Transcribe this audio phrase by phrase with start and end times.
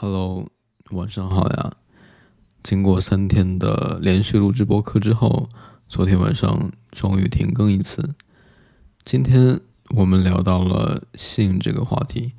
[0.00, 0.46] Hello，
[0.92, 1.72] 晚上好呀！
[2.62, 5.48] 经过三天的连续录制播客之后，
[5.88, 8.14] 昨天晚上终于停更一次。
[9.04, 9.60] 今天
[9.96, 12.34] 我们聊到了性这个话题，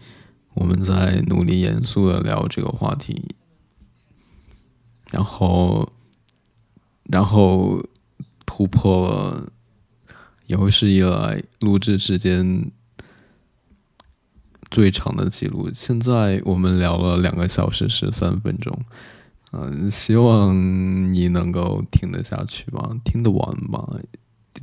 [0.54, 3.36] 我们在努力严肃的聊这个话题，
[5.12, 5.92] 然后，
[7.10, 7.84] 然后
[8.46, 9.52] 突破了
[10.48, 12.72] 有史以来录制时间。
[14.72, 18.80] 最长的记录，现在我们聊了两个小时十三分钟，
[19.52, 20.54] 嗯，希望
[21.12, 23.88] 你能够听得下去吧，听得完吧，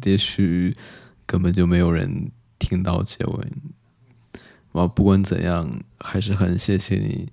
[0.05, 0.77] 也许
[1.27, 3.53] 根本就没有人听到结尾。
[4.73, 5.69] 哇，不管怎样，
[5.99, 7.29] 还是很谢谢你，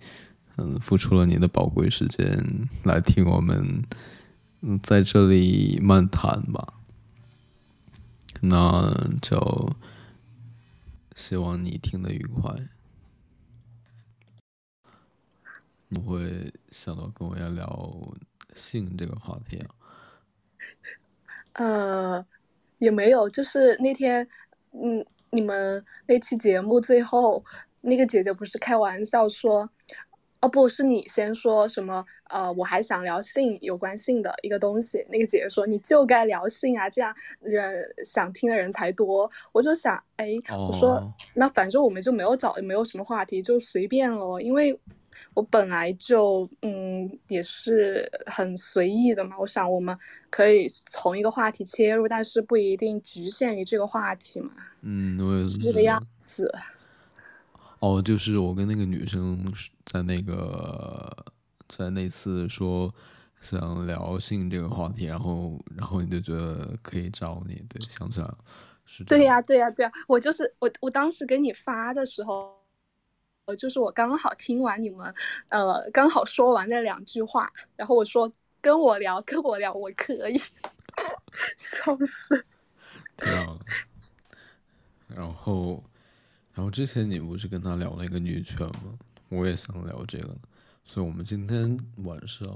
[0.58, 3.84] 嗯，付出了你的宝贵时间来听我们，
[4.62, 6.74] 嗯，在这里漫谈吧，
[8.42, 9.76] 那就。
[11.16, 12.56] 希望你听得愉快。
[15.90, 18.16] 不会想到跟我要聊
[18.56, 19.70] 性这个话题啊？
[21.54, 22.26] 呃，
[22.80, 24.28] 也没有，就是那天，
[24.72, 27.44] 嗯，你们那期节目最后，
[27.82, 29.70] 那个姐姐不是开玩笑说。
[30.44, 32.06] 哦，不是你先说什么？
[32.30, 35.06] 呃，我还想聊性有关性的一个东西。
[35.10, 39.32] 那个姐姐说你就该聊性啊，这样人想听的人才多。
[39.54, 41.02] 我就想，哎，我说
[41.34, 44.42] 那反正我们就没有找，也没有什么话题，就随便咯。
[44.42, 44.78] 因为
[45.34, 49.38] 我本来就嗯也是很随意的嘛。
[49.40, 49.98] 我想我们
[50.30, 54.52] 可以从一个话题切入，但是不一定局限于这个话题嘛。
[54.82, 56.54] 嗯，我也是这个样子。
[57.84, 59.54] 哦，就是我跟那个女生
[59.86, 61.26] 在那个
[61.68, 62.90] 在那次说
[63.42, 68.38] 想聊性这个话题，然后然后你就觉得可以找你，对，想起来了，
[68.86, 69.04] 是。
[69.04, 72.56] 对呀，对呀，对呀，我就是我，我当时给你发的时候，
[73.48, 75.14] 呃，就是我刚好听完你们，
[75.50, 80.40] 呃，刚好说完那两句话，然后我说跟我聊，跟我聊，我可以，
[81.58, 82.46] 笑死。
[85.10, 85.84] 然后。
[86.54, 88.98] 然后之前你不是跟他聊了一个女权吗？
[89.30, 90.36] 我也想聊这个，
[90.86, 92.48] 所以我们今天晚上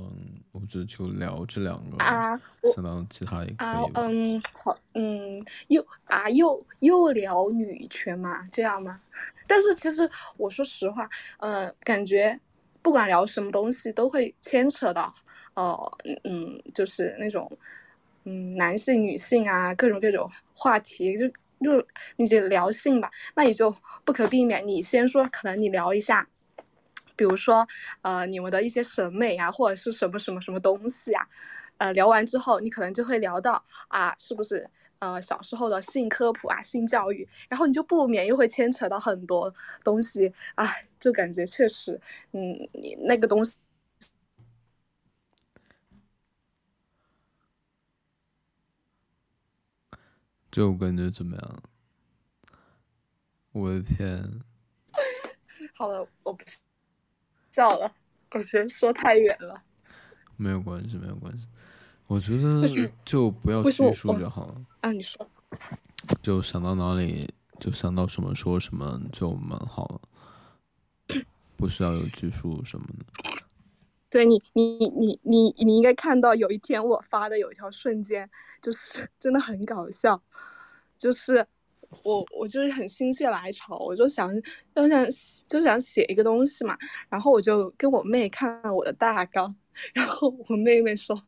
[0.52, 2.40] 我就就聊这两个啊，
[2.76, 3.92] 想到其他也可以。
[3.96, 9.02] 嗯，好，嗯，又啊又又聊女权嘛，这样吗？
[9.48, 10.08] 但是其实
[10.38, 11.10] 我说实话，
[11.40, 12.40] 呃，感觉
[12.84, 15.12] 不管聊什么东西都会牵扯到，
[15.56, 17.50] 呃，嗯，就是那种
[18.26, 21.26] 嗯男性、女性啊，各种各种话题就。
[21.64, 21.86] 就
[22.18, 23.76] 你就聊性吧，那也就
[24.06, 24.66] 不可避免。
[24.68, 26.28] 你先说，可能你聊一下，
[27.16, 27.68] 比如说，
[28.02, 31.28] 呃，你们的一些审美啊，或者是什么什么什么东西啊，
[31.78, 34.70] 呃，聊完之后，你可能就会聊到啊，是不是
[35.00, 39.54] 呃小时候的性科普啊、性教育，然后你就不免又会牵扯到很多
[39.84, 40.66] 东西，啊，
[41.00, 42.00] 就感觉确实，
[42.34, 43.56] 嗯，你那个东西。
[50.58, 51.64] 就感觉怎么样？
[53.52, 54.42] 我的天！
[55.78, 56.44] 好了，我不
[57.52, 57.94] 笑了，
[58.32, 59.62] 我觉得说太远了。
[60.36, 61.48] 没有关系，没有关系。
[62.08, 62.68] 我觉得
[63.06, 64.66] 就不要拘束就好了。
[64.82, 65.30] 啊，你说。
[66.24, 71.22] 就想到哪里就想到什么说什么就蛮好了，
[71.56, 73.06] 不需要有拘束什么的。
[74.10, 78.30] 对你，你你你你应该看到有一天我发的有一条瞬间，
[78.62, 80.22] 就是真的很搞笑，
[80.98, 81.46] 就是
[82.04, 84.34] 我我就是很心血来潮，我就想
[84.74, 85.06] 就想
[85.50, 86.78] 就想写一个东西嘛，
[87.10, 89.54] 然后我就跟我妹看了我的大纲，
[89.94, 91.22] 然后我妹妹说，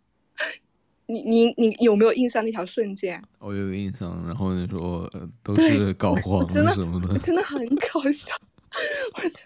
[1.06, 3.22] 你你你有没有印象那条瞬间？
[3.40, 5.10] 我有印象，然后你说
[5.44, 8.34] 都是搞黄什么的，真的很搞笑，
[9.16, 9.40] 我就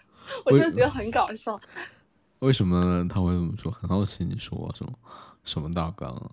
[0.44, 1.60] 我就觉得很搞笑。
[2.44, 3.72] 为什么他会这么说？
[3.72, 4.92] 很好奇，你说什么
[5.44, 6.10] 什么大纲？
[6.10, 6.30] 啊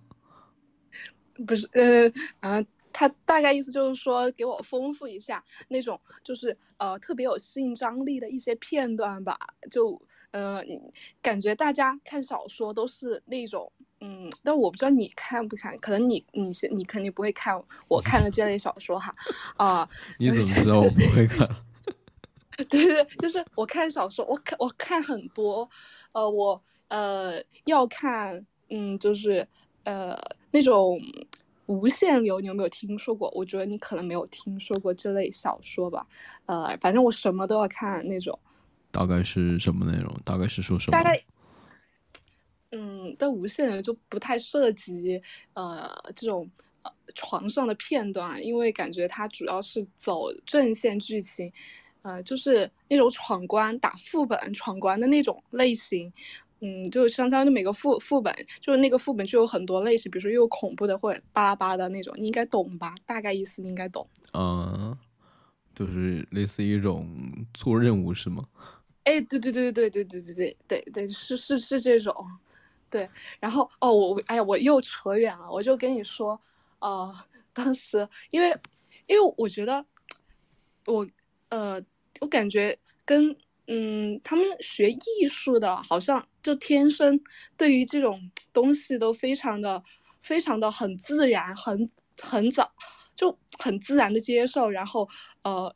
[1.46, 2.06] 不是，呃，
[2.40, 2.62] 啊，
[2.92, 9.38] 他大概意思就是说，给我丰富一下那种，就是呃，特别有性张力的一些片段吧。
[9.70, 10.00] 就
[10.30, 10.62] 呃，
[11.22, 19.14] 感觉大家看小说都是那种，嗯，但我不知道你看不看，可能你你你肯定不会看我看的这类小说哈。
[19.56, 19.88] 啊，
[20.20, 21.48] 你怎么知道我不会看？
[22.68, 25.68] 对对，就是我看小说，我看我看很多，
[26.12, 29.46] 呃，我呃要看，嗯，就是
[29.84, 30.16] 呃
[30.50, 31.00] 那种
[31.66, 33.30] 无限流，你有没有听说过？
[33.34, 36.06] 我觉得你可能没有听说过这类小说吧，
[36.46, 38.38] 呃，反正我什么都要看那种。
[38.90, 40.14] 大概是什么内容？
[40.22, 40.92] 大概是说什么？
[40.92, 41.24] 大概，
[42.72, 45.20] 嗯，但无限流就不太涉及
[45.54, 46.48] 呃这种
[46.82, 51.50] 呃床上的片段，因为感觉它主要是走正线剧情。
[52.02, 56.12] 呃，就是那种闯关打副本闯关的那种类型。
[56.64, 62.94] 嗯，就相当于每个副副本，就是那个副本就有很多类型，比如说又有恐怖的，或者巴拉巴的那种，你应该懂吧？
[63.04, 64.08] 大概意思你应该懂。
[64.32, 64.96] 嗯，
[65.74, 68.44] 就是类似一种做任务是吗？
[69.02, 72.14] 哎，对对对对对对对对对对对，是是是这种，
[72.88, 73.10] 对。
[73.40, 76.40] 然后哦，我哎呀，我又扯远了，我就跟你说，
[76.78, 77.12] 呃，
[77.52, 78.56] 当时因为
[79.08, 79.84] 因为我觉得
[80.86, 81.04] 我
[81.48, 81.82] 呃，
[82.22, 83.36] 我感觉跟。
[83.68, 87.18] 嗯，他们学艺术的，好像就天生
[87.56, 88.20] 对于这种
[88.52, 89.80] 东西都非常的、
[90.20, 91.88] 非常的很自然，很
[92.20, 92.70] 很早
[93.14, 95.08] 就很自然的接受，然后
[95.44, 95.74] 呃，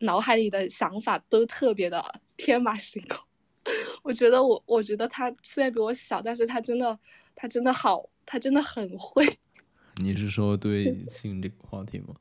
[0.00, 2.02] 脑海里的想法都特别的
[2.38, 3.22] 天马行空。
[4.02, 6.98] 我觉得我，我觉得他虽然比我小，但是他真的，
[7.36, 9.22] 他真的好，他真的很会。
[10.02, 12.14] 你是说对性这个话题吗？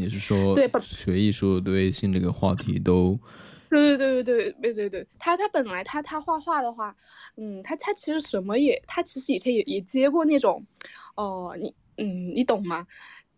[0.00, 3.20] 你是说对学艺术对性这个话题都？
[3.68, 6.96] 对对对对对对对对，他他本来他他画画的话，
[7.36, 10.64] 嗯，他他其实什么也，他其实以前也也接过那种，
[11.14, 12.86] 哦，你嗯，你懂吗？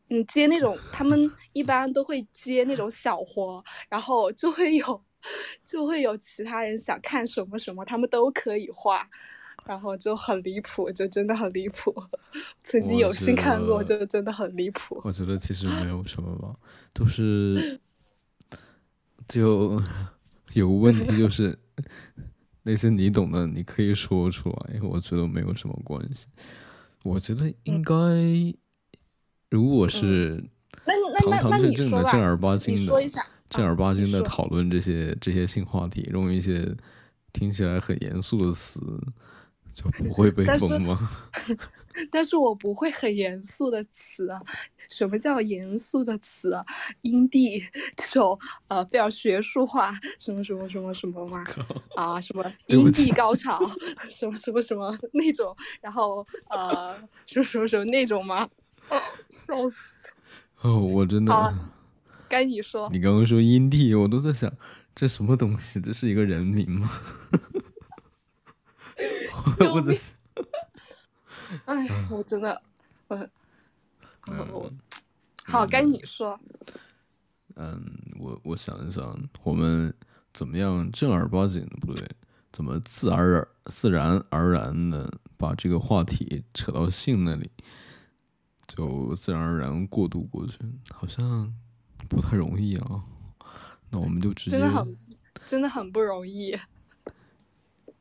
[0.09, 5.05] 嗯，接那种他们一般都会接那种小活，然后就会有
[5.65, 9.09] 就会有其他人想看什么什么，他们都可以画，
[9.65, 11.95] 然后就很离谱，就真的很离谱。
[12.65, 15.01] 曾经有幸看过，就真的很离谱。
[15.05, 16.55] 我觉得其实没有什么吧，
[16.93, 17.81] 都是
[19.29, 19.83] 就。
[20.53, 21.59] 有问题就是
[22.65, 26.27] 那些你懂的，你可以说出来，我觉得没有什么关系。
[27.05, 27.95] 我觉得应该，
[29.49, 30.45] 如果是
[31.25, 33.09] 堂堂正正的、正儿八经的、
[33.49, 36.77] 正儿八经的讨论这些这些性话题，用一些
[37.33, 38.79] 听起来很严肃的词，
[39.75, 41.11] 就不会被封吗？
[42.11, 44.41] 但是我不会很严肃的词啊，
[44.89, 46.65] 什么叫严肃的词啊？
[47.03, 47.63] 阴蒂
[47.95, 48.39] 这种
[48.69, 51.45] 呃非常学术化，什么什么什么什么吗？
[51.95, 53.61] 啊，什么阴蒂高潮，
[54.09, 56.97] 什么什么什么那种，然后呃
[57.27, 58.49] 什么什么什么那种吗？
[59.29, 60.01] 笑死！
[60.63, 61.59] 哦，我真的，
[62.29, 62.89] 该你说。
[62.91, 64.51] 你刚刚说阴蒂，我都在想
[64.95, 65.79] 这什么东西？
[65.81, 66.91] 这是一个人名吗？
[69.73, 69.97] 我 的。
[71.67, 72.63] 哎，我真的，
[73.09, 73.29] 我，
[74.27, 74.73] 我，
[75.45, 76.39] 好，该你说。
[77.57, 77.85] 嗯，
[78.19, 79.93] 我我想一想，我们
[80.33, 82.09] 怎么样正儿八经的不对，
[82.51, 85.07] 怎么自而自然而然的
[85.37, 87.51] 把这个话题扯到性那里，
[88.67, 90.57] 就自然而然过渡过去，
[90.95, 91.55] 好像
[92.09, 93.05] 不太容易啊。
[93.91, 94.97] 那我们就直接，真的很，
[95.45, 96.59] 真的很不容易。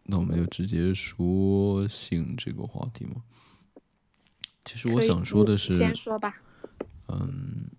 [0.04, 3.24] 那我们就直接说性这个话题吗？
[4.66, 6.38] 其实我想说的是，先说吧。
[7.08, 7.70] 嗯，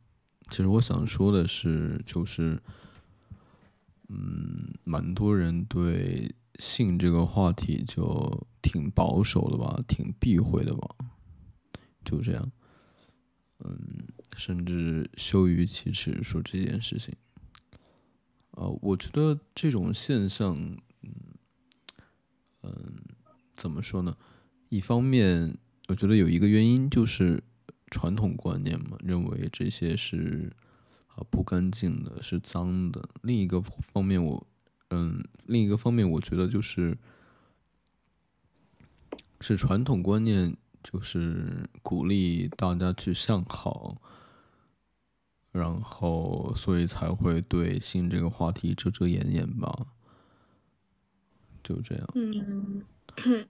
[0.49, 2.61] 其实我想说的是，就是，
[4.09, 10.89] 嗯，蛮多人对性这个话题就挺保守的吧，挺避讳的吧，
[12.05, 12.53] 就这样。
[13.61, 13.77] 嗯，
[14.37, 17.15] 甚至羞于启齿说这件事情。
[18.53, 20.57] 啊，我觉得这种现象。
[22.63, 22.73] 嗯，
[23.57, 24.17] 怎么说呢？
[24.69, 25.57] 一方面，
[25.89, 27.43] 我觉得有一个原因就是
[27.91, 30.51] 传统观念嘛，认为这些是
[31.09, 33.09] 啊不干净的，是脏的。
[33.23, 34.47] 另一个方面，我
[34.91, 36.97] 嗯，另一个方面，我觉得就是
[39.41, 44.01] 是传统观念，就是鼓励大家去向好，
[45.51, 49.87] 然后所以才会对性这个话题遮遮掩掩吧。
[51.63, 52.09] 就这样。
[52.15, 52.85] 嗯，
[53.25, 53.49] 嗯，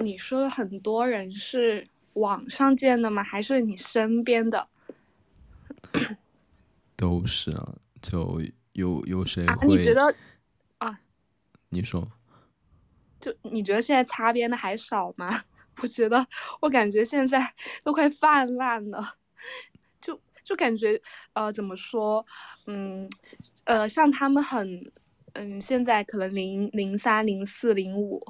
[0.00, 3.22] 你说的很多人是网上见的吗？
[3.22, 4.68] 还是你身边的？
[6.96, 8.40] 都是啊，就
[8.72, 9.66] 有有谁会？
[9.66, 10.14] 你觉得
[10.78, 11.00] 啊？
[11.70, 12.10] 你说。
[13.18, 15.44] 就你觉得现在擦边的还少吗？
[15.82, 16.26] 我觉得，
[16.60, 19.16] 我感觉现在 都快泛滥了。
[20.00, 21.00] 就就感觉
[21.32, 22.24] 呃，怎么说？
[22.66, 23.08] 嗯，
[23.64, 24.92] 呃，像他们很。
[25.38, 28.22] 嗯，现在可能零零三、零四、零五，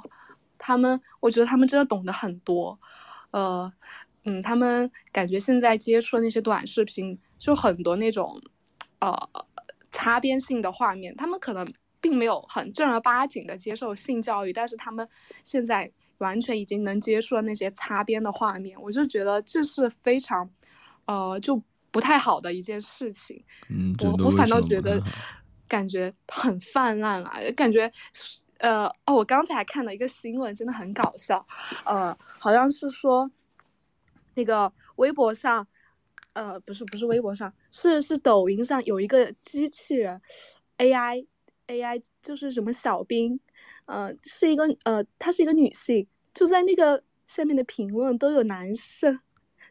[0.58, 2.78] 他们，我觉得他们真的懂得很多，
[3.30, 3.72] 呃，
[4.24, 8.40] 嗯，他们感觉现在接触的那些短视频，就很多那种，
[8.98, 9.14] 呃，
[9.92, 15.08] 擦边性的画面，他们可能并没有很正儿八经的接受性教育，但是他们
[15.44, 20.50] 现在完全已经能接触了那些擦边的画面，我就觉得这是非常，
[21.04, 23.44] 呃，就不太好的一件事情。
[23.68, 25.00] 嗯，我我反倒觉得。
[25.68, 27.38] 感觉很泛滥啊！
[27.56, 27.90] 感觉，
[28.58, 31.46] 呃，哦，我刚才看了一个新闻，真的很搞笑，
[31.84, 33.30] 呃，好像是说，
[34.34, 35.66] 那个微博上，
[36.32, 40.20] 呃，不是不是微博上，是是抖音上有一个机器人
[40.78, 41.26] ，AI
[41.66, 43.38] AI 就是什么小兵，
[43.86, 49.18] 呃，是一个呃，她是一个女性，就在那个下面的评论都有男生，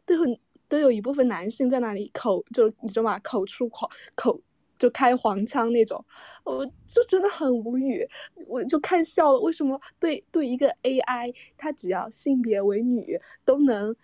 [0.05, 3.17] 都有都有一部分男性在那里口就你知道吗？
[3.19, 4.41] 口出狂口
[4.77, 6.03] 就开黄腔那种，
[6.44, 8.08] 我就真的很无语，
[8.48, 9.39] 我就看笑了。
[9.39, 13.96] 为什么对对一个 AI，它只要性别为女都能，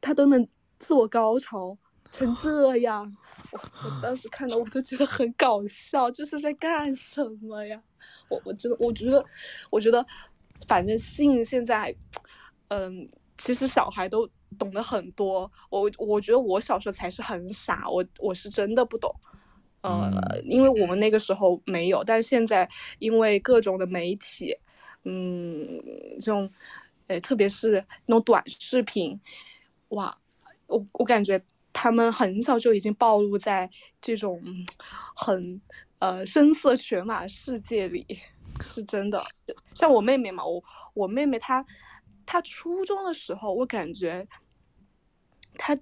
[0.00, 0.46] 它都能
[0.78, 1.76] 自我高潮
[2.10, 3.16] 成这样？
[3.52, 7.82] 我我当时看到我都觉得很搞笑，这是在干什么呀？
[8.28, 9.24] 我我真的我觉得，
[9.70, 10.04] 我觉得
[10.66, 11.94] 反正性现在，
[12.68, 14.28] 嗯，其实小孩都
[14.58, 15.50] 懂得很多。
[15.70, 19.10] 我我觉得我小时候才是很傻，我我是真的不懂。
[19.82, 22.68] 呃，因为我们那个时候没有，但是现在
[23.00, 24.56] 因为各种的媒体，
[25.02, 25.82] 嗯，
[26.20, 26.48] 这种，
[27.08, 29.20] 呃，特别是那种短视频，
[29.88, 30.16] 哇，
[30.68, 33.68] 我我感觉他们很小就已经暴露在
[34.00, 34.40] 这种
[35.16, 35.60] 很
[35.98, 38.06] 呃声色犬马世界里，
[38.60, 39.20] 是真的。
[39.74, 40.62] 像我妹妹嘛，我
[40.94, 41.66] 我妹妹她
[42.24, 44.28] 她初中的时候，我感觉
[45.58, 45.76] 她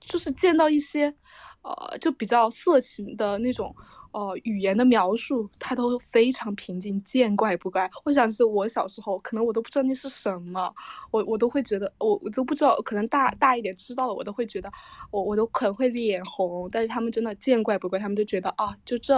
[0.00, 1.14] 就是见到一些。
[1.62, 3.74] 呃，就比较色情的那种，
[4.10, 7.88] 呃，语言的描述，他都非常平静，见怪不怪。
[8.04, 10.74] 我想是我小时候，可能我都不知道那是什么，
[11.12, 14.70] 我我都会觉得，我我都不知道，可能大大一点知道了，我都会觉得，
[15.10, 16.68] 我我都可能会脸红。
[16.70, 19.16] 但是他们真的见怪不怪，他们就觉得啊，就这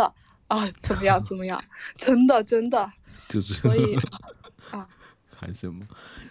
[0.48, 1.62] 啊，怎么样怎么样，
[1.96, 2.92] 真 的真的，
[3.28, 3.96] 就是所以
[4.70, 4.86] 啊，
[5.34, 5.86] 还行吧？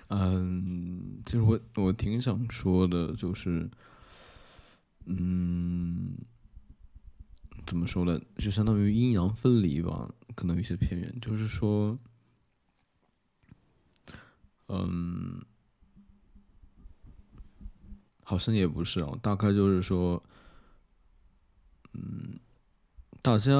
[0.09, 3.67] 嗯，其实我我挺想说的，就是。
[5.05, 6.15] 嗯，
[7.65, 8.19] 怎么说呢？
[8.37, 11.19] 就相当于阴阳分离吧，可能有些偏远。
[11.21, 11.97] 就是说，
[14.67, 15.41] 嗯，
[18.23, 20.23] 好像也不是啊，大概就是说，
[21.93, 22.39] 嗯，
[23.21, 23.53] 大家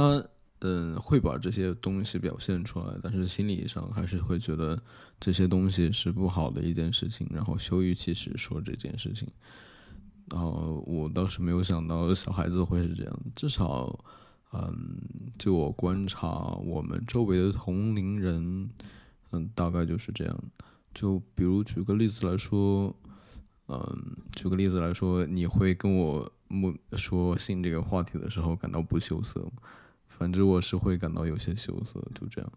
[0.60, 4.82] 嗯会把这些东西表现出来，但是心理上还是会觉得
[5.20, 9.28] 这些东西是不好的一件事情，然后羞于启齿说这件事情。
[10.34, 14.04] 然后我倒是没有想到小孩子会是这样，至少，
[14.52, 14.98] 嗯，
[15.38, 16.28] 就我观察
[16.66, 18.68] 我们周围的同龄人，
[19.30, 20.44] 嗯，大概就是这样。
[20.92, 22.96] 就比如举个例子来说，
[23.68, 26.32] 嗯，举个例子来说，你会跟我
[26.94, 29.48] 说性这个话题的时候感到不羞涩？
[30.08, 32.52] 反正我是会感到有些羞涩，就这样。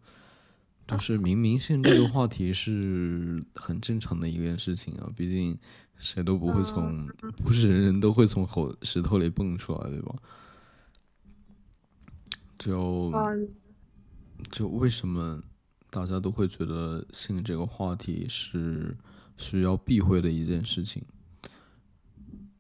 [0.87, 5.59] 就是明明性这个话题是很正常的一件事情啊，毕竟
[5.99, 7.07] 谁都不会从，
[7.43, 10.15] 不是人人都会从口石头里蹦出来，对吧？
[12.59, 13.13] 就
[14.51, 15.41] 就为什么
[15.91, 18.97] 大家都会觉得性这个话题是
[19.37, 21.03] 需要避讳的一件事情？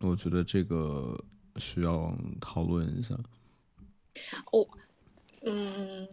[0.00, 1.18] 我觉得这个
[1.56, 3.18] 需要讨论一下。
[4.52, 4.68] 我，
[5.42, 6.08] 嗯。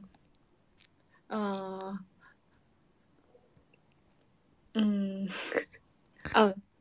[1.27, 2.00] 嗯，
[4.74, 5.27] 嗯，
[6.34, 6.53] 嗯，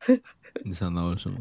[0.64, 1.38] 你想到了什么？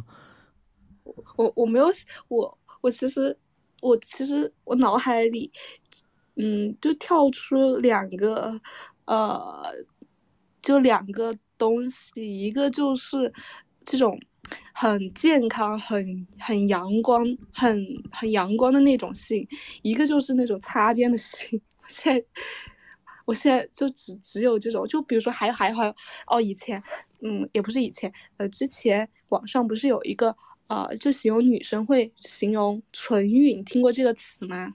[1.36, 1.88] 我我没有，
[2.28, 3.38] 我我其实
[3.82, 5.52] 我其实我脑海里，
[6.36, 8.60] 嗯，就跳出两个，
[9.06, 9.74] 呃，
[10.62, 13.32] 就两个东西，一个就是
[13.86, 14.20] 这种
[14.74, 17.24] 很健康、很很阳光、
[17.54, 19.48] 很很阳光的那种性，
[19.82, 21.62] 一个就是那种擦边的性。
[21.82, 22.26] 我现在，
[23.26, 25.94] 我现在就只只有这种，就比如说还还还
[26.28, 26.82] 哦，以前，
[27.22, 30.36] 嗯，也不是以前，呃，之前网上不是有一个
[30.68, 34.74] 呃，就形容女生会形容纯欲，你听过这个词吗？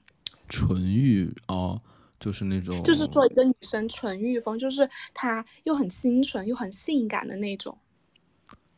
[0.48, 1.80] 纯欲哦，
[2.18, 7.76] 就是那种，就是做一个女生纯欲风，就是她又很清纯又很性感的那种。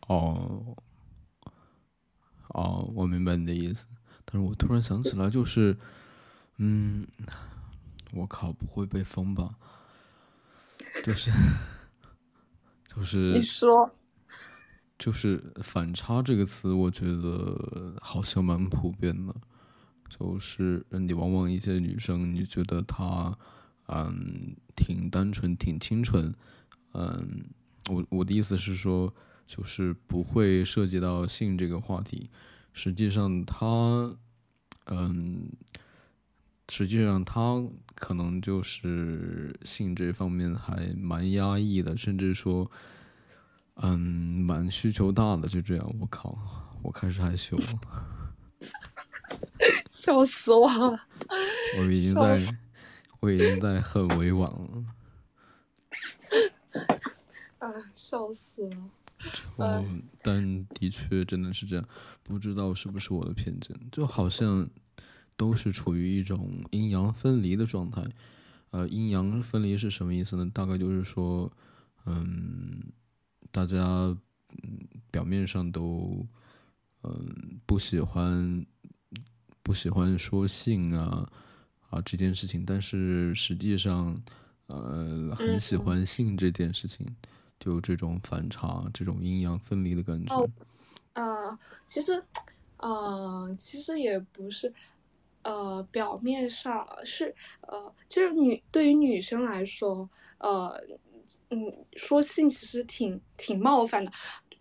[0.06, 0.76] 哦，
[2.48, 3.86] 哦，我明白你的意思，
[4.24, 5.76] 但是我突然想起来，就是，
[6.58, 7.06] 嗯。
[8.16, 9.56] 我靠，不会被封吧？
[11.04, 11.32] 就是，
[12.96, 13.32] 就是。
[13.32, 13.90] 你说。
[14.96, 19.34] 就是“反差”这个词，我觉得好像蛮普遍的。
[20.08, 23.36] 就是你往往一些女生，你觉得她，
[23.88, 26.32] 嗯，挺单纯、挺清纯，
[26.92, 27.44] 嗯，
[27.90, 29.12] 我我的意思是说，
[29.48, 32.30] 就是不会涉及到性这个话题。
[32.72, 34.16] 实际上，她，
[34.86, 35.48] 嗯。
[36.70, 37.62] 实际上，他
[37.94, 42.70] 可能就是性这方面还蛮压抑的，甚至说，
[43.74, 45.46] 嗯，蛮需求大的。
[45.46, 46.38] 就这样，我靠，
[46.82, 47.64] 我开始害羞了，
[49.88, 51.06] 笑死我了！
[51.78, 52.36] 我已经在，
[53.20, 54.84] 我已经在很委婉了。
[57.58, 58.90] 啊，笑死了！
[59.56, 59.84] 哦，
[60.22, 61.88] 但的确真的是这样，
[62.22, 64.68] 不知道是不是我的偏见，就好像。
[65.36, 68.04] 都是处于一种阴阳分离的状态。
[68.70, 70.50] 呃，阴阳分离是什么意思呢？
[70.52, 71.50] 大概就是说，
[72.06, 72.82] 嗯，
[73.52, 74.18] 大家嗯
[75.10, 76.26] 表面上都
[77.02, 78.66] 嗯不喜欢
[79.62, 81.30] 不喜欢说性啊
[81.88, 84.20] 啊这件事情，但是实际上
[84.66, 87.06] 呃很喜欢性这件事情，
[87.60, 90.34] 就这种反差，这种阴阳分离的感觉。
[90.34, 90.50] 哦，
[91.12, 92.20] 呃，其实，
[92.78, 94.72] 呃，其实也不是，
[95.44, 100.08] 呃，表面上是，呃，就是女对于女生来说，
[100.38, 100.74] 呃，
[101.50, 104.10] 嗯，说性其实挺挺冒犯的，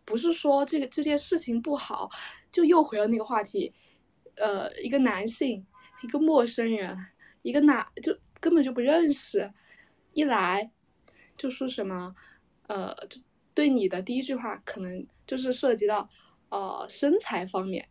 [0.06, 2.10] 不是说这个这件事情不好，
[2.52, 3.74] 就又回了那个话题，
[4.36, 5.66] 呃，一个男性，
[6.04, 6.96] 一个陌生人，
[7.42, 9.52] 一个男就根本就不认识，
[10.14, 10.72] 一来
[11.38, 12.14] 就说什么，
[12.68, 13.22] 呃，就
[13.54, 16.10] 对你的第一句话可能就是涉及到。
[16.50, 17.90] 呃，身材方面，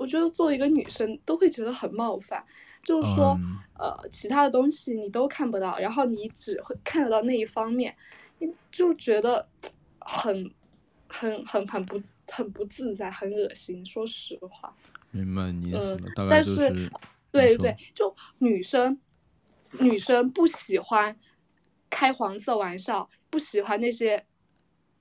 [0.00, 2.42] 我觉得作为一个女生都会觉得很冒犯，
[2.82, 3.38] 就是说，
[3.78, 7.94] 呃，其他的东西你都看不到，然后你只会看得到那一方面，
[8.38, 9.46] 你就觉得
[9.98, 10.50] 很、
[11.06, 13.84] 很、很、很不、很不自在，很恶心。
[13.84, 14.74] 说实话，
[15.10, 16.90] 明白你意思了，大概就是，
[17.30, 18.98] 对对，就女生，
[19.80, 21.14] 女生不喜欢
[21.90, 24.24] 开黄色玩笑，不喜欢那些。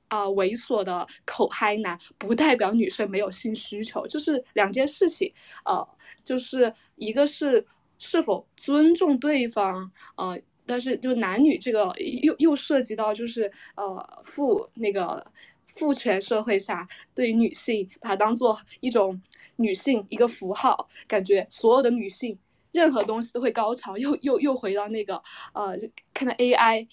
[0.09, 5.31] 啊，猥琐的口嗨男不代表女生没有性需求，就是两件事情。
[5.65, 5.87] 呃，
[6.23, 7.65] 就是一个是
[7.97, 15.25] 是否尊重对方，呃，但是就男女这个又又涉及到就是呃父那个
[15.67, 19.21] 父权社会下对于女性把它当做一种
[19.57, 22.37] 女性一个符号，感觉所有的女性
[22.71, 25.21] 任何东西都会高潮，又又又回到那个
[25.53, 25.77] 呃
[26.13, 26.87] 看到 AI。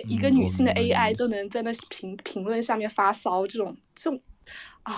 [0.00, 4.20] 一个女性的 AI 都能在那评评论下面发骚，这种这种
[4.82, 4.94] 啊，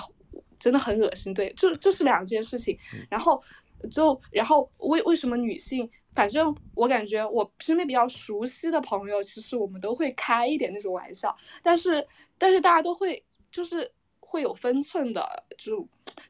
[0.59, 1.33] 真的很恶心。
[1.35, 2.79] 对，就就是两件事情。
[3.09, 3.43] 然后
[3.91, 5.89] 就然后为为什么女性？
[6.15, 12.05] 反正我感觉我身边比较熟悉的朋友，其实我们都会开一点那种玩笑，但是
[12.37, 13.89] 但是大家都会就是
[14.19, 15.81] 会有分寸的，就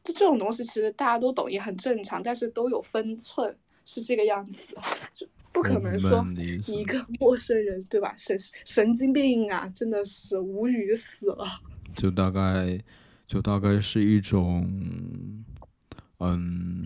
[0.05, 4.75] 就这种东西其实大家都懂，也很正常，但是都有分寸，是这个样子。
[5.15, 5.27] 就。
[5.59, 6.25] 不可能说
[6.67, 8.15] 一个陌生人，对吧？
[8.17, 11.45] 神神经病啊，真的是无语死了。
[11.97, 12.79] 就大概，
[13.27, 14.65] 就大概是一种，
[16.21, 16.85] 嗯，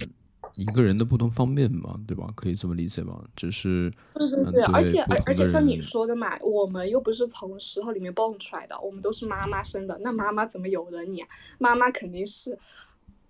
[0.55, 2.33] 一个人的不同方面嘛，对吧？
[2.35, 3.23] 可以这么理解吧？
[3.37, 11.21] 只是，对对对，而且而而且像你说的嘛，我们又不是从石头里面蹦出来的，我们都是妈妈生的，那妈妈怎么有了你？
[11.21, 12.59] 啊妈妈肯定是，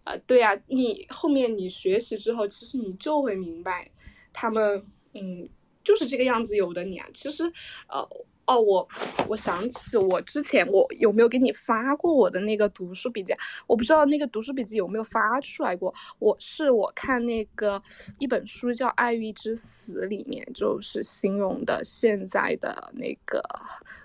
[0.05, 3.91] 呃，对呀，你后面你学习之后，其实你就会明白
[4.33, 4.85] 他们。
[5.15, 5.49] 嗯，
[5.85, 7.45] 就是这个样子有的你啊，其实，
[7.89, 7.99] 呃，
[8.47, 8.89] 哦，我
[9.29, 13.33] 我想起我之前我有没有给你发过我的那个读书笔记？
[13.67, 15.95] 我不知道那个读书笔记有没有发出来过。
[16.19, 17.81] 我是我看那个
[18.19, 23.41] 一本书叫《爱欲之死》里面，就是形容的现在的那个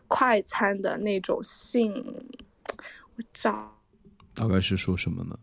[0.07, 1.91] 快餐的那种性，
[3.15, 3.75] 我找，
[4.35, 5.39] 大概是说什么呢？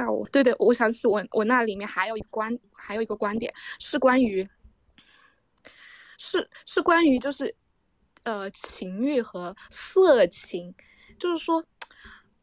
[0.00, 4.48] 下午，对对，我想起我我那里面还有一个观，还有一个观点是关于，
[6.18, 7.54] 是是关于就是，
[8.24, 10.74] 呃，情欲和色情，
[11.16, 11.64] 就是说，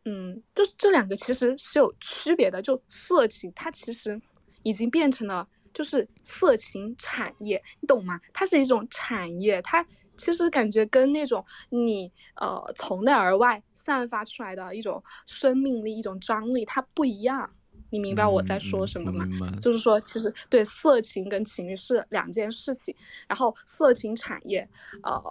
[0.05, 2.61] 嗯，这这两个其实是有区别的。
[2.61, 4.21] 就色情，它其实
[4.63, 8.17] 已经变成了就是色情产业，你懂吗？
[8.31, 9.85] 它是一种产业，它。
[10.21, 17.49] 其实感觉跟那种你呃从内而外散发出来的一种生命力、一种张力，它不一样。
[17.89, 19.25] 你明白我在说什么吗？
[19.59, 22.95] 就是说，其实对色情跟情欲是两件事情。
[23.27, 24.65] 然后色情产业，
[25.01, 25.21] 呃，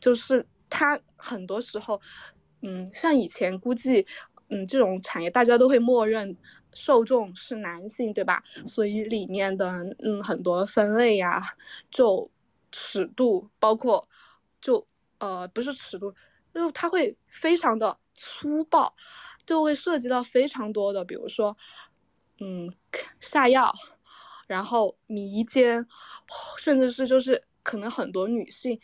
[0.00, 2.00] 就是它很多时候，
[2.62, 4.04] 嗯，像以前估计，
[4.48, 6.36] 嗯，这种产业大家都会默认
[6.72, 8.42] 受众是男性，对吧？
[8.66, 9.70] 所以里面的
[10.02, 11.40] 嗯很多分类呀，
[11.90, 12.28] 就。
[12.76, 14.08] 尺度包括，
[14.60, 14.84] 就
[15.18, 16.12] 呃不是尺度，
[16.52, 18.92] 就它会非常的粗暴，
[19.46, 21.56] 就会涉及到非常多的，比如说，
[22.40, 22.68] 嗯
[23.20, 23.72] 下药，
[24.48, 25.86] 然后迷奸，
[26.58, 28.80] 甚至是就是可能很多女性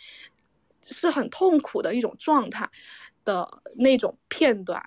[0.81, 2.70] 是很痛苦的一种状态
[3.24, 4.81] 的那种片段，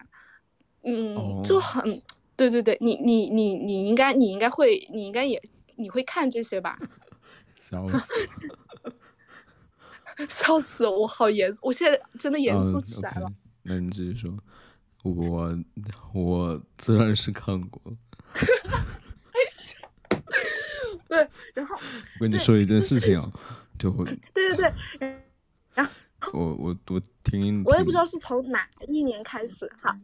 [0.84, 2.02] 嗯就很
[2.38, 5.42] 对对对，你你你你应该你应该会你应该也
[5.76, 6.80] 你会看这些吧。
[7.60, 8.58] 笑死！
[10.30, 11.60] 笑死我，好严肃！
[11.64, 13.32] 我现在真的严肃起来了。
[13.64, 14.38] 那你继续说，
[15.04, 15.58] 我
[16.14, 17.82] 我自然是看过。
[21.08, 23.32] 对，然后我跟你说一件事情啊，
[23.78, 23.92] 就
[24.34, 25.24] 对对对，
[25.76, 25.92] 然后
[26.34, 29.96] 我我我听，我也不知道是从哪一年开始哈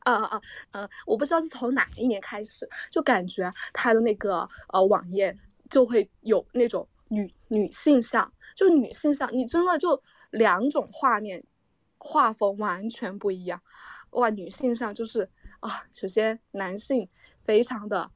[0.00, 0.88] 啊啊啊！
[1.04, 5.36] 我不知道是从哪一年开始，就感觉他的那个呃网页
[5.68, 11.44] 就会有那种女女性像，就女性像，你真的就两种画面，
[11.98, 13.60] 画风完全不一样。
[14.12, 15.28] 哇，女性像就是
[15.60, 17.06] 啊，首先男性
[17.44, 18.10] 非常的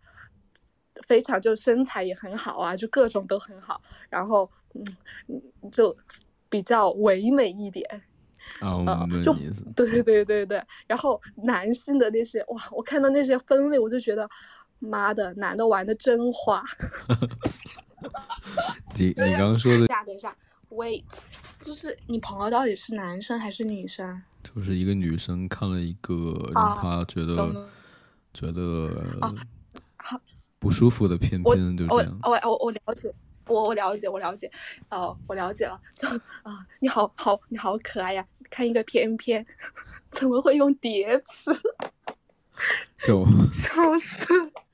[1.06, 5.94] 非常就身材也很好啊，就各种都很好，然后嗯就
[6.48, 7.84] 比较唯美一点。
[8.60, 9.34] 啊，就
[9.76, 14.26] 对对对对，然后男性的那些哇，我看到那些分类，我就觉得，
[14.80, 16.62] 妈的，男的玩的真花。
[18.96, 20.36] 你你刚刚说的，等一下等一下
[20.70, 21.04] ，wait，
[21.58, 24.22] 就是你朋友到底是男生还是女生？
[24.42, 27.68] 就是一个女生看了一个让她觉得、
[28.32, 28.90] 觉得
[29.96, 30.18] 好
[30.58, 32.18] 不舒服的片片，就这我样。
[32.22, 33.14] 我我我了解，
[33.46, 34.50] 我我了解我了解，
[34.88, 36.08] 哦，我了解了，就
[36.42, 39.44] 啊、你好好你好可爱呀，看一个片片，
[40.10, 41.52] 怎么会用叠词？
[43.04, 44.26] 就 笑死！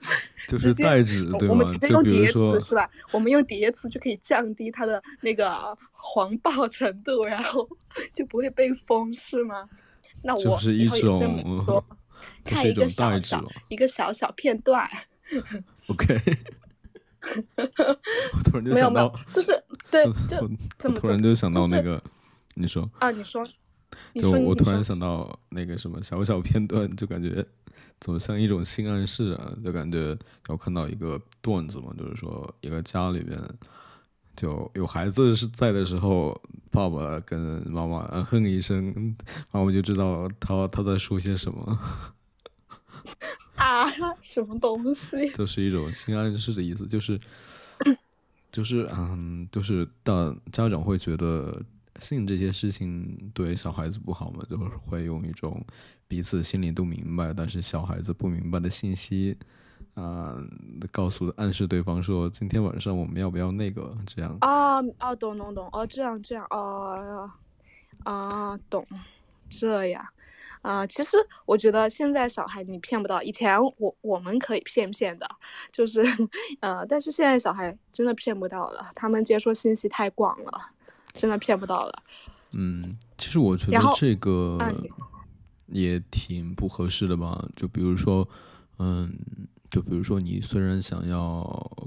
[0.48, 1.76] 就是代指对吗我们直？
[1.78, 2.88] 接用叠说词，是吧？
[3.10, 7.68] 我们用叠词就可以降低它的那个黄暴程度，然后
[8.12, 9.68] 就不会被封，是吗？
[10.22, 11.84] 那我就是一种说，
[12.44, 13.48] 这是一看一个种代指小小。
[13.68, 14.88] 一个小小片段
[15.88, 16.20] ，OK，
[18.32, 22.00] 我突然就没有没有想到，，就是对，就我怎么突然就想到那个，
[22.54, 23.46] 你说，啊，你说，
[24.14, 27.44] 就我突然想到那个什么小小片段，就感觉
[28.00, 29.52] 怎么像一种性暗示啊？
[29.64, 30.16] 就感觉
[30.48, 33.38] 我看到一个段子嘛，就是说一个家里边
[34.36, 36.38] 就有孩子是在的时候，
[36.70, 39.16] 爸爸跟妈妈嗯哼一声，
[39.50, 41.78] 妈妈就知道他他在说些什么，
[43.56, 43.86] 啊，
[44.20, 45.30] 什么东西？
[45.30, 47.18] 就 是一种性暗示的意思，就是
[48.52, 51.62] 就是嗯，就是大家长会觉得
[51.98, 55.64] 性这些事情对小孩子不好嘛，就是会用一种
[56.08, 59.36] 彼此心里都明白，但是小孩子不明白的信息
[59.94, 60.36] 啊、
[60.92, 64.36] 告诉暗示对方说今天晚上我们要不要那个这样。
[64.40, 67.30] 啊啊，懂懂懂，哦，这样这样，哦，
[68.04, 68.86] 啊，懂，
[69.48, 70.06] 这样，
[70.60, 71.16] 啊，其实
[71.46, 75.26] 我觉得现在小孩你骗不到，以前我我们可以骗骗的，
[75.72, 76.02] 就是，
[76.60, 80.72] 呃，但是现在小孩真的骗不到了，他们接收信息太广了，
[81.14, 82.02] 真的骗不到了。
[82.52, 84.58] 嗯，其实我觉得这个
[85.68, 87.48] 也挺不合适的吧。
[87.56, 88.28] 就比如说，
[88.78, 89.12] 嗯，
[89.70, 91.42] 就比如说你虽然想要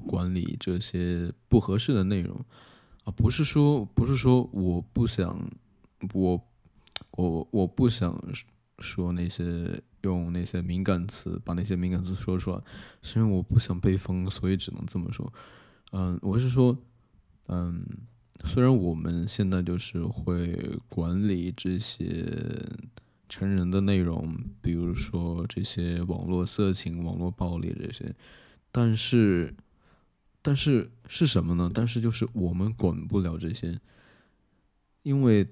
[0.08, 2.36] 管理这些不合适的内容
[3.04, 5.50] 啊，不是说不是说我不想，
[6.14, 6.42] 我
[7.12, 8.22] 我我不想
[8.80, 12.62] 说那些用那些敏感词，把那些敏感词说出来，
[13.02, 15.32] 是因为我不想被封，所以只能这么说。
[15.92, 16.78] 嗯，我是说，
[17.48, 17.84] 嗯，
[18.46, 22.26] 虽然我们现在就是会管理这些
[23.30, 28.14] 成人的内容，比如说这些网络色情、网络暴力这些，
[28.72, 29.56] 但是，
[30.42, 31.72] 但是是什么呢？
[31.74, 33.80] 但是就是我们管不了这些，
[35.04, 35.48] 因为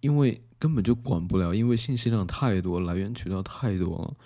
[0.00, 4.16] 因为根本就管不了，因为信息量太多，来源渠道太多了，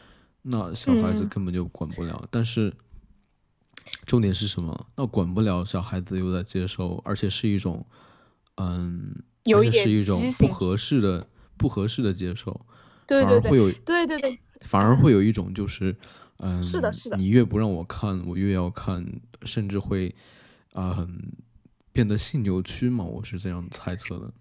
[0.43, 2.27] 那小孩子嗯根本就管不了。
[2.31, 2.73] 但是
[4.05, 4.87] 重点是什么？
[4.97, 7.85] 那管不了，小孩子又在接受，而且是一种，
[8.57, 9.23] 嗯，
[9.55, 11.27] 而且是一种不合适的、
[11.57, 12.67] 不合适的接受，
[13.07, 13.51] 对对对。
[13.51, 15.97] 反而会有，对对对，反而会有一种就是，
[16.39, 17.17] 嗯，是的是的。
[17.17, 19.05] 你越不让我看，我越要看，
[19.43, 20.15] 甚至会，
[20.75, 21.33] 嗯，
[21.93, 24.33] 变得性扭曲嘛，我是这样猜测的。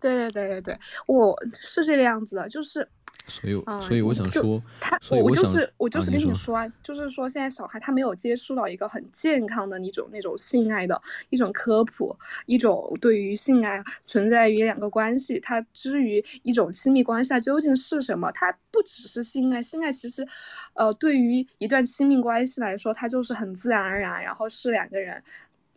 [0.00, 2.86] 对对对对对，我是这个样子的，就是
[3.26, 18.30] 所以，啊所以我想说，他，我就是我就是跟你说说啊，就是说现在小孩他没有接触到一个很健康的一种那种性爱的一种科普，一种对于性爱存在于两个关系，它之于一种亲密关系它究竟是什么？
[18.32, 20.26] 它不只是性爱，性爱其实，
[20.74, 25.22] 呃，对于一段亲密关系来说，它就是很自然而然，然后是两个人。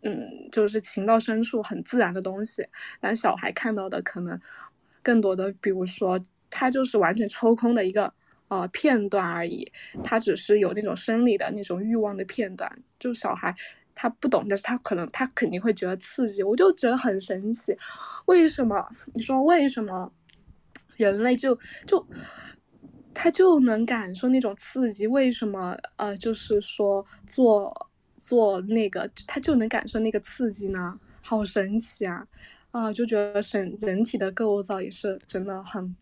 [0.02, 2.64] 嗯，就是情到深处很自然的东西，
[3.00, 4.40] 但小孩看到的可能
[5.02, 8.12] 更多的，比如说他就是完全抽空的一个
[8.48, 9.70] 呃片段而已，
[10.02, 13.54] 他只是有那种生理的那种欲望的片段，就小孩
[13.94, 17.76] 他不懂，但是他可能他肯定会觉得刺激，我就觉得很神奇，
[18.26, 18.88] 为什么？
[19.14, 20.12] 你说为什么
[20.96, 22.06] 人类就就
[23.12, 25.06] 他就能感受那种刺激？
[25.06, 30.98] 为什么呃，就是说做做那个他就能感受那个刺激呢？
[31.20, 32.26] 好神奇啊！
[32.70, 35.94] 啊，就觉得人人体的构造也是真的很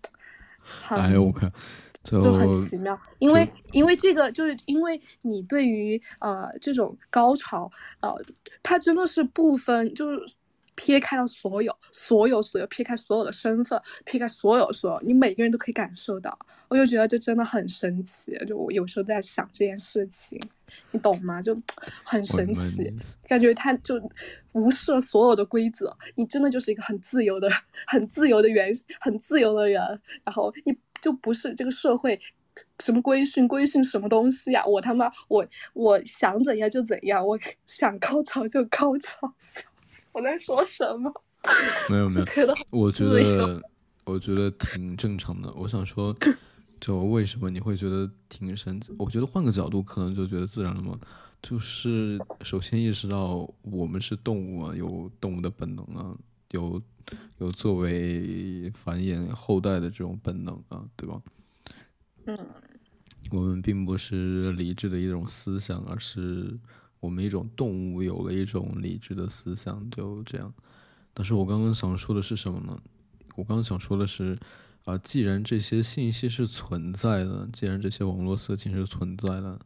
[0.82, 1.50] 很哎，我看
[2.02, 8.14] 就就很奇妙，因为因为这个就是因为你对于呃这种高潮呃，
[8.62, 10.34] 它真的是不分，就是
[10.76, 16.38] 撇开了所有、所有、所有，撇开所有的身份，撇开所有、所有，你每个人都可以感受到。
[16.68, 20.40] 我就觉得这真的很神奇，就我有时候在想这件事情，
[20.92, 21.42] 你懂吗？
[21.42, 21.56] 就
[22.04, 22.92] 很神奇，
[23.26, 24.00] 感觉他就
[24.52, 27.48] 无视了所有的规则，你真的就是一个很自由的、
[27.86, 29.82] 很自由的原、很自由的人，
[30.24, 32.20] 然后你就不是这个社会。
[32.80, 33.46] 什么规训？
[33.46, 34.64] 规训什么东西呀？
[34.64, 39.30] 我他妈，我我想怎样就怎样，我想高潮就高潮。
[40.16, 41.12] 我在说什么？
[41.90, 43.62] 没有没有， 我觉得
[44.06, 45.52] 我觉得挺正常的。
[45.52, 46.16] 我想说，
[46.80, 48.94] 就为什么你会觉得挺神奇？
[48.98, 50.98] 我觉得换个角度，可能就觉得自然了嘛。
[51.42, 56.16] 就是首先意识到我们是动物啊，有动物的本能啊，
[56.52, 56.80] 有
[57.36, 61.20] 有作为繁衍后代的这种本能啊，对吧？
[62.24, 62.38] 嗯，
[63.32, 66.58] 我们并不是理智的一种思想，而是
[67.00, 70.52] 我们一种动物有了一种理智的思想，就这样。
[71.12, 72.78] 但是我刚刚想说的是什么呢？
[73.36, 74.36] 我刚刚想说的是，
[74.84, 79.60] 啊，既然这些信息是存在的，既然这些网络色情是存在的，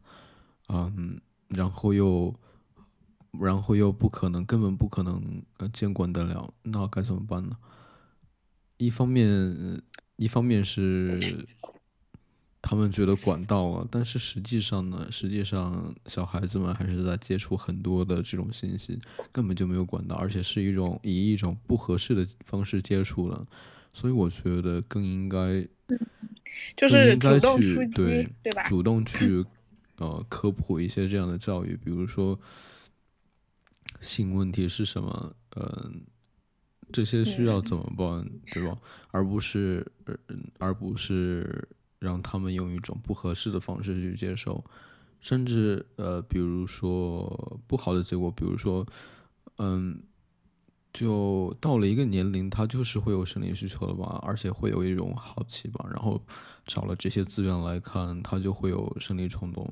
[0.69, 2.33] 嗯，然后又，
[3.39, 7.57] 然后又不可能，根本不可能呃监管得了，那该怎么办呢？
[8.77, 9.81] 一方面，
[10.15, 11.45] 一方面是。
[12.63, 18.99] 他们觉得管到了，但是实际上呢，实际上小孩子们还是在接触很多的这种信息，
[19.31, 23.47] 根本就没有管到，而且是一种以一种不合适的方式接触了，
[23.93, 25.67] 所以我觉得更应该，
[26.77, 28.61] 就是主动出击，对吧？
[28.63, 29.43] 主动去
[29.97, 32.39] 呃科普一些这样的教育，比如说
[34.01, 36.01] 性问题是什么，嗯，
[36.93, 38.77] 这些需要怎么办，对吧？
[39.09, 39.91] 而不是，
[40.59, 41.67] 而不是。
[42.01, 44.65] 让他们用一种不合适的方式去接受，
[45.19, 48.83] 甚至呃，比如说不好的结果，比如说，
[49.57, 50.01] 嗯，
[50.91, 56.19] 就到了一个年龄，他就是会有生理需求的吧，而且会有一种好奇吧，然后
[56.65, 59.69] 找了这些资源来看，他就会有生理冲动。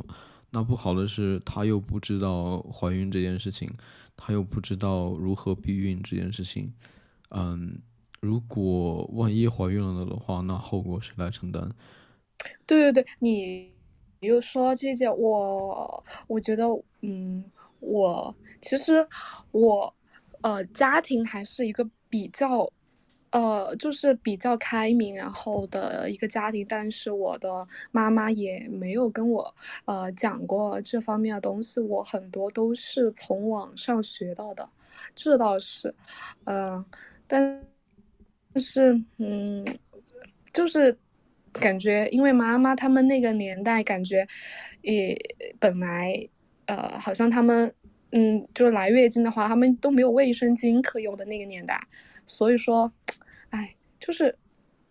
[0.51, 3.67] 那不好的是，他又不知道怀孕这件事情，
[4.15, 6.71] 他又不知道如何避孕这件事情。
[7.29, 7.79] 嗯，
[8.21, 11.71] 如果万一怀孕了的话，那后果谁来承担？
[12.65, 13.71] 对对对，你
[14.21, 16.65] 又说这件，我我觉得，
[17.01, 17.43] 嗯，
[17.79, 19.07] 我其实
[19.51, 19.93] 我
[20.41, 22.69] 呃家庭还是一个比较
[23.31, 34.69] 呃就是比较开明，然后的一个家庭，但是我的妈妈也没有跟我呃讲过这方面的东西，我很多都是从网上学到的，
[35.15, 35.93] 这倒是，
[36.45, 36.83] 嗯，
[37.27, 37.65] 但
[38.53, 39.65] 但是嗯，
[40.53, 40.97] 就是。
[41.53, 44.27] 感觉，因为妈妈他们那个年代，感觉
[44.81, 45.17] 也
[45.59, 46.13] 本来，
[46.65, 47.73] 呃，好像他们，
[48.11, 51.79] 嗯，就是来月经的话，他们都没有卫生巾可用的那个年代，
[52.25, 52.91] 所以说，
[53.49, 54.37] 哎，就是，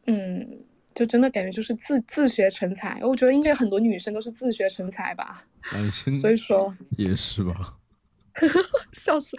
[0.07, 0.61] 嗯，
[0.94, 3.01] 就真的感觉就是自自学成才。
[3.03, 5.44] 我觉得应该很多女生都是自学成才吧。
[5.73, 7.75] 男生所以说 也是吧。
[8.92, 9.37] 笑死！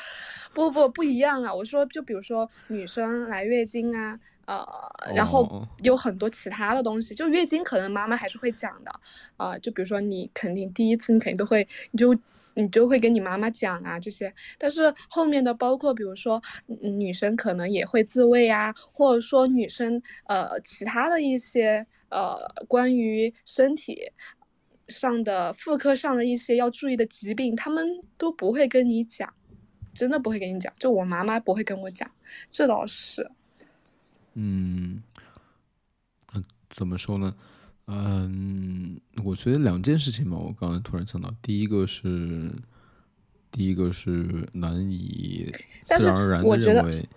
[0.54, 1.54] 不不不一样啊！
[1.54, 4.20] 我说，就比如说女生来月经啊。
[4.50, 4.66] 呃，
[5.14, 8.92] 然后有很多其他的东西，就月经可能妈妈还是会讲的，
[9.38, 12.18] 啊，就比如说你肯定第一次你肯定都会，你就
[12.56, 16.42] 你就会跟你妈妈讲啊这些，但是后面的包括比如说
[16.82, 22.36] 女生可能也会自慰啊，或者说女生呃其他的一些呃
[22.68, 24.12] 关于身体
[24.88, 29.32] 上的妇科上的一些要注意的疾病，他们都不会跟你讲，
[29.94, 32.10] 真的不会跟你讲，就我妈妈不会跟我讲，
[32.52, 33.30] 这倒是。
[34.42, 35.04] 嗯，
[36.70, 37.36] 怎么说呢？
[37.88, 42.50] 嗯，我觉得两件事情嘛，我刚才突然想到，第一个是，
[43.52, 45.52] 第一个是难以
[45.84, 47.10] 自然而然的认为，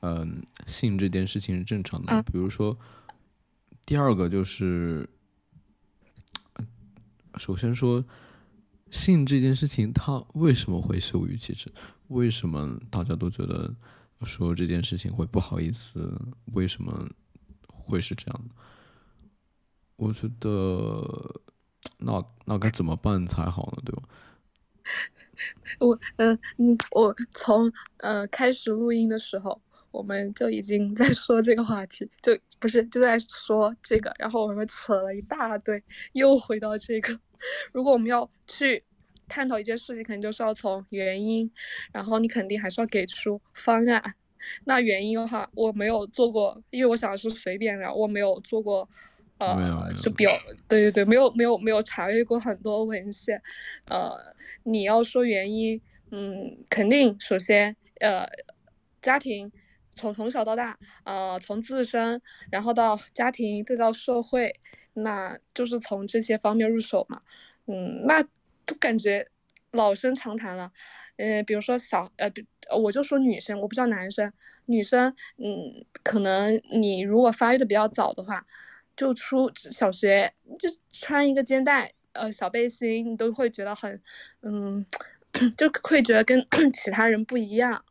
[0.00, 2.20] 嗯，性这件事情是正常的。
[2.24, 2.76] 比如说，
[3.84, 5.08] 第二个就是，
[7.36, 8.04] 首先说，
[8.90, 11.70] 性这件事情它为什么会羞于启齿？
[12.08, 13.76] 为什么大家都觉得？
[14.26, 16.20] 说这件事情会不好意思，
[16.52, 17.08] 为什么
[17.68, 18.50] 会是这样？
[19.96, 21.40] 我觉得
[21.98, 23.82] 那那该怎么办才好呢？
[23.84, 24.02] 对吧？
[25.80, 29.60] 我嗯嗯，我从呃开始录音的时候，
[29.90, 37.18] 我们就已经在说这个话题，就不是就在说这个，然后我们扯了一大堆，又回到这个。
[37.72, 38.84] 如果我们要去。
[39.28, 41.50] 探讨一件事情，肯定就是要从原因，
[41.92, 44.14] 然后你肯定还是要给出方案。
[44.64, 48.88] 那原因的话，我没有做过，因为我想的是随便聊，我没有做过，
[49.38, 50.30] 呃，就表，
[50.68, 53.42] 对对对，没有没有没有查阅过很多文献。
[53.88, 54.12] 呃，
[54.62, 55.80] 你要说原因，
[56.12, 58.24] 嗯，肯定首先，呃，
[59.02, 59.50] 家庭，
[59.96, 64.52] 从从小到大，呃，从自身，然后到家庭，再到社会，
[64.94, 67.20] 那就是从这些方面入手嘛。
[67.66, 68.24] 嗯，那
[68.66, 69.26] 就感觉
[69.72, 70.72] 老生常谈了。
[71.16, 72.30] 呃，比如说小，呃，
[72.78, 74.30] 我就说女生，我不知道男生。
[74.66, 78.44] 女生，嗯，可能你如果发育的比较早的话，
[78.96, 84.02] 就出小学就穿一个肩带，呃，小背心，你都会觉得很，
[84.42, 84.84] 嗯，
[85.56, 87.84] 就会觉得跟 其他人不一样。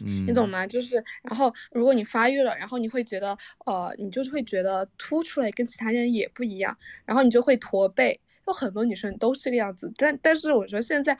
[0.00, 0.66] 嗯，你懂吗？
[0.66, 8.20] 就是，然后如果你发育了，然后你会觉得，呃，你就是会觉得凸出来跟其他人也不一样，然后你就会驼背。
[8.46, 11.16] 有很多女生都是这个样子，但但是我觉得现在，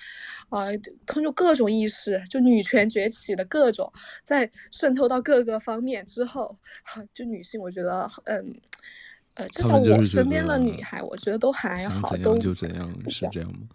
[0.51, 6.57] 呃，通过各种意识，就女权崛起的各种，在渗透到各个方面之后，
[7.13, 8.55] 就女性，我觉得，嗯，
[9.35, 13.69] 呃，至少我身边的女孩，我觉得都还好，都就怎样，是这样吗？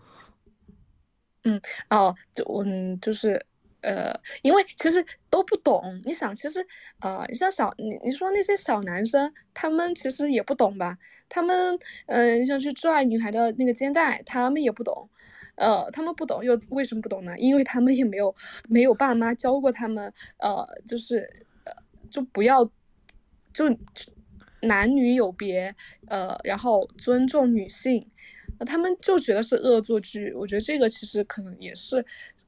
[1.43, 3.45] 嗯，哦，就嗯，就是。
[3.81, 5.81] 呃，因为其实都不懂。
[6.05, 6.65] 你想，其实，
[7.01, 10.97] 呃，你像小你你说那些小男生，他们其实也不懂吧？
[11.27, 15.09] 他们，嗯，想去拽女孩的那个肩带，他们也不懂。
[15.55, 17.37] 呃，他们不懂，又为什么不懂呢？
[17.37, 18.33] 因为他们也没有
[18.69, 21.27] 没有爸妈教过他们，呃，就是，
[21.65, 21.73] 呃，
[22.09, 22.63] 就不要，
[23.53, 23.65] 就
[24.61, 25.75] 男女有别，
[26.07, 28.07] 呃，然后尊重女性，
[28.65, 30.33] 他们就觉得是恶作剧。
[30.33, 32.05] 我觉得这个其实可能也是。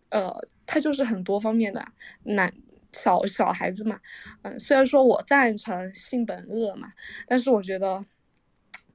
[0.09, 0.31] 呃，
[0.65, 1.85] 他就是很多方面的
[2.23, 2.53] 男
[2.91, 3.99] 小小孩子嘛，
[4.43, 6.93] 嗯，虽然说我赞成性本恶嘛，
[7.27, 8.05] 但是我觉得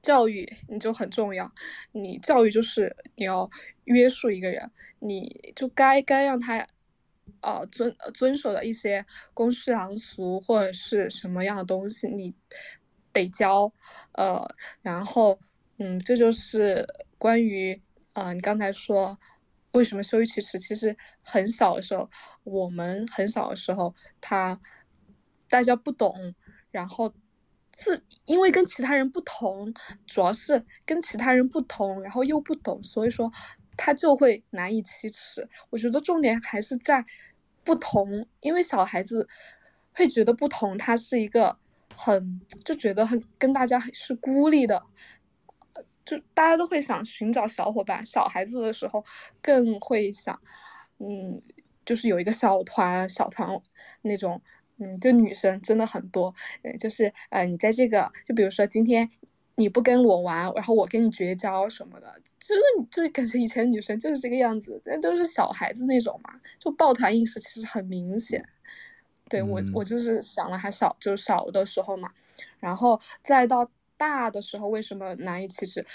[0.01, 1.51] 教育你就很重要，
[1.91, 3.49] 你教育就是你要
[3.83, 6.65] 约束一个人，你就该该让他，
[7.41, 12.33] 呃遵遵守的一些公序良俗或者是什么样的东西，你
[13.11, 13.71] 得教，
[14.13, 15.37] 呃，然后
[15.77, 17.81] 嗯，这就是关于
[18.13, 19.19] 呃你刚才说。
[19.71, 20.57] 为什么羞于启齿？
[20.57, 22.09] 其实很小的时候，
[22.43, 24.59] 我们很小的时候，他
[25.47, 26.33] 大家不懂，
[26.71, 27.13] 然后
[27.75, 29.73] 自因为跟其他人不同，
[30.05, 33.31] 主要是跟其他人不同，然后又不懂，所以说
[33.77, 35.47] 他就会难以启齿。
[35.69, 37.05] 我觉得重点还是在
[37.63, 39.27] 不同，因为小孩子
[39.93, 41.57] 会觉得不同，他是一个
[41.95, 44.83] 很就觉得很跟大家是孤立的。
[46.09, 49.05] 就大家都会想寻找小伙伴，小孩子的时候
[49.43, 50.39] 更会想，
[50.97, 51.39] 嗯，
[51.85, 53.47] 就是有一个小团小团
[54.01, 54.41] 那种，
[54.79, 59.07] 嗯，就女生真的很多，呃，就是呃，你在这个，就比如说今天
[59.53, 68.43] 你不跟我玩，然后我跟你绝交什么的，真的就是感觉以前女生就是这个样子，那都是小孩子那种嘛，就抱团意识其实很明显。
[69.29, 72.09] 对我我就是想了还小，就小的时候嘛，
[72.59, 73.69] 然后再到。
[73.99, 75.85] 大的时候为什么难以启齿？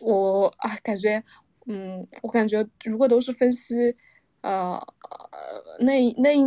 [0.00, 1.24] 我啊感觉，
[1.64, 3.96] 嗯，我感觉如果都是分析，
[4.42, 4.78] 呃
[5.80, 6.42] 那那一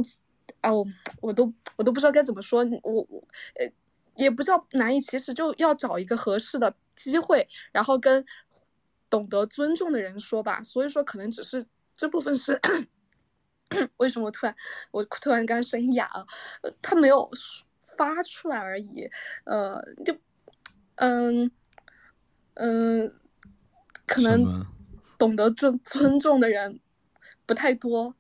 [0.62, 0.86] 啊我
[1.20, 3.68] 我都我都不知道该怎么说，我我呃
[4.16, 8.24] 也不叫难以启齿，就要找一个合适的机会，然后跟
[9.10, 10.62] 懂得尊重的人说吧。
[10.62, 11.66] 所以说可能只是
[11.98, 12.62] 这部分是
[13.98, 14.56] 为什么突然
[14.92, 16.28] 我突然刚声音哑了，
[16.84, 17.28] 他没有
[17.98, 19.10] 发出来而已，
[19.46, 20.16] 呃就。
[21.00, 21.50] 嗯
[22.56, 23.12] 嗯，
[24.06, 24.66] 可能
[25.18, 26.80] 懂得尊尊重的人
[27.46, 28.14] 不太多。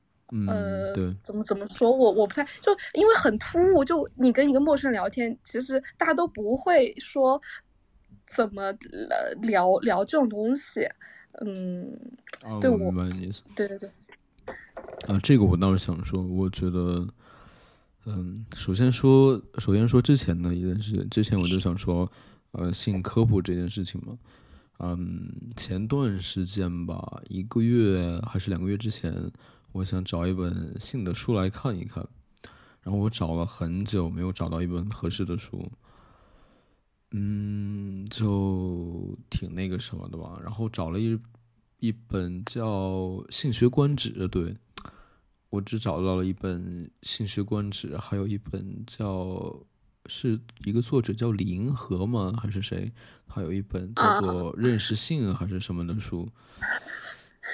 [0.47, 1.91] 呃，对，怎么怎么说？
[1.91, 7.41] 我我不太就因为很突兀，就你跟一个陌生人聊天，其实大家都不会说
[8.27, 8.71] 怎么
[9.41, 10.87] 聊聊这种东西。
[11.41, 11.99] 嗯，
[12.61, 13.43] 对我明白你意思。
[13.55, 13.89] 对对对。
[15.07, 17.07] 啊，这个我倒是想说，我觉得，
[18.05, 22.09] 嗯，首先说，首先说之前的一件事，之前我就想说。
[22.51, 24.17] 呃，性科普这件事情嘛，
[24.79, 29.13] 嗯，前段时间吧，一个月还是两个月之前，
[29.71, 32.03] 我想找一本性的书来看一看，
[32.81, 35.71] 然后我找了很久，没有找到一本合适的书，
[37.11, 41.19] 嗯，就挺那个什么的吧，然后找了一
[41.79, 42.65] 一本叫
[43.31, 44.55] 《性学观止》，对。
[45.51, 49.59] 我只找到了一本《性学观止》，还有一本叫。
[50.09, 52.33] 是一个作者叫李银河吗？
[52.41, 52.91] 还是谁？
[53.27, 56.27] 他有一本叫做《认识性》还是什么的书。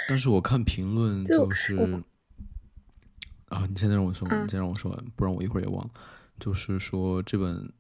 [0.08, 1.76] 但是我看评论就是
[3.50, 5.92] 啊，你现在让我说，你先让我说完，不然我一会儿也忘了。
[6.40, 7.72] 就是说这本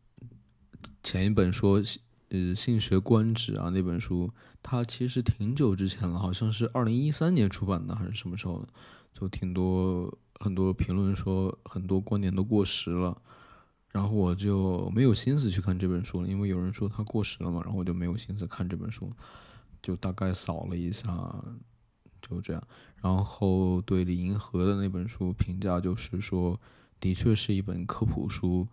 [1.04, 1.82] 前一本说
[2.30, 8.68] 呃《性学观止》啊那本书，它其实挺久之前了，好像是二零一三年出版的还是什么时候的？
[9.14, 13.22] 就挺多很多评论说很多观点都过时了。
[13.96, 19.10] 然后我就没有心思去看这本书了，因为有人说它过时了嘛，然后我就没有心思看这本书，
[19.82, 21.08] 就大概扫了一下，
[22.22, 22.62] 就这样。
[23.02, 26.60] 然后对李银河的那本书评价就是说，
[27.00, 28.68] 的确是一本科普书，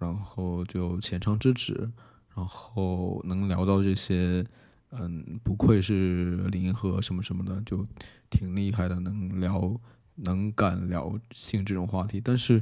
[0.00, 1.88] 然后就浅尝之止，
[2.34, 4.44] 然后能聊到这些，
[4.90, 7.86] 嗯，不愧是李银河什么什么的，就
[8.28, 9.80] 挺厉害的，能聊，
[10.16, 12.20] 能敢聊性这种话题。
[12.20, 12.60] 但是，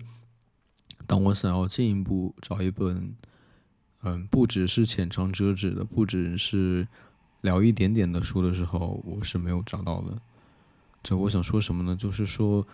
[1.06, 3.14] 当我想要进一步找一本，
[4.02, 6.86] 嗯，不只是浅尝辄止的，不只是
[7.40, 10.16] 聊一点点的书的时候，我是没有找到的。
[11.02, 11.96] 就我想说什么呢？
[11.96, 12.66] 就是说。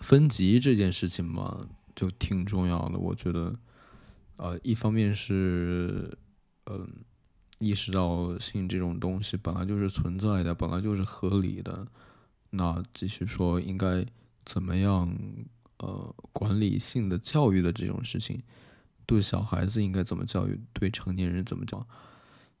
[0.00, 2.98] 分级这件事情嘛，就挺重要的。
[2.98, 3.54] 我觉得，
[4.36, 6.16] 呃，一方面是，
[6.64, 6.88] 嗯，
[7.58, 11.86] 意识到性这种东西本来就是存在的，本来就是合理的。
[12.48, 14.06] 那继续说，应该
[14.46, 15.14] 怎么样，
[15.82, 18.40] 呃，管理性的教育的这种事情，
[19.06, 21.86] 对小孩子应该怎么教育，对成年人怎么教？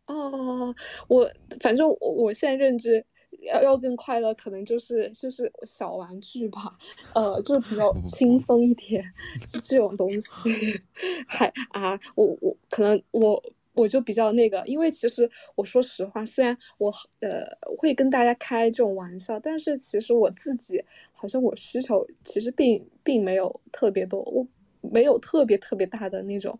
[0.06, 0.74] 哦，
[1.08, 3.04] 我反正我我现在认知。
[3.42, 6.76] 要要更快乐，可能就是就是小玩具吧，
[7.14, 9.02] 呃，就是比较轻松一点，
[9.46, 10.50] 是这种东西。
[11.26, 13.42] 还啊，我我可能我
[13.72, 17.46] 我就比较那个，因为其实我说实话，虽然我呃
[17.78, 20.84] 会跟大家开这种玩笑，但是其实我自己
[21.20, 24.46] 好像我需求其实并并没有特别多，我
[24.80, 26.58] 没有特别特别大的那种。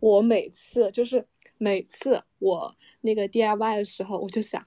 [0.00, 1.24] 我每次就是
[1.58, 4.66] 每次我那个 DIY 的时候，我就想。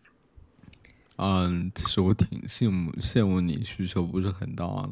[1.18, 4.90] 嗯，其实我挺羡慕羡慕你需求不是很大的。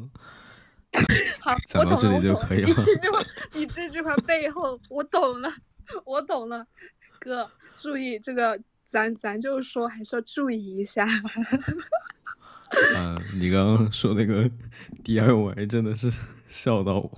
[1.40, 2.68] 好，讲到这里就可以了。
[2.68, 3.24] 你这句话，
[3.54, 5.48] 你这句话背后，我懂了，
[6.04, 6.66] 我懂了。
[7.18, 11.06] 哥，注意这个，咱咱就是说，还是要注意一下。
[12.96, 14.48] 嗯，你刚刚说那个
[15.04, 16.12] DIY 真的是
[16.48, 17.10] 笑到我。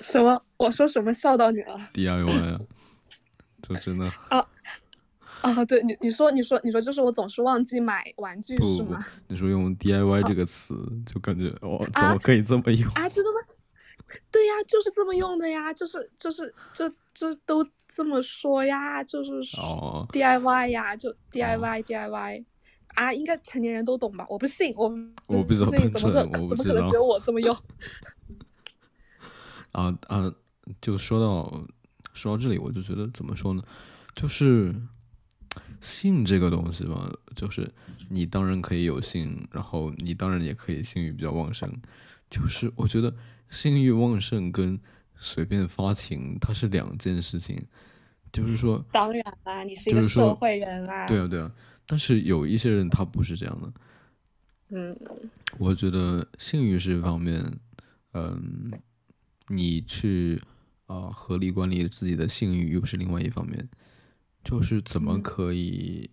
[0.00, 0.42] 什么？
[0.56, 2.60] 我说什么笑到你了？DIY 啊，
[3.62, 4.46] 就真的啊。
[5.42, 8.98] 啊，对你，你说，你说，你说，就是我总是忘记买玩具，是吗？
[9.28, 10.74] 你说用 DIY 这个词，
[11.06, 13.08] 就感觉哦，怎么可以这么用啊？
[13.08, 13.38] 真的吗？
[14.30, 22.44] 对呀，就是这么用的呀，就是，就是，就就都这么说呀，就是说 DIY 呀，就 DIY DIY
[22.94, 24.26] 啊，应该成年人都懂吧？
[24.28, 24.92] 我不信，我
[25.26, 27.56] 我不知道，怎么可怎么可能只有我这么用？
[29.72, 30.32] 啊啊，
[30.80, 31.64] 就说到
[32.12, 33.62] 说到这里，我就觉得怎么说呢？
[34.14, 34.74] 就是。
[35.80, 37.72] 性这个东西吧，就是
[38.10, 41.68] 你当然可以有性，然后你当然也可以性欲比较旺盛。
[42.28, 43.12] 就是我觉得
[43.48, 44.78] 性欲旺盛跟
[45.16, 47.58] 随便发情它是两件事情。
[48.30, 51.06] 就是说，当然啦，你是一个社会人啦。
[51.06, 51.50] 对啊，对啊。
[51.90, 53.72] 但是有一些人他不是这样的。
[54.68, 54.96] 嗯，
[55.58, 57.44] 我觉得性欲是一方面，
[58.12, 58.70] 嗯，
[59.48, 60.40] 你去
[60.86, 63.68] 啊合理管理自己的性欲又是另外一方面。
[64.44, 66.08] 就是怎么可以，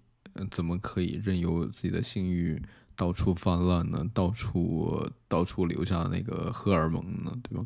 [0.50, 2.60] 怎么可以任由自己的性欲
[2.96, 4.04] 到处泛滥呢？
[4.16, 7.32] 到处到处留下那个荷尔蒙呢？
[7.44, 7.64] 对吧？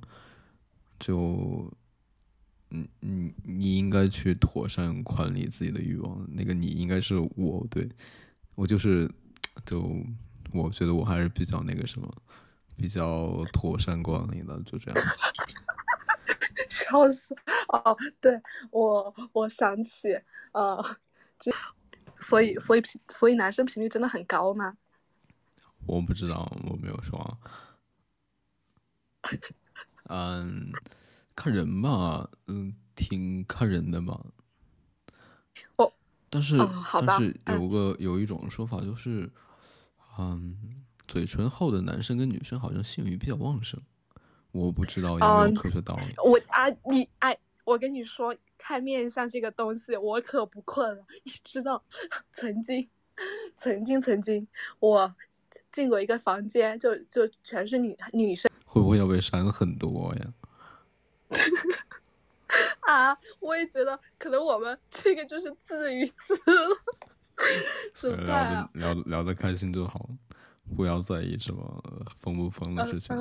[1.00, 1.72] 就，
[2.72, 6.28] 嗯，你你应该去妥善管理自己的欲望。
[6.32, 7.88] 那个你应该是我，对
[8.56, 9.10] 我就是，
[9.66, 9.96] 就
[10.52, 12.10] 我觉得我还是比较那个什么，
[12.76, 15.04] 比较妥善管理的，就这样。
[16.70, 17.36] 笑死！
[17.68, 20.10] 哦，对我，我想起，
[20.54, 20.98] 呃，
[21.40, 21.52] 这，
[22.18, 24.78] 所以，所以，所以男生频率真的很高吗？
[25.86, 27.38] 我不知道，我没有说。
[30.10, 30.72] 嗯，
[31.36, 34.20] 看人吧，嗯，挺看人的吧。
[35.78, 35.92] 哦，
[36.30, 36.58] 但是，
[37.06, 39.32] 但是有个有一种说法就是，
[40.18, 40.58] 嗯，
[41.08, 43.80] 嘴唇厚的男生跟女生好像性欲比较旺盛。
[44.52, 46.14] 我不知道有没有科学道理。
[46.24, 51.04] 我啊，你哎，我跟你说，看面相这个东西，我可不困了。
[51.24, 51.82] 你知道，
[52.34, 52.90] 曾经，
[53.56, 54.46] 曾经，曾经，
[54.80, 55.16] 我
[55.72, 58.52] 进过一个房间，就就全是女女生。
[58.66, 60.34] 会不会要被删很多呀？
[62.82, 66.78] 啊，我也觉得，可能我们这个就是自娱自乐，
[67.96, 68.70] 是吧？
[68.74, 70.10] 聊聊聊得开心就好。
[70.76, 71.84] 不要在意什么
[72.22, 73.14] 疯不疯的事情，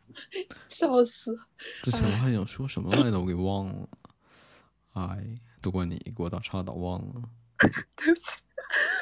[0.68, 1.34] 笑死！
[1.82, 3.88] 之前我还想说什么来着，我给忘了。
[4.92, 7.22] 哎，都怪你给我打岔打忘了。
[7.96, 8.42] 对不起，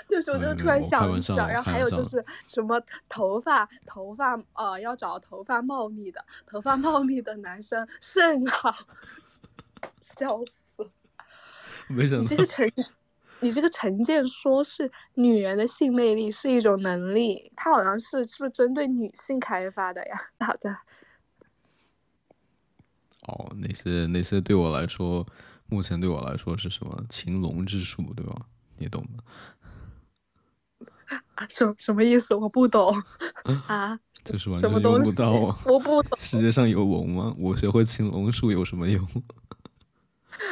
[0.08, 8.74] 对不起，我就突然想一想，然后还有就是什么头发，头发呃，要找头发茂密的，头发茂密的男生甚好。
[10.00, 10.90] 笑死！
[11.88, 12.72] 没想到你这个成语。
[13.42, 20.14] 你这个成见说是女人的性魅力是一种能力，它好像是是不是针对女性开发的呀？
[20.44, 20.76] 好的。
[23.22, 25.26] 哦，那些那些对我来说，
[25.70, 28.46] 目前对我来说是什么擒龙之术，对吧？
[28.76, 29.22] 你懂的。
[31.48, 32.34] 什什么意思？
[32.34, 32.92] 我不懂
[33.66, 33.98] 啊！
[34.22, 35.58] 就是完什么全用东西不到啊！
[35.64, 37.34] 我不懂世界上有龙吗？
[37.38, 39.04] 我学会擒龙术有什么用？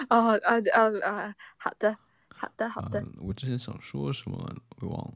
[0.09, 1.35] 啊啊啊啊！
[1.57, 1.97] 好的，
[2.35, 3.01] 好的，好的。
[3.01, 4.37] 嗯，我之前想说什么
[4.81, 5.14] 我忘了。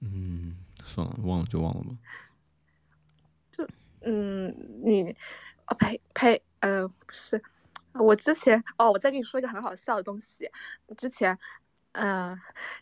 [0.00, 1.90] 嗯，算了，忘了就忘了吧。
[3.50, 3.66] 就
[4.02, 4.54] 嗯，
[4.84, 5.14] 你
[5.66, 7.42] 啊呸呸，呃，不是，
[7.94, 10.50] 我之前哦，我再跟你说一个很好笑的东西。
[10.96, 11.38] 之前，
[11.92, 12.36] 呃，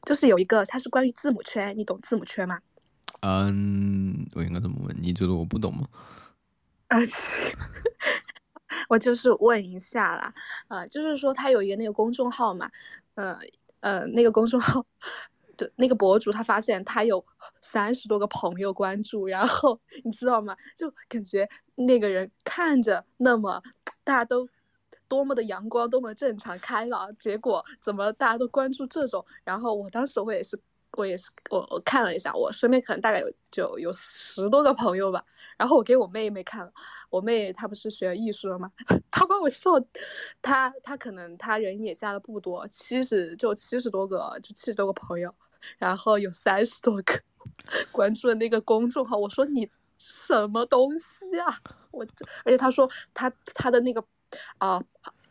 [0.04, 2.60] 就是有一个，它是关于字母圈，你懂字母圈吗？
[3.20, 4.96] 嗯，我应该怎么问？
[5.00, 5.86] 你觉得我不懂吗？
[6.88, 6.98] 啊，
[8.88, 10.34] 我就是问一下啦，
[10.68, 12.70] 呃，就是说他有一个那个公众号嘛，
[13.14, 13.38] 呃
[13.80, 14.84] 呃，那个公众号
[15.56, 17.24] 的那个博主，他发现他有
[17.60, 20.56] 三十多个朋友关注，然后你知道吗？
[20.76, 23.62] 就感觉那个人看着那么
[24.04, 24.48] 大家都
[25.12, 29.22] 多么的阳光，多么正常开朗，结果怎么大家都关注这种？
[29.44, 30.58] 然后我当时我也是，
[30.96, 35.22] 我也是，我我看了一下，我身边可能大概有就有十多个朋友吧。
[35.58, 36.72] 然后我给我妹妹看了，
[37.10, 38.72] 我妹她不是学艺术的吗？
[39.12, 39.72] 她把我笑，
[40.40, 45.32] 她她可能她人也加的不多，七十就七十多个，就七十多个朋友，
[45.76, 47.20] 然后有三十多个
[47.92, 49.18] 关注的那个公众号。
[49.18, 51.60] 我说你什么东西啊？
[51.92, 52.04] 我
[52.44, 54.02] 而且她说她她的那个
[54.58, 54.84] 啊、呃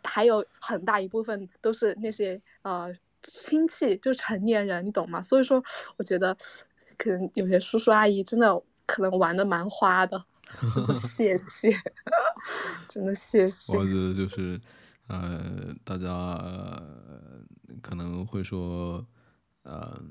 [0.04, 2.92] 还有很大一部分都是那些呃
[3.22, 5.22] 亲戚，就成年人，你懂吗？
[5.22, 5.64] 所以说，
[5.98, 6.36] 我觉得
[6.98, 10.26] 可能有些叔叔阿姨真的可能玩的蛮花的，
[10.74, 11.72] 真的 谢谢，
[12.90, 13.78] 真的谢谢。
[13.78, 14.60] 我觉得就是，
[15.08, 15.40] 呃，
[15.84, 16.82] 大家、呃
[17.84, 19.06] 可能会说，
[19.62, 20.02] 呃，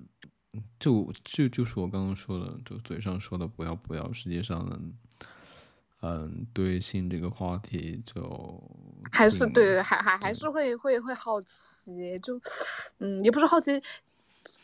[0.79, 4.81] 就就就是我刚刚说的，就嘴上说的不要不要，实际上呢，
[6.03, 8.63] 嗯、对性这个话题就
[9.13, 12.41] 还是对，还还还是会会会好奇，就
[12.99, 13.81] 嗯，也不是好奇，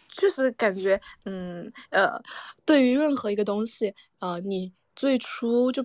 [0.09, 2.21] 确实感觉嗯呃，
[2.65, 5.85] 对于任何一个东西，呃，你最初就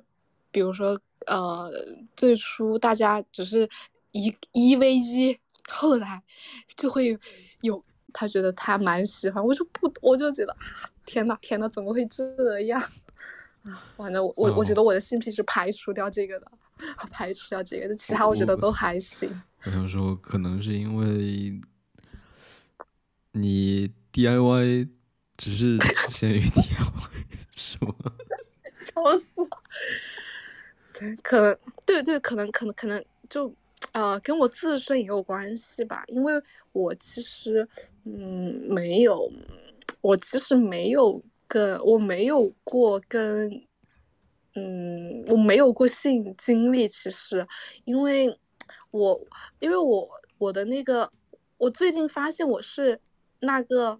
[0.51, 1.69] 比如说呃，
[2.15, 3.69] 最初大家只是
[4.11, 5.37] 一一 v 一，
[5.69, 6.21] 后来
[6.77, 7.17] 就会
[7.61, 7.83] 有
[8.13, 10.55] 他觉得他蛮喜欢，我就不，我就觉得
[11.05, 12.81] 天呐天呐，怎么会这样？
[13.63, 16.51] 啊，完了，我我我觉哦得我的性癖是排除掉这个的，
[17.11, 19.29] 排除掉这个的，其他我觉得都还行。
[19.65, 21.61] 我想说，可能是因为
[23.33, 24.89] 你 DIY
[25.37, 25.77] 只是
[26.09, 27.93] 限于 DIY，是吗？
[28.93, 29.47] 笑死！
[30.93, 33.53] 对，可能对对，可能可能可能就
[33.91, 36.33] 呃跟我自身也有关系吧，因为
[36.71, 37.67] 我其实
[38.05, 39.31] 嗯没有，
[40.01, 41.21] 我其实没有
[41.51, 43.51] 跟我没有过跟
[44.55, 47.45] 嗯我没有过性经历，其实
[47.83, 48.39] 因为
[48.91, 49.19] 我
[49.59, 51.11] 因为我我的那个
[51.57, 53.01] 我最近发现我是
[53.41, 53.99] 那个。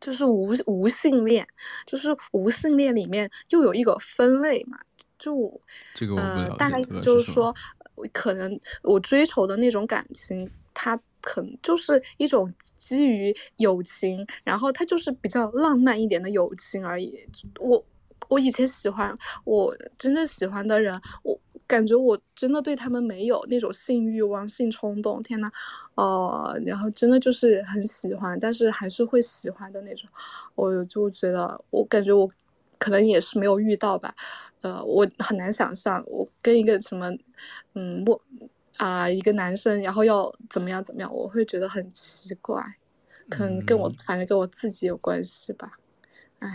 [0.00, 1.46] 就是无无性恋，
[1.86, 4.78] 就是无性恋里面又有一个分类嘛，
[5.18, 5.58] 就我
[5.94, 7.54] 这个我不了呃解，，大概意思就是说，
[7.94, 17.18] 我可能我追求的那种感情，它可能就是一种基于友情，然后它就是比较浪漫一点的友情而已。
[17.58, 17.82] 我
[18.28, 19.14] 我以前喜欢
[19.44, 25.22] 我真正喜欢的人，我感觉我真的对他们没有那种性欲望、性冲动。
[25.22, 25.50] 天呐，
[25.94, 30.08] 呃，然后真的就是很喜欢，但是还是会喜欢的那种。
[30.54, 32.28] 我就觉得，我感觉我
[32.78, 34.14] 可能也是没有遇到吧。
[34.62, 37.10] 呃，我很难想象我跟一个什么，
[37.74, 38.20] 嗯，我
[38.76, 42.62] 啊、一个男生，然后要怎么样怎么样，我会觉得很奇怪，
[43.28, 45.78] 可能跟我、嗯反正跟我自己有关系吧。
[46.40, 46.48] 哎，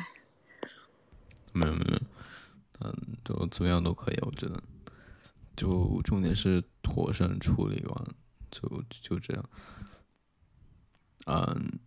[1.53, 2.01] 没有没有，没有
[2.81, 4.61] 嗯，就怎么样都可以，我觉得。
[5.55, 8.05] 就重点是妥善处理完，
[8.49, 9.49] 就就这样。
[11.25, 11.79] 嗯，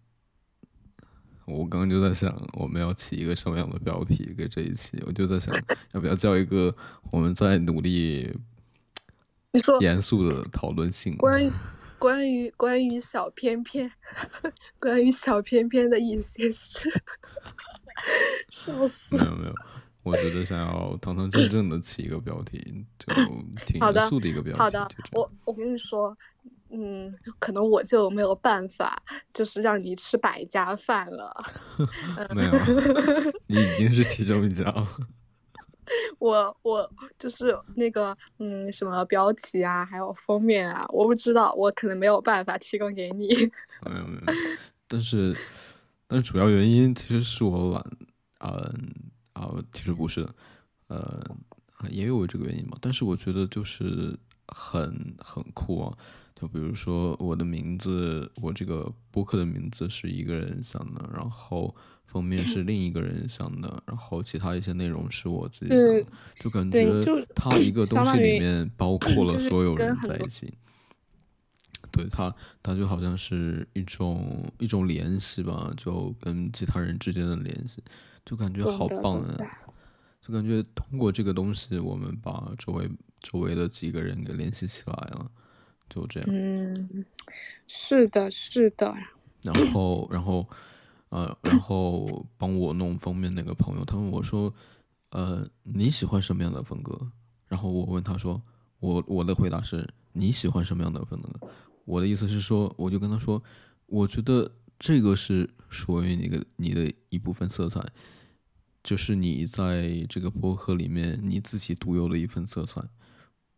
[1.47, 5.03] 我刚刚就在想，我们要起一个什么样的标题给这一期？
[5.07, 5.55] 我就在想，
[5.93, 6.77] 要不要叫一个
[7.11, 8.31] 我们在努力
[9.53, 11.15] 你说严肃的讨论性？
[11.19, 11.53] 关于
[11.99, 13.91] 关于关于小偏偏，
[14.81, 16.89] 关于小偏偏的一些事，
[18.49, 19.25] 笑死没。
[19.25, 19.55] 有没有，
[20.03, 23.13] 我觉得想要堂堂正正的起一个标题，就
[23.67, 24.59] 挺严肃的一个标题。
[24.59, 26.17] 好的就这样我我跟你说，
[26.71, 29.03] 嗯，可能我就没有办法，
[29.35, 31.31] 就是让你吃百家饭了。
[32.35, 32.53] 没有，
[33.47, 34.89] 你已经是其中一家了。
[36.19, 43.29] 我我就是那个嗯，什么标题啊，还有封面啊，我不知道，我可能没有办法提供给你。
[43.91, 44.33] 没有没有，
[44.87, 45.37] 但是
[46.07, 47.85] 但是主要原因其实是我懒，
[48.41, 48.95] 嗯
[49.33, 50.35] 啊，其实不是的，
[50.89, 51.21] 呃，
[51.91, 52.77] 也有这个原因嘛。
[52.81, 54.17] 但是我觉得就是
[54.49, 55.97] 很很酷啊，
[56.35, 61.75] 就比如说我的名字，我这个播客的名字是一个人想的，然后
[62.13, 66.07] 封面是 另一个人想的，然后其他一些内容是我自己想的，
[66.39, 66.85] 就感觉
[67.35, 70.53] 他一个东西里面 包括了所有人在一起。
[71.91, 77.83] 对他，他就好像是一种一种联系吧，就跟其他人之间的联系，
[78.25, 79.37] 就感觉好棒啊！
[80.27, 82.89] 就感觉通过这个东西，我们把周围
[83.21, 85.31] 周围的几个人给联系起来了，
[85.91, 86.29] 就这样。
[86.33, 87.05] 嗯，
[87.67, 88.95] 是的，是的。
[89.43, 90.49] 然后，然后，
[91.13, 94.51] 呃，然后帮我弄封面那个朋友，他问我说
[95.13, 96.99] ：“呃，你喜欢什么样的风格？”
[97.47, 98.41] 然后我问他说
[98.81, 101.29] ：“我我的回答是你喜欢什么样的风格？”
[101.85, 103.43] 我的意思是说，我就跟他说，
[103.85, 107.85] 我觉得这个是属于你的你的一部分色彩，
[108.83, 112.81] 就是你在这个博客里面你自己独有的一份色彩。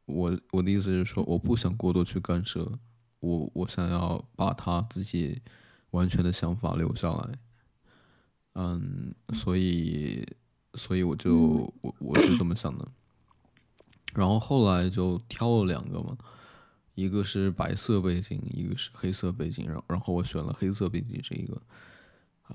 [0.06, 2.68] 我我的意思是说，我不想过多去干涉，
[3.20, 5.40] 我我想要把他自己
[5.94, 7.38] 完全的想法留下来。
[8.54, 10.26] 嗯，所以
[10.74, 12.86] 所以我就我我是这么想的，
[14.14, 16.16] 然后后来就挑了两个嘛。
[16.96, 21.60] 一个是白色背景，一个是黑色背景，然然后我选了黑色背景这一个，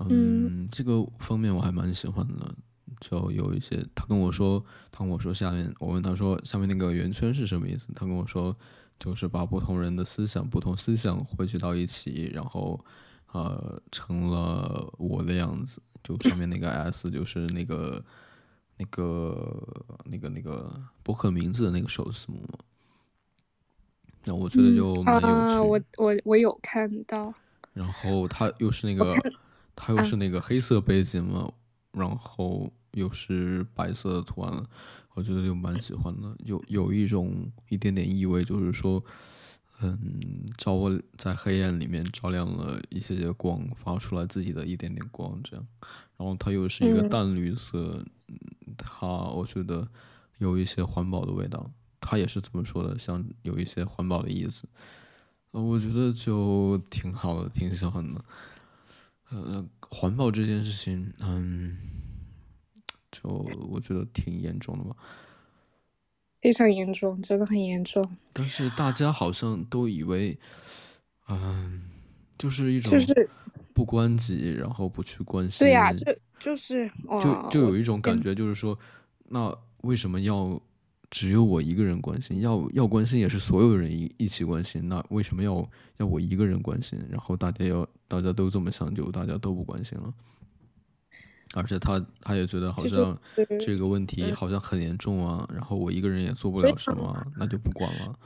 [0.08, 2.54] 嗯，这个封面我还蛮喜欢的，
[3.00, 8.56] 就有一些他跟我说，他跟我说下面，我问他说下面那个圆圈是什么意思，他跟我说
[8.98, 12.82] 就是把不同人的思想、不同思想汇聚到一起，然后
[13.32, 18.04] 呃成了我的样子，就上面那个 S 就是那个
[18.76, 22.42] 那个那个那个博客名字的那个首字母。
[24.24, 25.26] 那我觉得就蛮有趣。
[25.26, 27.32] 啊，我我我有看到。
[27.72, 29.14] 然后它又是那个，
[29.76, 31.50] 它又是那个黑色背景嘛，
[31.92, 34.62] 然后又是白色的图案，
[35.14, 39.02] 我觉得就蛮喜欢的，有有一种一点点意味，就是说，
[39.80, 39.98] 嗯，
[40.56, 45.66] 照我在黑暗里面照亮了一些些光，发出来自己的一点点光，这样。
[46.16, 48.04] 然后它又是一个淡绿色，
[48.76, 49.88] 它我觉得
[50.38, 51.70] 有一些环保的味道。
[52.02, 54.66] 他也是这么说的，像有一些环保的意思，
[55.50, 58.24] 呃，我觉得就挺好的，挺喜欢的。
[59.28, 61.76] 呃，环保这件事情，嗯，
[63.12, 63.28] 就
[63.68, 64.96] 我觉得挺严重的吧，
[66.40, 68.08] 非常严重，真的很严重。
[68.32, 70.38] 但是大家好像都以为，
[71.28, 71.82] 嗯，
[72.38, 73.30] 就是一种就是
[73.74, 75.58] 不关己，然后不去关心。
[75.60, 76.06] 对呀，就
[76.38, 76.90] 就是
[77.22, 78.78] 就就有一种感觉，就是说，
[79.28, 80.60] 那为什么要？
[81.12, 84.88] 只有我一个人关心，要要关心也是所有人一一起关心。
[84.88, 86.96] 那为什么要要我一个人关心？
[87.10, 90.14] 然后大家要大家都这么想，就大家都不关心了。
[91.54, 93.16] 而且他他也觉得好像
[93.60, 95.48] 这个问题好像很严重啊。
[95.52, 98.18] 然后我一个人也做不了什么，那就不管了。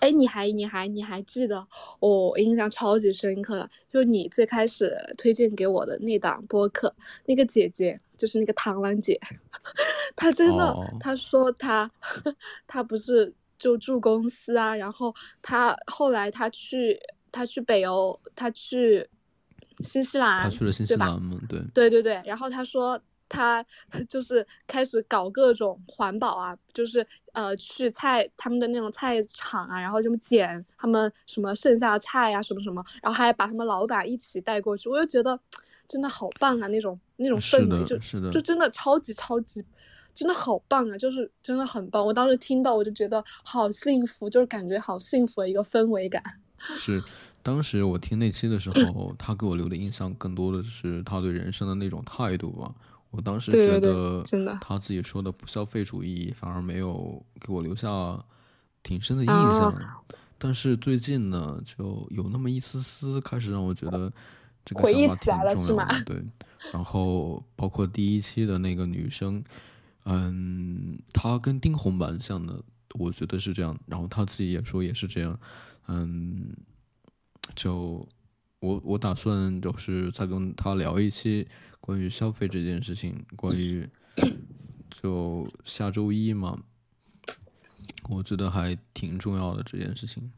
[0.00, 1.66] 哎，你还你还你还记得？
[1.98, 6.94] 我印象超级深刻，就你最开始推荐给我的那档播客，
[7.26, 8.00] 那个姐姐。
[8.18, 9.16] 就是那个螳螂姐，
[10.16, 11.88] 她真的，她说她，
[12.66, 16.98] 她不是就住公司啊，然后她后来她去，
[17.30, 19.08] 她去北欧，她去
[19.82, 21.38] 新西兰，他去了新西兰吗？
[21.48, 22.22] 对，对对对。
[22.24, 23.64] 然后他说他
[24.08, 35.38] 就是开始搞各种环保啊，就是呃去菜他们的那种菜场啊，然后就捡他们什么剩下的菜呀，什么什么，然后还把他们老板一起带过去，我就觉得。
[35.90, 36.66] 真的好棒啊！
[36.66, 37.96] 那种那种氛围，就
[38.30, 39.64] 就真的超级超级，
[40.12, 40.98] 真的好棒啊！
[40.98, 42.04] 就是真的很棒。
[42.04, 46.22] 我当时听到，我就觉得好幸福，就是感觉好幸福的一个氛围感。
[46.76, 47.02] 是，
[47.48, 52.74] 当时我听那期的时候，他给我留的印象更多的是他对人生的那种态度吧。
[53.10, 54.22] 我当时觉得，
[54.60, 58.22] 他自己说的不消费主义，反而没有给我留下
[58.82, 59.74] 挺深的印象。
[60.36, 64.12] 但是最近呢，就有那么一丝丝开始让我觉得。
[64.64, 66.04] 这个想法挺重要的？
[66.04, 66.22] 对，
[66.74, 69.42] 然后包括第一期的那个女生，
[70.04, 72.62] 嗯，她跟丁红蛮像的，
[72.98, 73.74] 我觉得是这样。
[73.86, 75.40] 然后她自己也说也是这样，
[75.86, 76.54] 嗯，
[77.54, 78.06] 就
[78.60, 81.46] 我我打算就是再跟他聊一期
[81.80, 83.88] 关于消费这件事情，关于
[85.02, 86.58] 就下周一嘛，
[88.08, 90.30] 我觉得还挺重要的这件事情，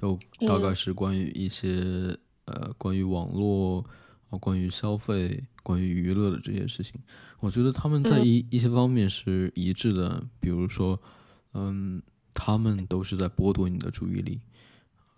[0.00, 2.18] 就大概是关于一些。
[2.46, 3.84] 呃，关于网络
[4.28, 7.00] 啊，关于消费，关于娱乐的这些事情，
[7.38, 10.26] 我觉得他们在一一些方面是一致的。
[10.40, 11.00] 比如说，
[11.52, 12.02] 嗯，
[12.34, 14.40] 他们都是在剥夺你的注意力，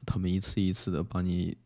[0.06, 1.56] 他们一次一次的把你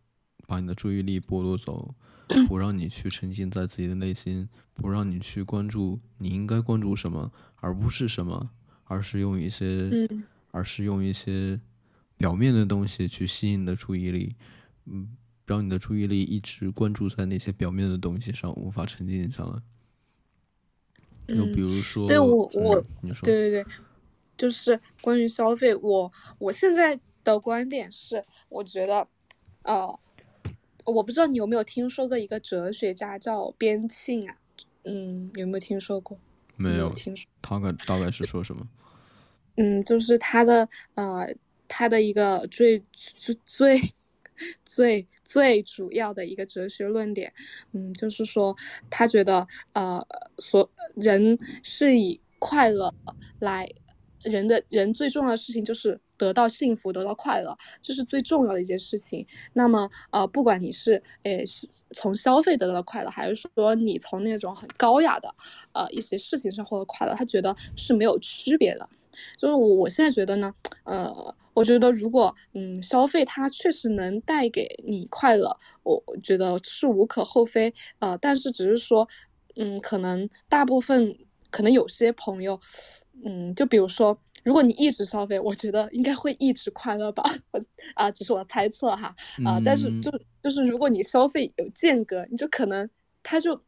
[0.46, 1.94] 把你的注意力剥夺走，
[2.48, 8.50] 不让你去沉浸在自己的内心，不让你去关注你应该关注什么，而不是什么，
[8.84, 9.90] 而是用一些，
[10.50, 11.60] 而是用一些
[12.16, 14.34] 表面的东西去吸引你的注意力，
[14.86, 15.16] 嗯，
[15.46, 19.62] 让你的注意力一直关注在那些表面的东西上，无法沉浸下来。
[21.28, 23.72] 就比如说，对我我你说，对对对，
[24.36, 26.98] 就是关于消费，我我现在
[27.32, 29.06] 的观点是，我觉得，
[29.62, 29.98] 呃，
[30.84, 34.36] 我不知道你有没有听说过一个哲学家叫边沁啊，
[34.84, 36.18] 嗯，有没有听说过？
[36.56, 37.26] 没有听说。
[37.42, 38.68] 他概大概是说什么？
[39.56, 41.34] 嗯，就是他的呃，
[41.66, 43.94] 他的一个最最最
[44.64, 47.32] 最最主要的一个哲学论点，
[47.72, 48.54] 嗯，就是说
[48.90, 50.06] 他觉得呃，
[50.38, 52.94] 所人是以快乐
[53.40, 53.66] 来，
[54.22, 59.26] 人的人最重要的事情就是得到幸福，得到快乐，这是最重要的一件事情。
[59.52, 65.34] 那么呃，不管你是诶是从消费得到的快乐，还是说你从那种很高雅的
[65.72, 68.88] 呃一些事情上获得快乐，他觉得是没有区别的。
[69.38, 70.54] 就是我我现在觉得呢，
[70.84, 79.08] 呃，我觉得如果嗯消费它确实能带给你快乐，我觉得是无可厚非，呃，但是只是说，
[79.54, 81.16] 嗯，可能大部分
[81.50, 82.60] 可能有些朋友，
[83.24, 87.60] 嗯，就比如说，如果你一直消费，我觉得应该会一直快乐吧，我
[87.94, 89.12] 啊，只是我猜测哈，
[89.44, 90.08] 啊，但是就
[90.40, 92.88] 就是如果你消费有间隔，你就可能
[93.24, 93.60] 他就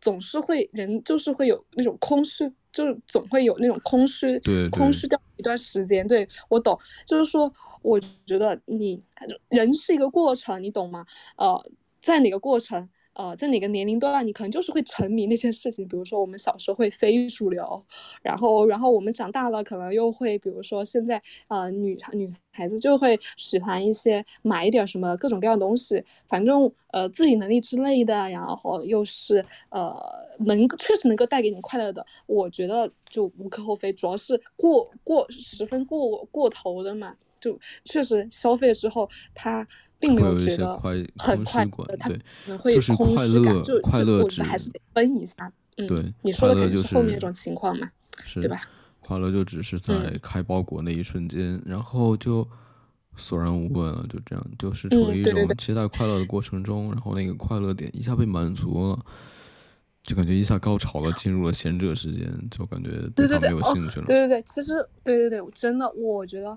[0.00, 2.50] 总是会人就是会有那种空虚。
[2.74, 6.04] 就是总会有那种空虚，对空虚掉一段时间。
[6.08, 7.48] 对我懂，就是说，
[7.82, 9.00] 我觉得你
[9.48, 11.06] 人是一个过程，你懂吗？
[11.36, 11.70] 呃，
[12.02, 12.88] 在哪个过程？
[13.14, 15.86] 呃，在哪个年龄段，你可能就是会沉迷那件事情。
[15.86, 17.84] 比如说，我们小时候会非主流，
[18.22, 29.94] 然后，然后我们长大了，可能又会，比如说现在，呃，女女孩子就会喜欢一些买一点什么各种各样的东西，反正呃自己能力之类的，然后又是呃
[30.40, 33.92] 能确实能够带给你快乐的，我觉得就无可厚非。
[33.92, 39.66] 主要是过过十分过过头的嘛，就确实消费之后，他。
[40.04, 40.74] 并没有觉得
[41.16, 45.50] 很快乐，他可能会空虚感，就快乐我觉得还是得分一下。
[45.76, 47.90] 嗯，你说的肯定是后面一种情况嘛，
[48.34, 48.60] 对吧？
[49.00, 52.46] 快乐就只是在开包裹那一瞬间，然后就
[53.16, 59.04] 索然无味了，就这样，就是处于一种期待快乐的过程中，然后那个快乐点一下被满足了，
[60.04, 64.06] 就感觉一下高潮了，进入了贤者时间，就感觉对对对，没有兴趣了。
[64.06, 66.56] 对对对，其实对对对，真的，我觉得。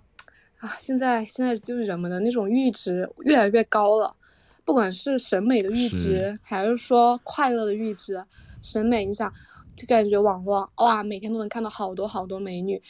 [0.60, 4.16] 啊，现在现在就是人们的那种阈值越来越高了，
[4.66, 8.24] 不管是审美的阈值，还是说快乐的阈值。
[8.60, 9.32] 审美，你想，
[9.76, 12.82] 就感觉网络哇，每天都能看到好多好多美女，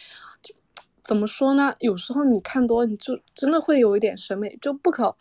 [0.42, 0.56] 就
[1.04, 1.76] 怎么说呢？
[1.80, 5.14] 有时候你看多，你就真的会有一点审美，就不可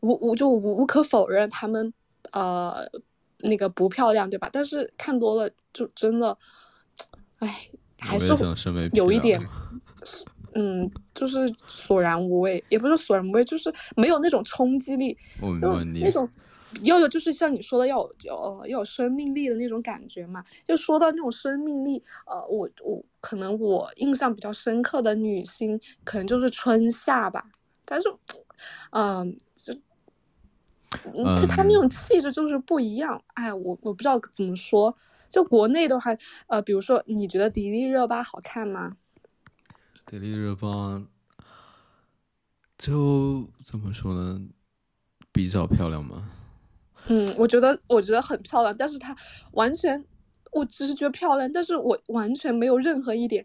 [0.00, 1.92] 无无就无无可否认他们
[2.32, 2.88] 呃
[3.40, 4.48] 那个不漂亮，对吧？
[4.50, 6.38] 但是看多了就真的，
[7.40, 7.68] 哎，
[7.98, 8.34] 还是
[8.94, 9.38] 有一点。
[10.54, 15.16] 嗯，就是索然无味，也不是索然无味，就是没有那种冲击力，
[15.60, 16.28] 就那种
[16.82, 20.44] 要有，就是像你说的，要有呃要有生命力的那种感觉嘛。
[20.66, 27.44] 就说到那种生命力，呃，我我可能我印象比较深刻的女星，可能就是春夏吧。
[27.84, 28.08] 但是，
[28.90, 29.74] 嗯，就
[31.36, 33.22] 她她那种气质就是不一样。
[33.34, 34.96] 哎，我我不知道怎么说。
[35.28, 36.14] 就国内的话，
[36.46, 38.96] 呃，比如说，你觉得迪丽热巴好看吗？
[40.12, 41.02] 迪丽热巴
[42.76, 44.42] 就怎么说呢？
[45.32, 46.30] 比较漂亮吗？
[47.06, 49.16] 嗯，我觉得我觉得很漂亮，但是她
[49.52, 50.04] 完全，
[50.50, 53.42] 我只是觉得漂亮，但是我完全没有任何一点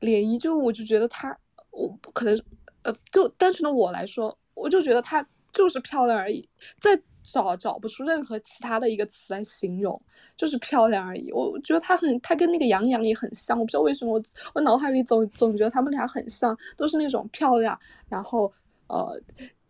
[0.00, 1.38] 涟漪，就我就觉得她，
[1.70, 2.36] 我可能
[2.82, 6.48] 呃，就单纯的我来说，我就觉得她就是漂亮而已，
[6.80, 7.00] 在。
[7.22, 10.00] 找找不出任何其他的一个词来形容，
[10.36, 11.30] 就是漂亮而已。
[11.32, 13.58] 我觉得她很，她跟那个杨洋也很像。
[13.58, 14.22] 我不知道为什么，我
[14.54, 18.52] 我脑海里总总觉得他们俩很像，都是那种漂亮，然后
[18.88, 19.20] 呃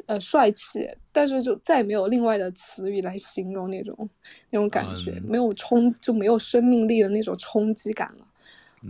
[0.07, 4.09] 呃帅气，但是就再也没有另外的词语来形容那种
[4.51, 8.26] 那种感觉，没有冲就没有生命力的那种冲击感了。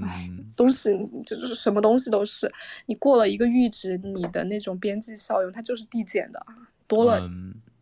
[0.05, 0.97] 唉，东西
[1.27, 2.53] 就是什么东西都是，
[2.87, 6.47] 你过了一个阈值，你的那种边际效用它就是递减的，
[6.87, 7.29] 多了。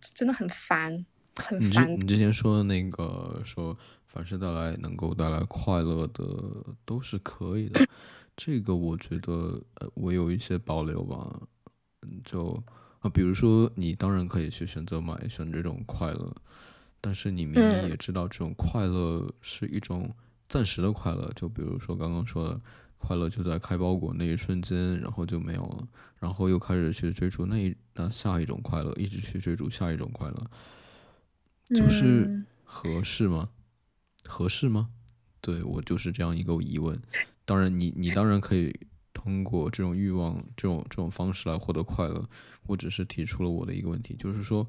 [0.01, 1.05] 真的很烦，
[1.37, 1.93] 很烦。
[1.95, 3.77] 你之前说的那个说，
[4.07, 6.25] 凡是带来能够带来快乐的
[6.85, 7.87] 都是可以的，
[8.37, 11.41] 这个我觉得呃，我有一些保留吧。
[12.03, 12.63] 嗯，就
[13.01, 16.35] 啊，比如说你当然可以去选择买选这种快乐，
[17.01, 20.15] 但是你明明也知道这种快乐是一种
[20.49, 21.31] 暂时的快乐。
[21.35, 22.61] 就比如说刚刚说的。
[22.99, 25.89] 快乐就在开包裹那一瞬间，然后就没有了，
[26.19, 30.51] 然后又开始去追逐那一那下一种快乐，一直去追逐下一种快乐，
[31.67, 33.49] 就是合适吗？
[34.25, 34.91] 合适吗？
[35.41, 37.01] 对我就是这样一个疑问。
[37.45, 38.79] 当然，你你当然可以
[39.15, 42.29] 通过这种欲望、这种这种方式来获得快乐。
[42.67, 44.69] 我只是提出了我的一个问题，就是说，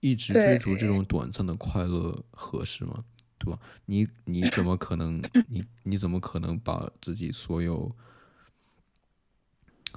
[0.00, 3.04] 一直追逐这种短暂的快乐合适吗？
[3.44, 3.58] 对吧？
[3.86, 5.20] 你你怎么可能？
[5.48, 7.90] 你你怎么可能把自己所有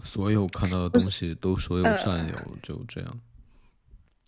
[0.03, 2.57] 所有看到的东西都所有占有？
[2.63, 3.21] 就这样，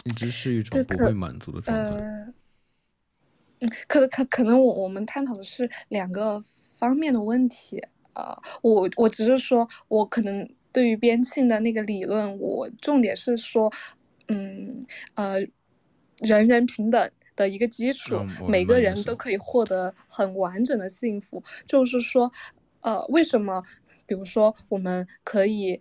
[0.03, 2.35] 一直是一种不会满足的状态。
[3.59, 6.39] 嗯，可能可可能我我们探讨的是两个
[6.77, 7.81] 方面的问题
[8.13, 13.73] 啊，我我只是说，我可能对于边沁的那个理论，我重点是说，
[14.27, 14.79] 嗯
[15.15, 15.39] 呃，
[16.19, 18.19] 人人平等的一个基础，
[18.49, 22.29] 每个人都可以获得很完整的幸福，就是说，
[22.81, 23.63] 呃，为什么，
[24.05, 25.79] 比如说我们可以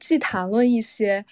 [0.00, 1.24] 既谈论一些，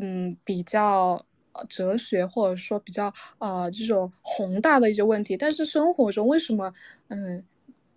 [0.00, 1.22] 嗯，比较。
[1.68, 6.72] 哲学或者说比较呃这种宏大的一些问题，但是生活中为什么
[7.08, 7.44] 嗯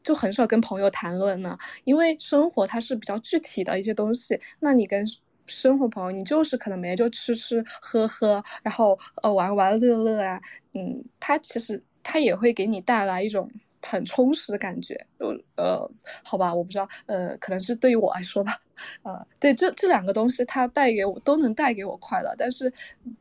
[0.01, 1.55] 就很少跟朋友谈论呢？
[1.83, 5.05] 因为生活它是比较具体的一些东西，那你跟
[5.45, 10.41] 生活朋友，你就是可能每天就吃吃喝喝，然后呃玩玩乐乐啊，
[10.73, 13.49] 嗯，他其实他也会给你带来一种。
[13.83, 15.89] 很充实的感觉，就呃，
[16.23, 18.55] 好吧，我不知道，呃，可能是对于我来说吧，
[19.01, 22.71] 呃，对，这这两个东西它带给我都能带给我快乐，但是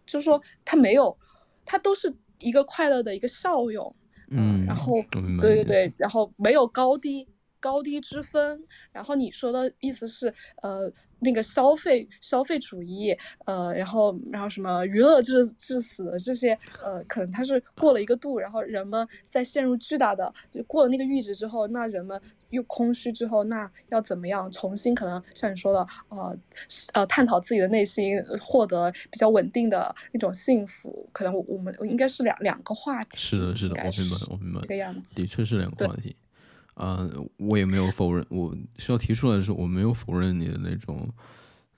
[0.04, 1.16] 就是说它没有，
[1.64, 3.96] 它都是一个快乐的一个效用，
[4.28, 5.02] 嗯，然后
[5.40, 7.26] 对对对，然后没有高低。
[7.61, 10.32] 高低之分，然后你说的意思是，
[10.62, 10.90] 呃，
[11.20, 26.36] 那个消费消费主义，呃，然后然后什么娱乐至至死的这些，呃，可能它是过了一个度，然后人们在陷入巨大的就过了那个阈值之后，那人们又空虚之后，那要怎么样重新可能像你说的，呃
[26.94, 33.18] 呃，探讨自己的内心，获得比较稳定的那种幸福，可能我们应该是两两个话题。
[33.18, 36.16] 是的，是的，我明白，我明白，这个样子，的确是两个话题。
[36.74, 41.12] 啊，我也没有否认，我需要提出来的是，我没有否认你的那种，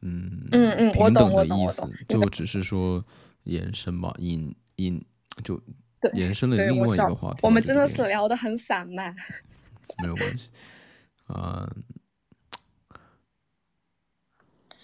[0.01, 3.05] 嗯嗯嗯，平等的意思，就只是说
[3.45, 5.05] 延伸吧，引引
[5.43, 5.61] 就
[6.13, 7.41] 延伸了另外一个话题。
[7.43, 9.15] 我们真的是聊的很散漫，
[10.03, 10.51] 没有关系。
[11.27, 11.69] 啊，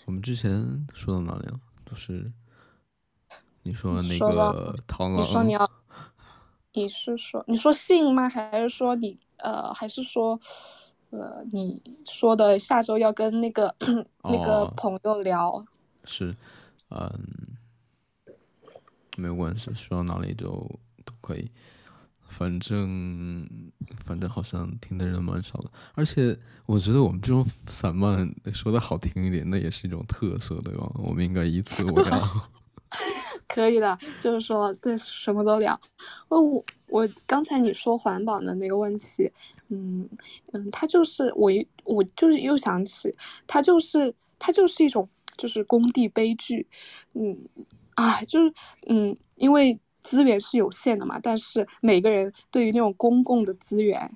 [0.06, 1.60] 我们之前说到哪里了？
[1.88, 2.32] 就是
[3.62, 5.70] 你说那个螳螂，你说你要，
[6.72, 8.28] 你是说你说性吗？
[8.28, 9.18] 还是说你？
[9.38, 10.38] 呃，还是说，
[11.10, 13.74] 呃，你说的下周要跟那个
[14.24, 15.64] 那个朋友聊，
[16.04, 16.34] 是，
[16.90, 17.10] 嗯，
[19.16, 20.48] 没有关系，说到哪里都
[21.04, 21.50] 都可以，
[22.28, 23.48] 反正
[24.04, 30.90] 反正好像听的人蛮少的，而且我觉得我们这种散漫说的好听一点，那也是一种特色，对吧？
[30.96, 32.48] 我们应该以此为傲。
[33.48, 35.78] 可以的，就是说对什么都聊。
[36.28, 39.30] 哦，我我刚才你说环保的那个问题，
[39.68, 40.08] 嗯
[40.52, 41.50] 嗯，它就是我
[41.84, 43.14] 我就是又想起，
[43.46, 46.66] 它就是它就是一种就是工地悲剧，
[47.14, 47.36] 嗯，
[47.94, 48.52] 啊，就是
[48.88, 54.10] 嗯，因为资源是有限的嘛，但是每个人对于那种公共的资源，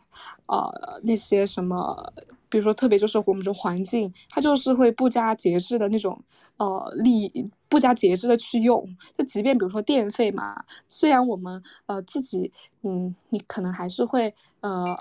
[0.47, 2.13] 呃，那些什么，
[2.49, 6.19] 比如说特别就是我们的环境，它就是会不加节制的那种。
[6.59, 8.87] 呃，利不加节制的去用，
[9.17, 14.97] 就即便比如说电费嘛，虽然我们呃自己，嗯，你可能还是会呃，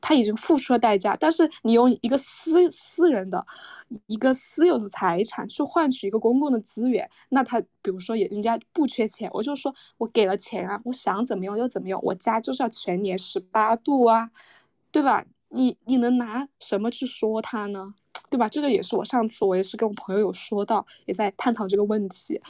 [0.00, 3.44] 他已经付出了代价，但是你用一个私私人的
[4.06, 14.30] 一个私有的财产去换取一个公共的资源，那他比如说也人家不缺钱，我就说我给了钱啊，我想怎么用就怎么用，我家就是要全年十八度啊，
[14.90, 15.24] 对吧？
[15.50, 17.94] 你你能拿什么去说他呢？
[18.30, 18.48] 对吧？
[18.48, 22.40] 这个也是我上次我也是跟我朋友有说到，也在探讨这个问题。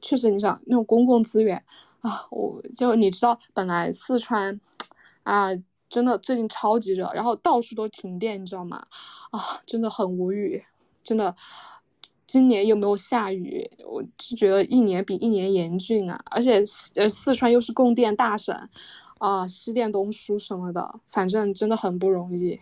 [0.00, 1.62] 确实，你想那种公共资源
[2.00, 4.60] 啊，我就你知道，本来四川
[5.24, 5.48] 啊，
[5.88, 8.86] 真的最近超级热，然后到处都停电，你知道吗？
[9.30, 10.62] 啊，真的很无语，
[11.02, 11.34] 真的。
[12.28, 16.20] 今年又没有下雨，我就觉得一年比一年严峻啊。
[16.28, 16.60] 而且
[16.96, 18.52] 呃，四川又是供电大省
[19.18, 22.58] 啊，西电东输什么的，反正真的很不容易。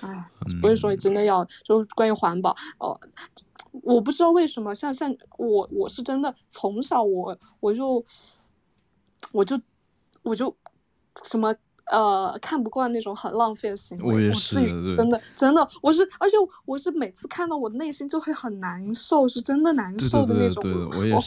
[0.00, 0.30] 哎，
[0.60, 2.98] 所以说真的要就关于环保哦，
[3.82, 8.04] 我不知道为什么像像我我是真的从小我我就
[9.32, 9.60] 我就
[10.22, 10.56] 我就
[11.22, 11.54] 什么。
[11.86, 20.62] 呃，看不惯那种很浪费的行为，我自己真的真的，我是，而且我是每次看到我内心就会很难受，是真的难受的那种。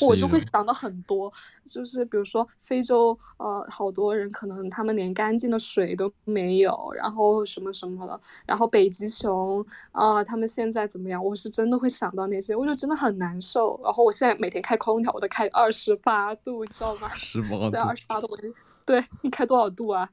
[0.01, 1.31] 我我就会想到很多，
[1.65, 11.23] 就是比如说非洲，呃，好多人可能他们连干净的水都没有，然后什么什么的，然后北极熊啊，他们现在怎么样？
[11.23, 13.79] 我是真的会想到那些，我就真的很难受。
[13.83, 17.07] 然后我现在每天开空调，我都开二十八度，你知道吗？
[17.09, 18.37] 十八度，二十八度，我
[18.85, 20.09] 对你开多少度啊？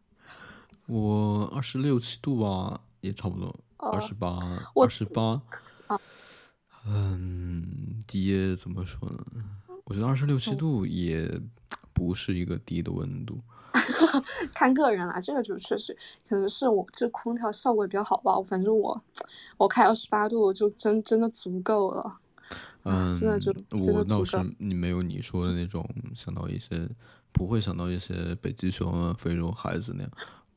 [0.87, 3.55] 我二十六七度吧，也差不多。
[3.77, 4.39] 二十八，
[4.75, 5.43] 二十八
[5.89, 5.99] 啊，
[6.87, 9.25] 嗯，低怎么说呢？
[9.85, 11.41] 我觉得二十六七度也
[11.93, 13.41] 不是一个低的温度。
[14.55, 15.97] 看个人啦，这个就确实
[16.29, 18.33] 可能是我这空调效果也比较好吧。
[18.47, 19.03] 反正我
[19.57, 22.19] 我开二十八度就真真的足够了。
[22.85, 23.53] 嗯，真的就
[23.93, 26.89] 我倒是你没有你说的那种想到一些，
[27.33, 30.13] 不会想到一些北极熊啊、非洲孩子那样。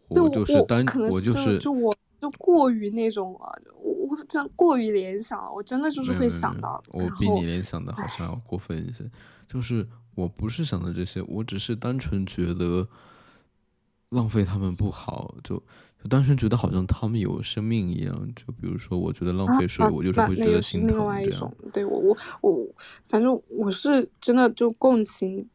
[0.09, 6.83] 对我就是单可能我就是就我就过于那种了，我我真过于联想了，我真的就是会想到。
[6.87, 9.03] 我比你联想的好像要过分一些。
[9.47, 12.87] 就是我不是想的这些，我只是单纯觉得
[14.09, 15.55] 浪费他们不好，就
[16.01, 18.33] 就单纯觉得好像他们有生命一样。
[18.35, 22.67] 就比如说，我觉得浪费水，啊我就是会觉得心疼这样外一种。，对我我我，
[23.05, 25.47] 反正我是真的就共情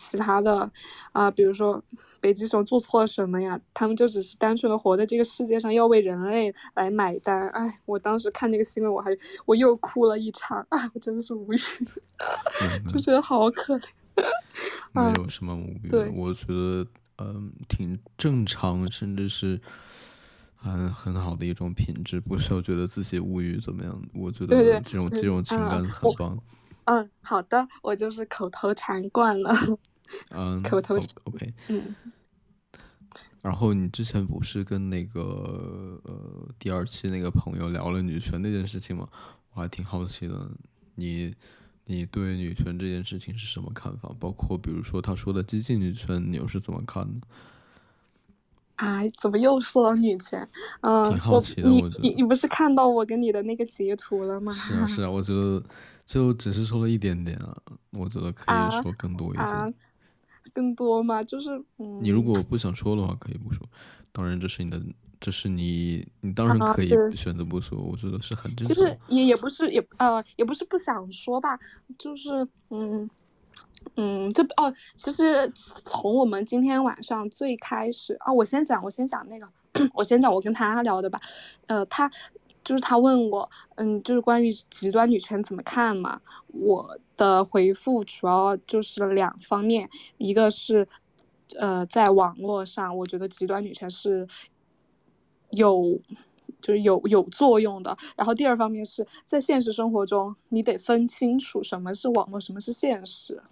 [0.00, 0.70] 其他的
[1.12, 1.82] 啊、比如说
[2.20, 3.60] 北极熊做错了什么呀？
[3.74, 7.48] 他们就只是单纯的活在这个世界上，要为人类来买单。
[7.50, 9.10] 哎，我当时看那个新闻，我还
[9.44, 11.58] 我又哭了一场，啊，我真的是无语，
[12.62, 13.84] 嗯就觉得好可怜。
[14.92, 16.86] 没有什么无语我觉得
[17.18, 19.60] 嗯挺正常，甚至是
[20.56, 24.02] 很很好的一种品质，不需要觉得自己无语怎么样。
[24.14, 26.38] 我觉得这种对这种情嗯感很我棒。
[26.84, 29.54] 嗯，好的，我就是口头禅惯了。
[30.30, 31.52] 嗯 口头，O- OK。
[31.68, 31.94] 嗯
[33.42, 39.08] 然后你之前不是跟那个呃第二期那个朋友聊了女权那件事情吗？
[39.54, 40.50] 我还挺好奇的，
[40.94, 41.34] 你
[41.86, 44.14] 你对女权这件事情是什么看法？
[44.20, 47.26] 包括比如说他说的激进女权，你又是怎么看的？
[48.76, 50.46] 哎，怎么又说到女权？
[50.82, 54.52] 嗯、挺好奇的我觉得你你不是看到我跟你的那个截图了吗？
[54.52, 55.62] 是啊是啊，我觉得
[56.04, 57.56] 就只是说了一点点啊，
[57.92, 59.42] 我觉得可以啊说更多一些。
[59.42, 59.72] 啊，
[60.52, 61.22] 更多嘛？
[61.22, 63.66] 就是嗯，你如果不想说的话，可以不说。
[64.12, 64.80] 当然，这是你的，
[65.20, 68.74] 这是你，你当然可以选择不说，我觉得是很正常。
[68.76, 71.58] 就是也也不是也呃也不是不想说吧，
[71.96, 73.08] 就是嗯
[73.96, 79.48] 嗯这哦，其实从我们今天晚上最开始啊，我先讲我先讲那个，
[79.94, 81.20] 我先讲我跟他聊的吧，
[81.66, 82.10] 呃，他
[82.70, 86.20] 就是他问我，嗯，就是关于极端女权怎么看嘛，
[86.52, 90.86] 我的回复主要就是两方面，一个是
[91.58, 94.24] 呃在网络上，我觉得极端女权是
[95.50, 96.00] 有
[96.62, 97.98] 就是有有作用的。
[98.14, 103.42] 然后第二方面是在现实生活中，你得分清楚什么是网络，什么是现实。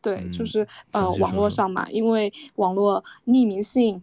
[0.00, 4.02] 对，嗯就是呃网络上嘛，因为网络匿名性，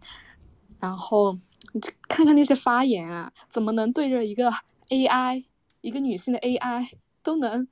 [0.79, 1.35] 然后
[1.73, 4.51] 你这看看那些发言啊，怎么能对着一个
[4.89, 5.45] AI，
[5.81, 6.89] 一个女性的 AI
[7.21, 7.67] 都能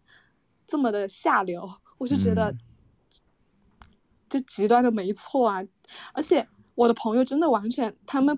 [0.67, 1.69] 这么的下流？
[1.97, 2.57] 我就觉得嗯
[4.29, 5.63] 这极端的没错啊，
[6.13, 8.37] 而且我的朋友真的完全他们，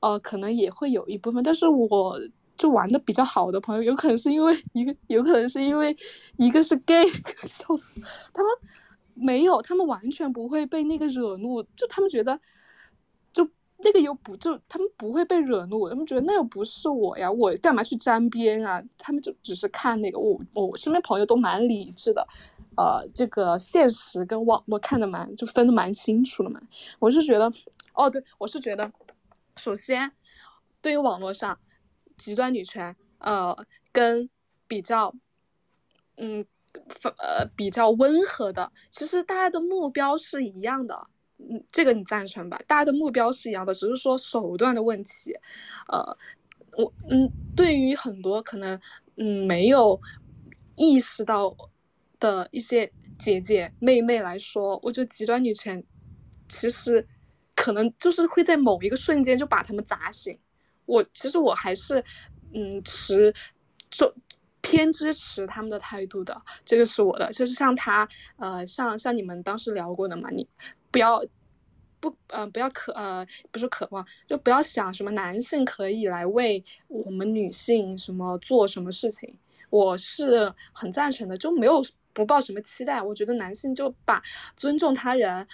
[0.00, 2.20] 呃，可能也会有一部分，但是我
[2.56, 5.96] 就玩的比较好的朋友，有可能是因为一个，有可能是因为
[6.36, 7.04] 一个是 gay，
[7.44, 8.00] 笑死，
[8.32, 8.52] 他们
[9.14, 12.42] 没有，他们完全不会被那个惹怒，就他们觉得，就
[13.78, 18.82] 那个又不就他们不会被惹怒，他们觉得那又不是我呀，我干嘛去沾边啊？
[18.96, 22.26] 他们就只是看那个，我我身边朋友都蛮理智的，
[22.76, 26.60] 呃，这个现实跟网络看的蛮就分的蛮清楚了嘛。
[26.98, 27.52] 我是觉得，
[27.92, 28.90] 哦，对，我是觉得，
[29.56, 30.10] 首先，
[30.80, 31.58] 对于网络上
[32.16, 33.54] 极端女权，呃，
[33.92, 34.28] 跟
[34.66, 35.14] 比较，
[36.16, 36.44] 嗯，
[37.18, 41.08] 呃比较温和的，其实大家的目标是一样的。
[41.38, 42.60] 嗯，这个你赞成吧？
[42.66, 45.34] 大家的目标是一样的，只是说手段的问题。
[45.88, 46.16] 呃，
[46.76, 48.80] 我嗯，对于很多可能
[49.16, 50.00] 嗯没有
[50.76, 51.54] 意识到
[52.18, 55.82] 的一些姐姐妹妹来说，我觉得极端女权
[56.48, 57.06] 其实
[57.54, 60.38] 可能就是会在某一个瞬间就把他们砸醒。
[60.86, 62.02] 我其实我还是
[62.54, 63.34] 嗯持
[63.90, 64.12] 就
[64.62, 67.30] 偏支持他们的态度的，这个是我的。
[67.32, 68.08] 就是像他
[68.38, 70.46] 呃像像你们当时聊过的嘛，你
[70.96, 71.22] 不要。
[71.98, 79.34] 不，嗯，不要渴，呃，不是渴望，就不要想什么男性可以来为我们女性什么做什么事情。
[79.70, 81.82] 我是很赞成的，就没有
[82.12, 83.00] 不抱什么期待。
[83.00, 84.22] 我觉得男性就把
[84.54, 85.48] 尊重他人，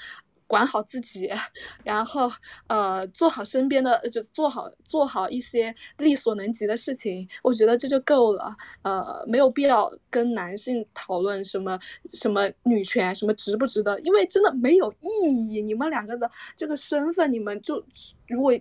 [0.53, 1.31] 管好自己，
[1.83, 2.31] 然后
[2.67, 8.55] 呃做好身边的，就做好做好一些力所能及的事情，我觉得这就够了。
[8.83, 11.79] 呃，没有必要跟男性讨论什么
[12.13, 15.63] 什么女权，什么值不值得，因为真的没有意义。
[15.63, 17.83] 你们两个的这个身份，你们就
[18.29, 18.53] 如果。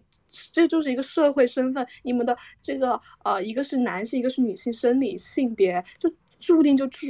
[0.50, 7.08] 这就是一个社会身份，你们的这个呃，一个是男性，一个是女性，生理性别就注定就注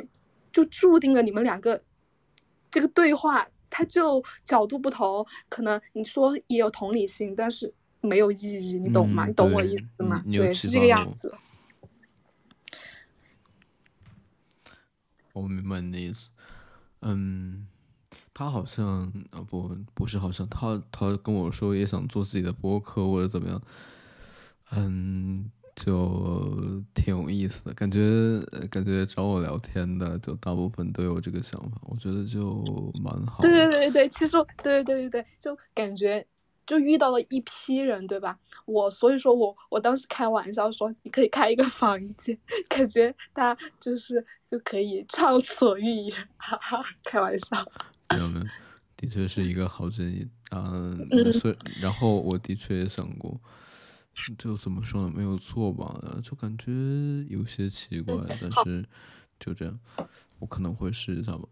[0.51, 1.79] 就注定了你们两个
[2.71, 9.25] 这个对话，它就角度不同，可能你说也有同理心，但是没有意义，你懂吗？
[9.25, 10.23] 嗯你懂我意思吗？
[10.31, 11.33] 对，是这个样子。
[15.33, 16.29] 我明白你的意思。
[17.03, 17.65] 嗯，
[18.33, 23.61] 他好像啊不不是好像他他跟我说也想做自己的播客或者怎么样。
[24.71, 25.49] 嗯，
[25.83, 27.99] 就挺有意思的，感觉
[28.51, 32.63] 呃感觉找我聊天的就大部分都有这个想法，我觉得就
[33.03, 33.49] 蛮好的。
[33.49, 36.23] 对对对对，其实对对对对，就感觉
[36.67, 38.37] 就遇到了一批人，对吧？
[38.65, 42.37] 我所以说我我当时开玩笑说，你可以开一个房间，
[42.69, 47.57] 感觉大家就是就可以畅所欲言，哈哈，开玩笑。
[48.11, 48.45] 没有没有，
[48.95, 50.27] 的确是一个好建议。
[50.51, 53.39] 嗯， 嗯所以然后我的确也想过，
[54.37, 56.71] 就怎么说呢，没有做吧，就感觉
[57.29, 58.85] 有些奇怪，但是
[59.39, 59.79] 就这样，
[60.39, 61.47] 我可能会试一下吧。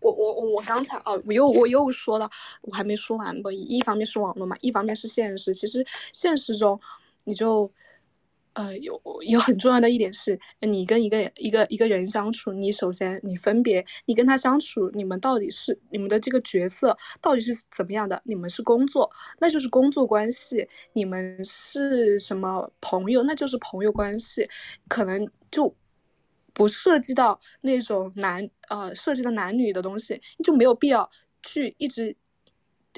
[0.00, 2.30] 我我我刚才哦，我又我又说了，
[2.62, 3.50] 我还没说完吧。
[3.52, 5.52] 一方面是网络嘛，一方面是现实。
[5.52, 6.80] 其实现实中，
[7.24, 7.70] 你就
[8.58, 18.20] 呃有有很重要的一点是，你跟一个一个一个人相处，你首先你分别你跟他相处，你们到底是你们的这个角色到底是怎么样的？
[18.24, 24.48] 你们是工作，那就是工作关系；你们是什么朋友，那就是朋友关系。
[24.88, 25.72] 可能就
[26.52, 31.08] 不涉及到那种男呃涉及到男女的东西，就没有必要
[31.44, 32.16] 去一直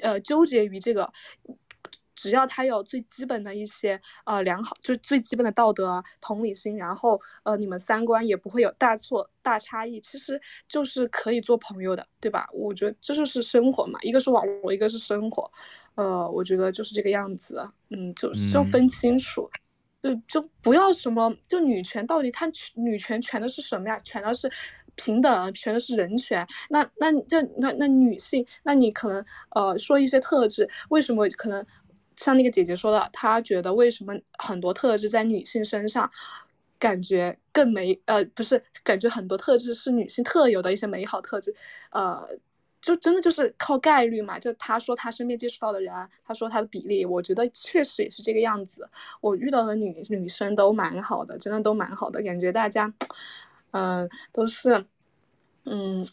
[0.01, 1.13] 呃纠结于这个。
[2.21, 12.47] 只要他有最基本的一些呃良好，就是最基本的道德啊、同理心，然后呃你们三观也不会有大错大差异，其实就是可以做朋友的，对吧？
[12.53, 15.51] 我觉得这就是生活嘛，一个是网络，一个是生活，
[15.95, 19.49] 呃，我觉得就是这个样子，嗯，就就分清楚。
[19.99, 23.99] 对，就不要什么，就女权到底它女权权的是什么呀？
[23.99, 24.51] 权的是
[24.95, 26.45] 平等，权的是人权。
[26.69, 31.63] 那那这那那女性，那你可能呃说一些特质，为什么可能
[32.23, 36.09] 像那个姐姐说的，她觉得为什么很多特质在女性身上
[36.77, 41.53] 感觉更美呃不是感觉很多特质是女性特有的一些美好特质，
[41.91, 42.27] 呃。
[42.81, 44.39] 就真的就是靠概率嘛？
[44.39, 45.93] 就他说他身边接触到的人，
[46.25, 48.89] 他说他的比例，我觉得确实也是这个样子。
[49.21, 52.91] 我遇到的女女生都蛮好的，真的都蛮好的，感觉大家，
[53.69, 54.83] 嗯、都是，
[55.65, 56.03] 嗯，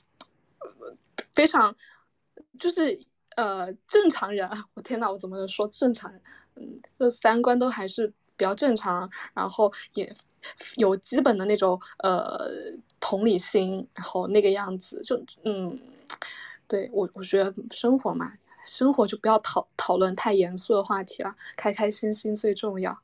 [1.32, 1.74] 非常，
[2.58, 3.00] 就是
[3.38, 4.48] 呃正常人。
[4.74, 6.20] 我天呐，我怎么能说正常人？
[6.56, 10.12] 嗯，就三观都还是比较正常，然后也
[10.76, 12.50] 有基本的那种呃
[12.98, 15.78] 同理心，然后那个样子，就嗯。
[16.70, 18.30] 对我，我觉得生活嘛，
[18.62, 22.94] 生活就不要讨讨论太严肃的话题了，开开心心最重要。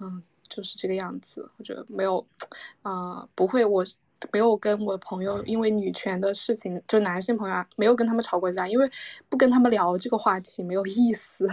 [0.00, 1.50] 嗯，就是这个样子。
[1.56, 2.26] 我觉得没有，
[2.82, 3.82] 啊、不会，我
[4.32, 8.90] 没有跟我朋友因为女权的事情，就男性朋友啊，没有跟他们吵过架，因为
[9.28, 11.48] 不跟他们聊这个话题没有意思。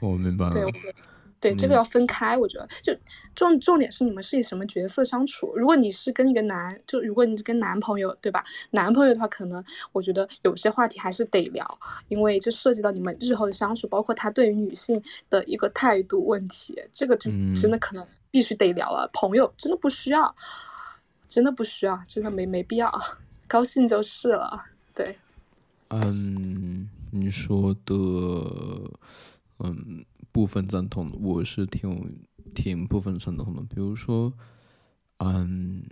[0.00, 0.52] 我 明白了。
[0.52, 0.94] 对，我觉得。
[1.40, 2.92] 对，这个要分开，我觉得就
[3.32, 5.52] 重重点是你们是以什么角色相处。
[5.54, 8.42] 如果你是跟一个男，就如果你是跟男朋友，对吧？
[8.72, 11.64] 男朋友的话，可能我觉得有些话题还是得聊，
[12.08, 15.00] 因为这涉及到你们日后的相处，包括他对于女性
[15.30, 19.08] 的一个态度问题，这个就真的可能必须得聊了。
[19.12, 20.34] 朋友真的不需要，
[21.26, 22.92] 真的不需要，真的没没必要，
[23.46, 24.66] 高兴就是了。
[24.94, 25.18] 对，
[25.88, 27.94] 嗯，你说的，
[29.58, 30.04] 嗯。
[30.30, 32.20] 部分赞同，我是挺
[32.54, 33.62] 挺部分赞同的。
[33.62, 34.32] 比如说，
[35.16, 35.82] 嗯，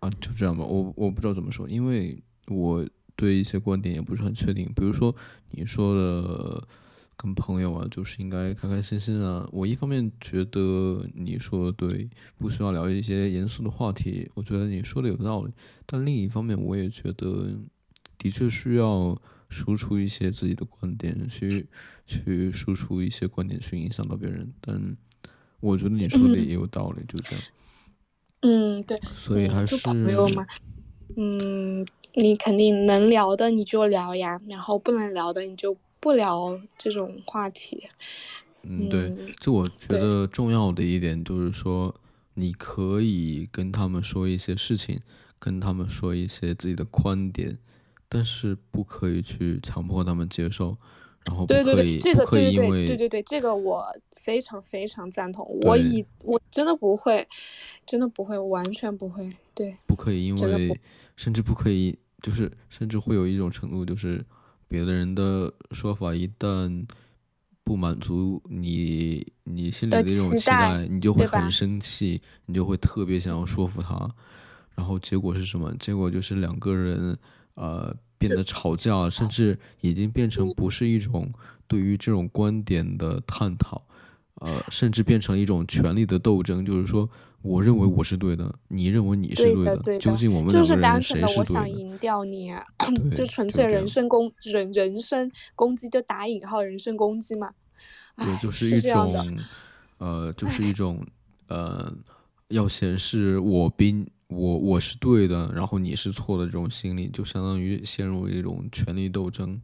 [0.00, 0.62] 啊，就这样吧。
[0.64, 2.86] 我我不知道怎么说，因为我
[3.16, 4.70] 对一些观点也不是很确定。
[4.74, 5.14] 比如说
[5.52, 6.68] 你说的
[7.22, 9.48] 跟朋友啊，就是应该开开心心啊。
[9.52, 14.28] 我一方面觉得你说的对，不需要聊一些严肃的话题。
[14.34, 15.52] 我觉得你说的有道理，
[15.86, 17.48] 但另一方面，我也觉得
[18.18, 19.16] 的确需要。
[19.52, 21.66] 输出一些自己的观点，去
[22.06, 24.50] 去输出一些观点，去影响到别人。
[24.62, 24.96] 但
[25.60, 27.44] 我觉得你说的也有道理，嗯、就这样。
[28.40, 28.98] 嗯，对。
[29.14, 30.46] 所以还是朋友嘛，
[31.18, 37.88] 嗯，你肯定能聊的你就聊呀，然后不能聊的你就不聊这种话题。
[38.62, 39.34] 嗯，对。
[39.40, 41.94] 就我觉得重要的一点就是说，
[42.34, 45.00] 你可以跟他们说一些事情，
[45.38, 47.56] 跟他们说一些自己的观点。
[48.14, 50.76] 但是不可以去强迫他们接受，
[51.24, 55.46] 然后不可以，对对对，这个不可以因为对对对对，这个我非常非常赞同。
[55.62, 57.26] 我以我真的不会，
[57.86, 59.34] 真的不会，完全不会。
[59.54, 60.78] 对，不可以因为，
[61.16, 64.22] 甚至不可以，就是甚至会有一种程度，就是
[64.72, 66.84] 别的人的说法一旦
[67.62, 74.10] 不满足你你心里的一种期待，你就会很生气，你就会特别想要说服他，
[74.74, 75.72] 然后结果是什么？
[75.78, 77.16] 结果就是两个人。
[77.54, 81.30] 呃，变得吵架，甚至已经变成不是一种
[81.68, 83.84] 对于这种观点的探讨，
[84.36, 86.64] 呃，甚至变成一种权力的斗争。
[86.64, 87.06] 就是说，
[87.42, 91.60] 我认为我是对的，你认为你是对的，对的，究竟我们就两个是单纯的人谁是对的？
[91.60, 92.64] 我想赢掉你啊，
[93.16, 97.52] 就纯粹人身攻人人身攻击，就打引号人身攻击嘛。
[98.16, 98.80] 对，就是一。
[98.80, 99.38] 种，
[99.98, 101.04] 呃，就是一种，
[101.48, 101.92] 呃，
[102.48, 109.60] 要显示我比我我是对的，然后你是错的这种心理，就相当于陷入一种权力斗争。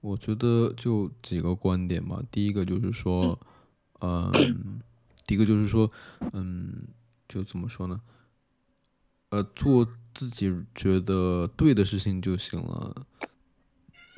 [0.00, 2.22] 我觉得就几个观点吧。
[2.30, 3.38] 第一个就是说，
[4.00, 4.30] 嗯，
[5.26, 5.90] 第一个就是说，
[6.32, 6.72] 嗯，
[7.28, 8.00] 就怎么说呢？
[9.30, 12.94] 呃，做自己觉得对的事情就行了，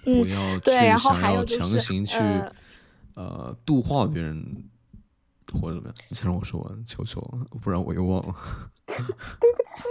[0.04, 2.18] 不嗯，要去想要强行去。
[2.18, 2.52] 呃，
[3.14, 4.70] 呃，度化别人
[5.52, 5.94] 或者怎么样？
[6.08, 8.34] 你先让我说完，求求了，不然我又忘了。
[8.86, 9.34] 对不起，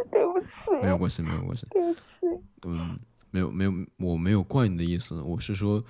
[0.09, 1.67] 对不起没有关系，没有关系。
[1.71, 2.03] 对不起。
[2.65, 2.97] 嗯，
[3.31, 5.83] 没有没有，我没有怪你的意思，我是说，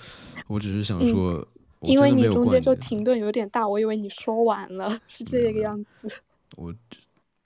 [0.48, 1.48] 我只是想嗯，说，
[1.80, 2.74] 我因为你中间就。
[2.76, 6.10] 停顿有点大，我以为你说完了，是这个样子。
[6.56, 6.74] 我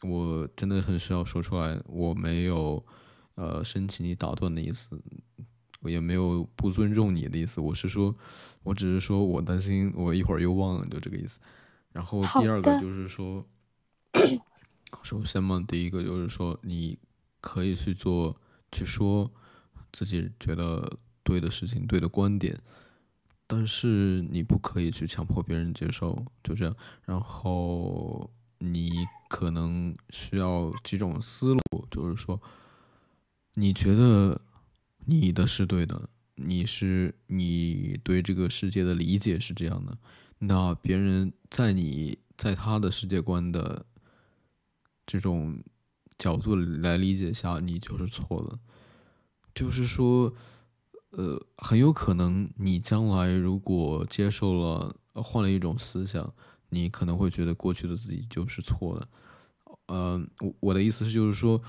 [0.02, 2.84] 我真的很需要说出来，我没有
[3.36, 5.02] 呃申请你打断的意思，
[5.82, 8.15] 我也没有不尊重你的意思，我是说，
[8.64, 11.40] 我只是说我担心我一会儿又忘了，就这个意思。
[11.91, 13.45] 然后第二个，就是说，
[15.03, 16.98] 首先嘛，第一个就是说，你
[17.40, 18.40] 可以去做，
[18.72, 19.30] 去说
[19.91, 22.57] 自己觉得对的事情、对的观点，
[23.45, 26.73] 但是你不可以去强迫别人接受，就这样。
[27.03, 28.32] 然后
[28.63, 32.39] 你可能需要几种思路，就是说，
[33.55, 34.39] 你觉得
[35.05, 39.97] 你的是对的，你是你对这个世界的理解是这样的，
[40.38, 43.85] 那别人在你在他的世界观的
[45.07, 45.63] 这种
[46.19, 48.59] 角度来理解下，你就是错的。
[49.55, 50.33] 就是说，
[51.09, 56.33] 呃，很有可能你将来如果接受了，换了一种思想，
[56.72, 59.07] 你可能会觉得过去的自己就是错的。
[59.88, 61.61] 呃，我我的意思是，就是说，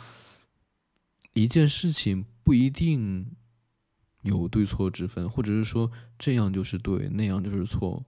[1.35, 3.37] 一件事情不一定
[4.23, 8.05] 有对错之分，或者是说这样就是对，那样就是错。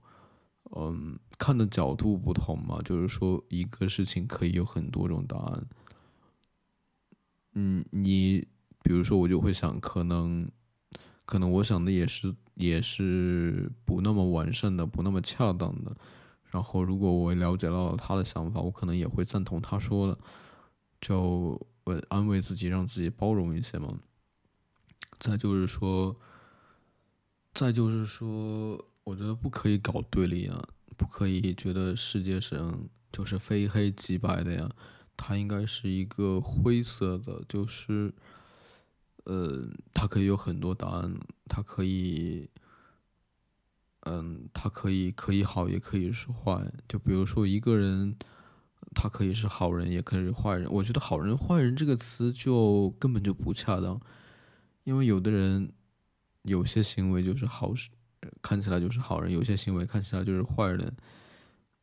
[0.75, 5.67] 嗯，看的角度不同嘛，就是说一个事情可以有很多种答案。
[7.53, 8.47] 嗯，你
[8.81, 10.49] 比如说，我就会想，可能，
[11.25, 15.95] 可能我想的也是也是不那么完善的，不那么恰当的。
[16.55, 20.17] 然后，如果我了解到了他的想法，我可能也会赞同他说的，
[21.01, 23.93] 就我安慰自己，让自己包容一些嘛。
[25.19, 26.15] 再就是说，
[27.53, 30.65] 再就是说，我觉得不可以搞对立啊，
[30.95, 34.71] 不可以觉得世界上就是非黑即白的呀，
[35.17, 38.13] 它应该是一个灰色的，就是，
[39.25, 41.19] 呃，它可以有很多答案，
[41.49, 42.49] 它可以，
[44.05, 46.71] 嗯，它可以可以好，也可以是坏。
[46.87, 48.15] 就比如说一个人，
[48.93, 50.67] 他可以是好人，也可以是坏人。
[50.71, 53.99] 我觉得“好人”“坏人”这个词就根本就不恰当，
[54.83, 55.71] 因为有的人
[56.43, 57.73] 有些行为就是好，
[58.41, 60.95] 看起来就是好人；有些行为看起来就是坏人。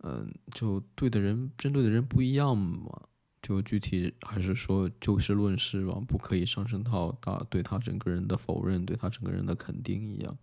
[0.05, 3.03] 嗯，就对的人针对的人不一样嘛。
[3.43, 10.39] 就具体还是说就事论事吧，不可以上升到大对他整个人的否认，对他整个人的肯定一样。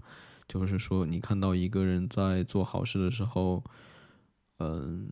[0.50, 3.64] 就是说，你看到一个人在做好事的时候，
[4.58, 5.08] 嗯，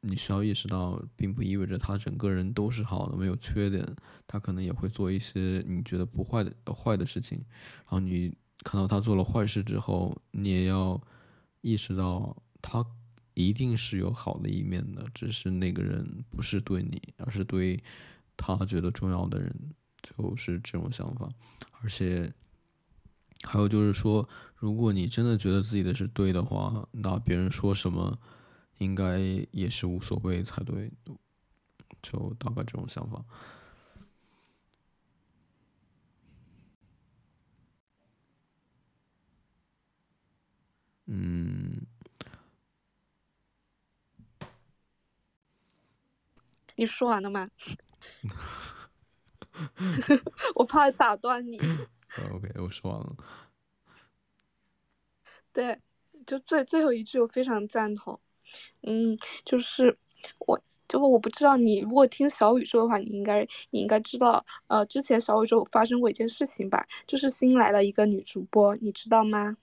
[0.00, 3.86] 你需要意识到，并不意味着他整个人都是好的，没有缺点。
[4.26, 7.38] 他可能也会做一些你觉得不坏的坏的事情。
[7.84, 8.34] 然后你
[8.64, 11.00] 看到他做了坏事之后，你也要
[11.60, 12.84] 意识到他。
[13.34, 17.82] 一定是有好的一面的，只是那个人不是对你，而是对
[18.36, 19.50] 他觉得重要的人，
[20.02, 21.26] 就是这种想法。
[21.80, 22.30] 而且
[23.44, 28.18] 还有就是说，如果你真的觉得自己的是对的话，那别人说什么，
[28.78, 29.18] 应该
[29.50, 30.90] 也是无所谓才对。
[32.02, 33.24] 就大概这种想法。
[41.06, 41.86] 嗯。
[46.74, 47.46] 你说完了吗？
[50.56, 51.60] 我怕打断你。
[52.16, 53.16] OK， 我说完了。
[55.52, 55.78] 对，
[56.26, 58.18] 就最最后一句我非常赞同。
[58.82, 59.96] 嗯，就是
[60.46, 69.56] 我，就我不知道你如果听小宇宙的话，你应该你应该知道，呃，之前小宇宙发生过一件事情吧，就是新来了一个女主播，你知道吗？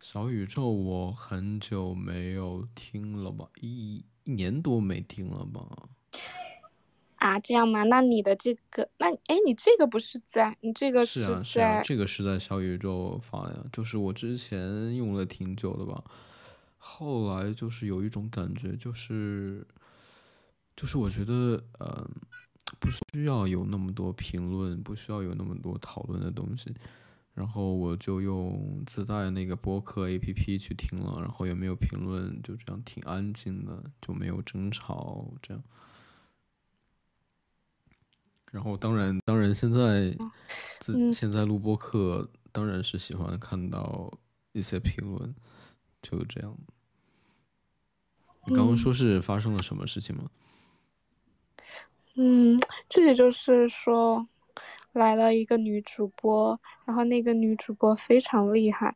[0.00, 5.88] 小宇宙我很久没有听了吧，一一年多没听了吧。
[7.22, 7.84] 啊，这样吗？
[7.84, 16.02] 那你的这个，那哎，你这个不是在，你这个是啊是啊，这个是在小宇宙发的呀，就是我之前用了挺久的吧，
[16.78, 19.64] 后来就是有一种感觉，就是
[20.76, 22.10] 就是我觉得，嗯，
[22.80, 26.74] 不需要有那么多评论，不需要有那么多讨论的东西，
[27.34, 35.62] 然后我就用自带那个播客 A P P 去听了，然后也没有评论，就这样挺安静的，就没有争吵，这样。
[38.52, 40.14] 然后，当然，当然，现在
[40.78, 44.12] 自现在录播课，当然是喜欢看到
[44.52, 45.34] 一些评论，
[46.02, 46.54] 就这样。
[48.46, 50.30] 你刚刚说是发生了什么事情吗？
[52.16, 52.60] 嗯，
[52.90, 54.28] 具体就是说，
[54.92, 58.94] 来了一个女主播，然后那个女主播非常厉害，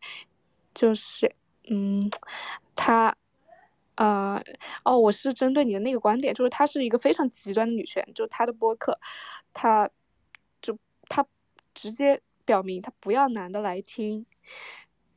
[0.74, 1.34] 就是，
[1.70, 2.10] 嗯，
[2.74, 3.16] 她。
[3.96, 4.42] 呃，
[4.84, 8.98] 哦，我是针对你的那个观点，就是她是一个非常极端的女权，就她的播客，
[9.52, 9.90] 她
[10.62, 10.78] 就
[11.08, 11.26] 她
[11.74, 14.24] 直接表明她不要男的来听，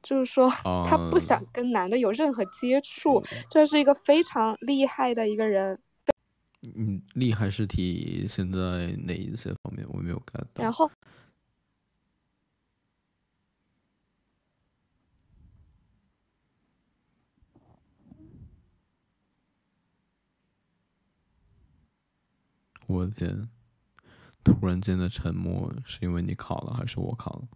[0.02, 5.80] 就是说她不想跟男的有任何接触，这是一个非常厉害的一个人。
[6.76, 8.58] 嗯，厉害是体现在
[9.06, 9.86] 哪一些方面？
[9.90, 10.64] 我没有 get 到。
[10.64, 10.90] 然后。
[22.90, 23.48] 我的天！
[24.44, 27.48] 突然间的沉默，是因为你考了还是我考了？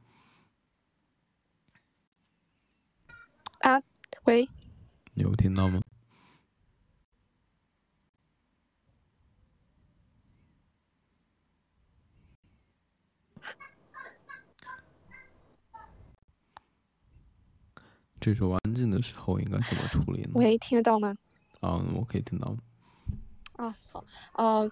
[3.61, 3.81] 啊，
[4.25, 4.47] 喂，
[5.15, 5.81] 你有听到吗？
[18.19, 20.33] 这种安静的时候应该怎么处理呢？
[20.35, 21.17] 喂，听得到吗？
[21.61, 22.55] 嗯，我可以听到。
[23.55, 24.71] 啊，好，呃。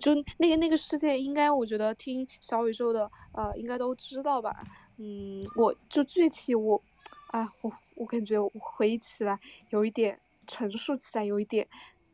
[0.00, 4.54] 就那个那个事件，应该我觉得听小宇宙的呃，应该都知道吧？
[4.98, 6.82] 嗯，我就具体我，
[7.28, 9.38] 啊，我我感觉我回忆起来
[9.70, 11.68] 有一点，陈述起来有一点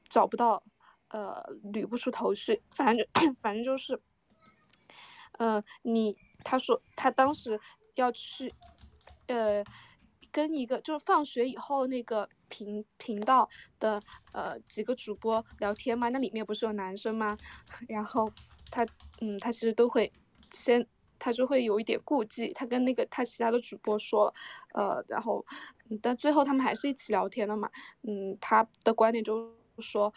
[0.09, 0.62] 找不到，
[1.09, 1.42] 呃，
[1.72, 2.62] 捋不出头绪。
[2.70, 3.06] 反正
[3.40, 4.00] 反正就是，
[5.38, 7.60] 呃，你他说他当时
[7.94, 8.52] 要去，
[9.26, 9.64] 呃。
[10.30, 13.48] 跟一个就是放学以后那个频频道
[13.78, 14.00] 的
[14.32, 17.36] 呃几个主播聊天嘛，那里面不是有男生吗？
[17.88, 18.30] 然后
[18.70, 18.86] 他
[19.20, 20.10] 嗯，他其实都会
[20.52, 20.86] 先
[21.18, 24.34] 他就会有一点顾忌，他跟那个他其他的主播说了，
[24.74, 25.44] 呃，然后
[26.02, 27.70] 但最后他们还是一起聊天了嘛。
[28.02, 30.12] 嗯，他的观点就是说，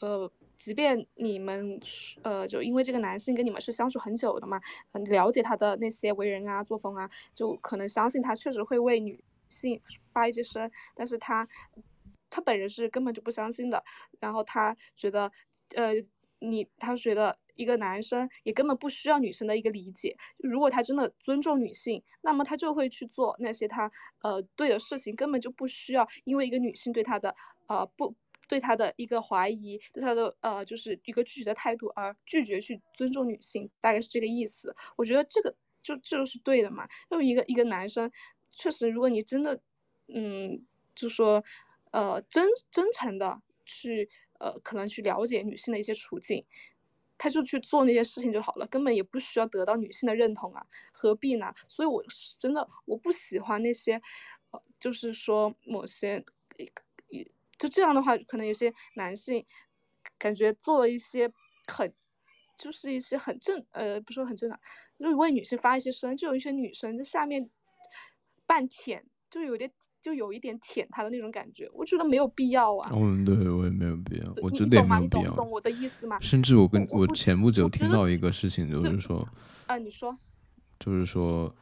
[0.00, 1.80] 呃，即便你们
[2.22, 4.60] 呃就因为这个男性跟你们是相处很久的嘛，
[4.92, 9.22] 很了解他的那些为人啊作风啊，就可能相信他确实会为女。
[9.50, 9.78] 信
[10.14, 11.46] 发一些声，但是他
[12.30, 13.84] 他本人是根本就不相信的。
[14.18, 15.30] 然后他觉得，
[15.74, 15.92] 呃，
[16.38, 20.16] 你他觉得一个男生也根本不需要女生的一个理解。
[20.38, 23.90] 如果他真的尊重女性，那么他就会去做那些他
[24.22, 27.34] 呃对的事情，根本就不需要因为一个女性对他的
[27.66, 28.14] 呃不
[28.48, 34.74] 对他的一个怀疑，对他的呃就是一个拒绝的态度而拒绝去尊重女性，大概是这个意思。
[34.96, 38.10] 我觉得这个就这个是对的嘛，就一个一个男生。
[38.60, 39.58] 确实，如果你真的，
[40.14, 41.42] 嗯，就说，
[41.92, 44.06] 呃，真真诚的去，
[44.38, 46.44] 呃，可能去了解女性的一些处境，
[47.16, 51.54] 他就去做那些事情就好了，根本也不需要得到女性的认同啊，何必呢？
[51.68, 53.94] 所以我是真的，我不喜欢那些，
[54.50, 56.22] 呃，就是说某些，
[57.58, 59.46] 就这样的话，可能有些男性
[60.18, 61.32] 感觉做了一些
[61.72, 61.94] 很，
[62.58, 64.60] 就是一些很正，呃，不说很正常，
[64.98, 67.48] 就为女性发一些声，就有一些女生在下面。
[68.50, 69.00] 半舔
[69.30, 69.70] 就有点，
[70.00, 72.90] 就有一点舔他的那种感觉，我觉得没有必要啊。
[72.92, 75.30] 嗯，对我也没有必要，我觉得也没有必要。
[75.36, 76.18] 懂我的意思吗？
[76.20, 79.24] 甚至我跟我前不久听到一个事情，就是说，
[79.68, 80.16] 啊，你说，
[80.80, 81.54] 就是说，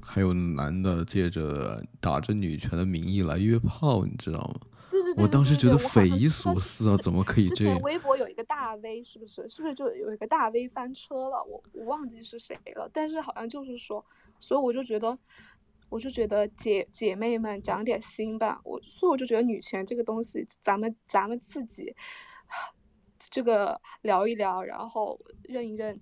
[0.00, 4.60] 还有男的借着打着女权的名义来约炮，你知道吗？
[4.92, 7.80] 对对对，我当时觉得匪夷所思啊，怎么可以这样？
[7.80, 9.48] 微博有一个大 V，是不是？
[9.48, 11.42] 是不是就有一个大 V 翻车了？
[11.42, 14.04] 我我忘记是谁了，但是好像就是说。
[14.42, 15.16] 所以我就觉得，
[15.88, 18.60] 我就觉得姐姐妹们长点心吧。
[18.64, 21.94] 我所以我就觉得女权这个东西，咱们咱们自己
[23.30, 25.98] 这个聊一聊，然后认一认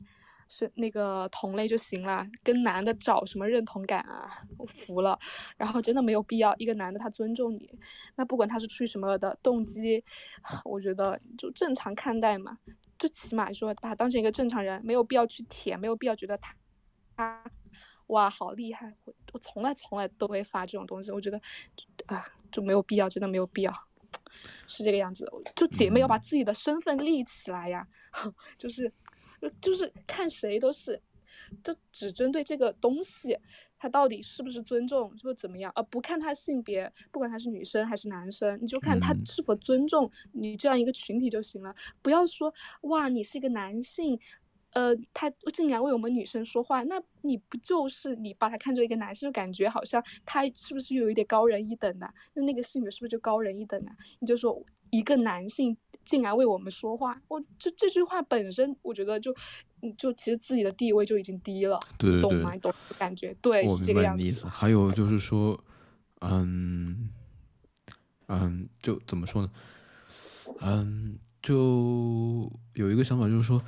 [0.49, 2.27] 是那个同类就行了。
[2.43, 4.29] 跟男的找什么认同感啊？
[4.59, 5.19] 我服了。
[5.57, 7.79] 然后真的没有必要，一个男的他尊重你，
[8.17, 10.03] 那不管他是出于什么的动机，
[10.65, 12.59] 我觉得就正常看待嘛。
[12.99, 16.55] 就起码说把他当成一个正常人，没有必要去舔，没有必要觉得他
[17.17, 17.45] 他。
[18.11, 18.95] 哇，好厉害！
[19.05, 21.41] 我我从来从来都会发这种东西，我觉得，
[22.07, 23.75] 啊，就没有必要，真的没有必要。
[24.67, 25.31] 是这个样子。
[25.55, 27.87] 就姐妹要把自己的身份立起来呀，
[28.57, 28.93] 就是
[29.61, 31.01] 就是看谁都是，
[31.63, 33.39] 就只针对这个东西。
[33.83, 35.73] 他到底是不是尊重，或怎么样？
[35.75, 41.75] 而不看他性别，不管他是女生还是男生，你就看他是否尊重你这样一个群体就行了。
[42.03, 44.21] 不要说哇，你是一个男性，
[44.73, 52.13] 呃，他竟然为我们女生说话，那你不就是你把他看作一个男生，就感觉好像他是不是有一点高人一等的？
[52.35, 53.93] 那那个性别是不是就高人一等啊？
[54.19, 59.35] 你就说一个男性竟然为我们说话，我这这句话本身，我觉得就。
[59.97, 62.55] 就其实自己的地位就已经低了，对对对，懂吗？
[62.59, 63.35] 懂感觉？
[63.41, 64.47] 对，是这个样子。
[64.47, 65.59] 还有就是说，
[66.21, 67.09] 嗯
[68.27, 69.51] 嗯，就怎么说呢？
[70.61, 73.65] 嗯，就有一个想法，就是说，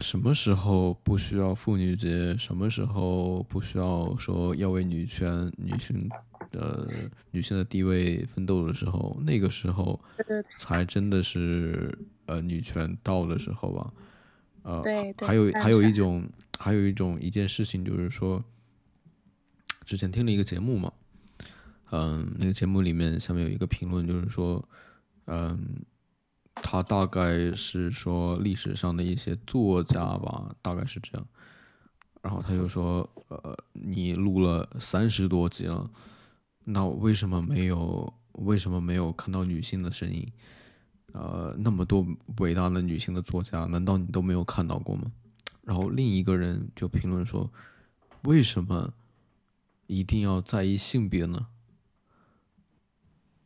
[0.00, 2.36] 什么时候不需要妇女节？
[2.36, 6.08] 什么时候不需要说要为女权、女性
[6.50, 6.88] 的
[7.30, 9.16] 女性的地位奋斗的时候？
[9.24, 10.00] 那个时候
[10.58, 11.96] 才真的是
[12.26, 13.92] 呃女权到的时候吧。
[14.62, 14.82] 呃，
[15.26, 16.28] 还有还有一种，
[16.58, 18.44] 还有一种一件事情，就是说，
[19.86, 20.92] 之前听了一个节目嘛，
[21.90, 24.62] 嗯，那个节目里面下面有一个评论，就是说，
[25.24, 25.82] 嗯，
[26.62, 31.26] 他大概是说历史上的一些作家吧，大概是这样，
[32.22, 35.90] 然后他就说，呃，你录了三十多集了，
[36.64, 40.30] 那为什么没有为什么没有看到女性的声音？
[41.12, 42.06] 呃，那么多
[42.38, 45.10] 伟大的女性的作家，难道你都没有看到过吗？
[45.62, 47.50] 然后另一个人就评论说
[48.24, 48.92] ：“为什么
[49.86, 51.46] 一定要在意性别呢？”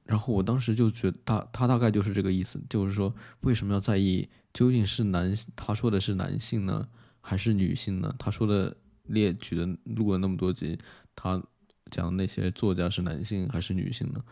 [0.05, 6.89] 然后我当时就觉得他他大概就是这个意思，就是说为什么要在意究竟是男他说的是男性呢，
[7.21, 8.15] 还是女性呢？
[8.19, 10.79] 他说的列举的录了那么多集，
[11.17, 11.43] 他
[11.91, 14.23] 讲的那些作家是男性还是女性呢？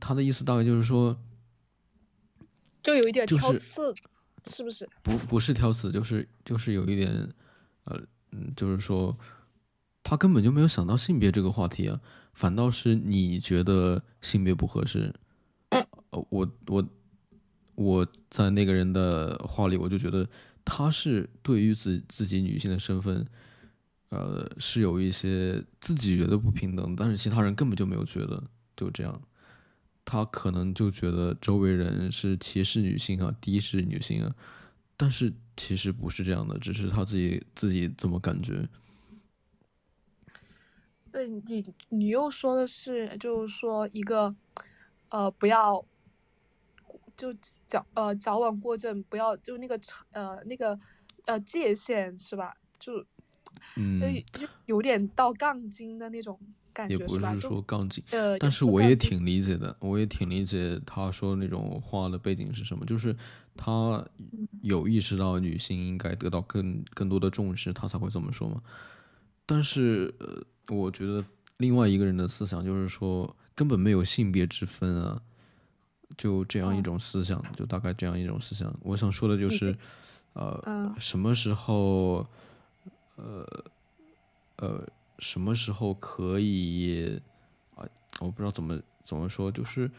[0.00, 1.18] 他的意思大概就是说。
[2.80, 3.92] 就有一点挑刺，
[4.48, 4.88] 是不是？
[5.02, 7.28] 不，不是挑刺，就是就是有一点，
[7.84, 8.00] 呃，
[8.30, 9.14] 嗯，就是说，
[10.02, 12.00] 他根本就没有想到性别这个话题啊，
[12.38, 15.12] 反倒是你觉得性别不合适。
[15.70, 15.84] 呃，
[16.30, 16.88] 我我
[17.74, 20.24] 我在那个人的话里，我就觉得
[20.64, 23.26] 他是对于自自己女性的身份，
[24.10, 28.40] 呃，是有一些自己觉得不平等，但是其他人根本就没有觉得，
[28.76, 29.20] 就这样。
[30.04, 34.32] 他可能就觉得周围人是歧视女性啊，敌视女性啊，
[34.96, 38.68] 但是其实不是这样的，只是他自己自己这么感觉。
[41.10, 44.34] 对你，你又说的是，就是说一个，
[45.08, 45.84] 呃，不要，
[47.16, 47.32] 就
[47.66, 49.78] 矫呃矫枉过正，不要就那个
[50.12, 50.78] 呃那个
[51.26, 52.54] 呃界限是吧？
[52.78, 53.04] 就
[53.76, 56.38] 嗯，就有点到杠精的那种
[56.72, 56.94] 感觉。
[56.94, 63.16] 也不是说杠精，呃，但是我也挺理解的，我也挺理解他说那种话的背景是什么，就是
[63.56, 64.06] 他
[64.62, 68.62] 有意识到女性应该得到更更多的重视，他才会这么说嘛。
[69.46, 71.24] 但是，呃，我觉得
[71.58, 75.20] 另外一个人的思想就是说根本没有性别之分啊，
[76.16, 78.74] 就这样一种思想，就大概这样一种思想。
[78.82, 79.76] 我想说的就是，
[80.34, 82.26] 呃，什么时候，
[83.16, 83.64] 呃，
[84.56, 84.86] 呃。
[85.20, 87.20] 什么时候可以
[87.74, 87.82] 啊？
[88.20, 89.90] 我不知道怎么怎么说，就是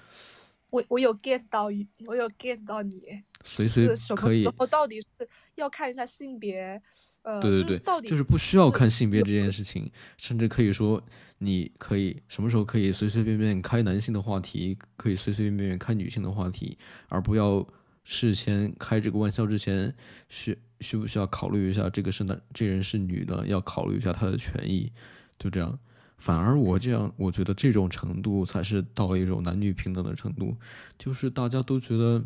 [0.69, 1.65] 我我有 get 到，
[2.05, 4.43] 我有 get 到你，随随可以。
[4.43, 5.07] 然后到底是
[5.55, 6.81] 要看一下性别，
[7.23, 11.03] 呃，对对对，到底就是不需要看性别这件事情，甚至可以说，
[11.39, 17.65] 你可以什么时候可以随随便便开男性的话题，可以随随便便开女性的话题，而不要
[18.03, 19.93] 事先开这个玩笑之前
[20.27, 20.57] 需。
[20.81, 24.89] 需不需要考虑一下这个是男，这人是女的，要考虑一下她的权益，
[25.37, 25.77] 就这样。
[26.17, 30.55] 反而我这样，我觉得这种程度才是到了一种男女平等的程度，
[30.97, 32.23] 就是大家都觉得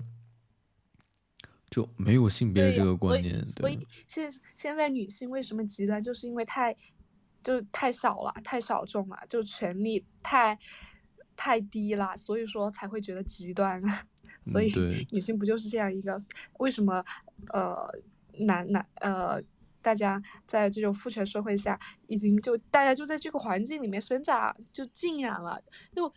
[1.73, 3.43] 就没有性别这个观念。
[3.45, 6.75] 所以现现在女性为什么极端，就是因为太
[7.41, 10.57] 就太少了，太小众了，就权力太
[11.35, 13.81] 太低了，所以说才会觉得极端。
[14.45, 14.71] 所以
[15.11, 16.17] 女性不就是这样一个？
[16.59, 17.03] 为什么
[17.47, 17.89] 呃？
[18.39, 19.39] 男男呃，
[19.79, 25.63] 大家在这种父权社会下，已经就大家就在这个环境里面生长，就浸染了，
[25.95, 26.11] 就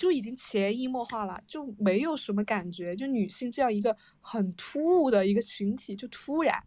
[0.00, 2.96] 就已经潜移默化了，就没有什么感觉。
[2.96, 6.58] 就女性这样一个很突兀的一个群体，就突然，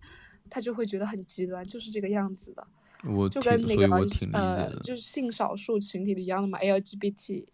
[0.51, 2.68] 她就会觉得很极端，就是这个样子的。
[3.05, 3.88] 我就跟那个
[4.34, 7.47] 呃，就是性少数群体的一样的嘛，LGBTQ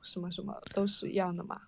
[0.00, 1.60] 什么什么都是一样的嘛。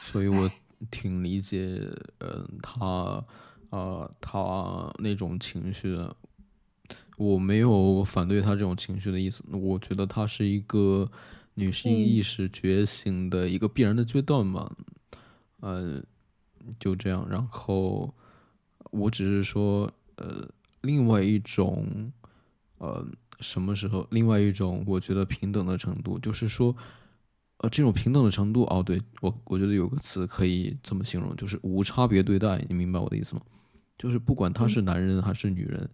[0.00, 0.48] 所以我
[0.88, 1.80] 挺理解，
[2.20, 3.24] 嗯，他。
[3.70, 6.16] 呃，他那种情绪的，
[7.16, 9.44] 我没有反对他这种情绪的意思。
[9.52, 11.08] 我觉得他是一个
[11.60, 14.74] 女性意识觉醒的一个必然的阶段嘛，
[15.60, 16.02] 呃，
[16.78, 17.26] 就这样。
[17.28, 18.12] 然后
[18.90, 20.48] 我只是说，呃，
[20.80, 22.10] 另外一种，
[22.78, 23.06] 呃，
[23.40, 24.06] 什么时候？
[24.10, 26.74] 另外一种，我觉得平等的程度，就是说，
[27.58, 32.64] 呃，这种平等的程度，哦，对我，我觉得有个词可以这么形容，就是无差别对待。
[32.70, 33.42] 你明白我的意思吗？
[33.98, 35.90] 就是不管他是男人还是女人，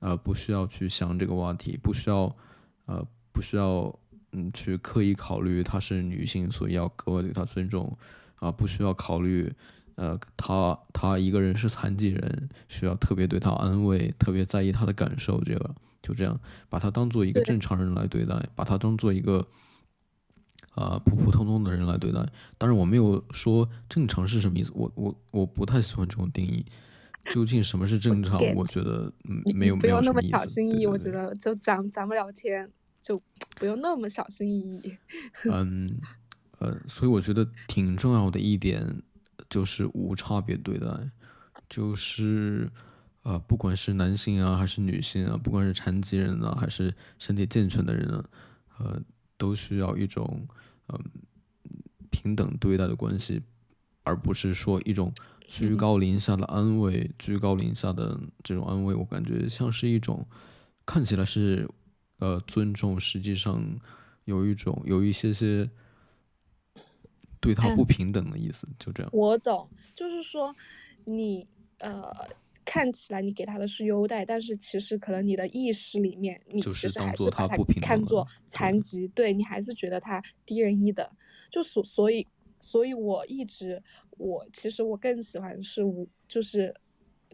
[0.00, 2.36] 呃，不需要去想这个话题，不需要，
[2.84, 3.02] 呃，
[3.32, 3.98] 不需要。
[4.32, 7.96] 嗯，去刻意考虑她是女性，所以要格外对她尊重，
[8.36, 9.52] 啊，不需要考虑，
[9.96, 16.38] 呃，她她一个人是残疾人，需要特别对她安慰，特别在意她的感受，这个就这样，
[16.68, 19.46] 把她当做一个正常人来对待，把她当做一个，
[20.74, 22.24] 啊，普普通通的人来对待。
[22.56, 26.64] 当然，我没有说正常是什么意思，我我我不太喜欢这种定义。
[27.32, 28.40] 究竟什么是正常？
[28.54, 30.86] 我觉得嗯，没有没有那么小心翼翼。
[30.86, 32.70] 我觉得就咱咱们聊天。
[33.02, 33.20] 就
[33.56, 34.96] 不用那么小心翼翼。
[35.50, 36.00] 嗯，
[36.58, 39.02] 呃，所以我觉得挺重要的一点
[39.48, 40.86] 就是无差别对待，
[41.68, 42.70] 就是
[43.22, 48.24] 呃，不管是男性啊，还是女性啊，不管是残疾人啊，还是身体健全的人啊，
[48.78, 49.02] 呃，
[49.38, 50.46] 都需要一种
[50.88, 50.98] 嗯
[52.10, 53.40] 平等对待的关系，
[54.04, 55.12] 而不是说一种
[55.46, 60.26] 居高临下的安慰，居高临下的这种安慰，我感觉像是一种
[60.84, 61.68] 看起来是。
[62.20, 63.80] 呃，尊重实际上
[64.26, 65.68] 有一种有一些些
[67.40, 69.10] 对他不平等的意思，就这样。
[69.12, 70.54] 我懂，就是说
[71.06, 71.46] 你
[71.78, 72.12] 呃
[72.64, 81.08] 看起来你给他的是优待，但是其实可能你的意识里面，你其实还是把他看作残疾，对你还是觉得他低人一等。
[81.50, 82.26] 就所所以，
[82.60, 83.82] 所以我一直
[84.18, 86.74] 我其实我更喜欢是无就是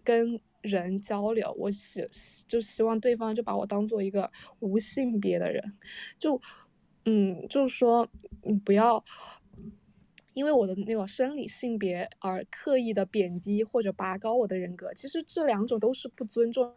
[0.05, 0.41] 跟。
[0.67, 2.07] 人交流，我希
[2.47, 4.31] 就希望对方就把我当做一个
[4.61, 5.79] 无性别的人，
[6.19, 6.41] 就
[7.07, 8.09] 嗯，就是说
[8.43, 9.03] 你不要
[10.35, 14.93] 因为我的那个生理性别而刻意的贬低或者拔高我的人格。
[14.93, 16.75] 其实这两种都是不尊重，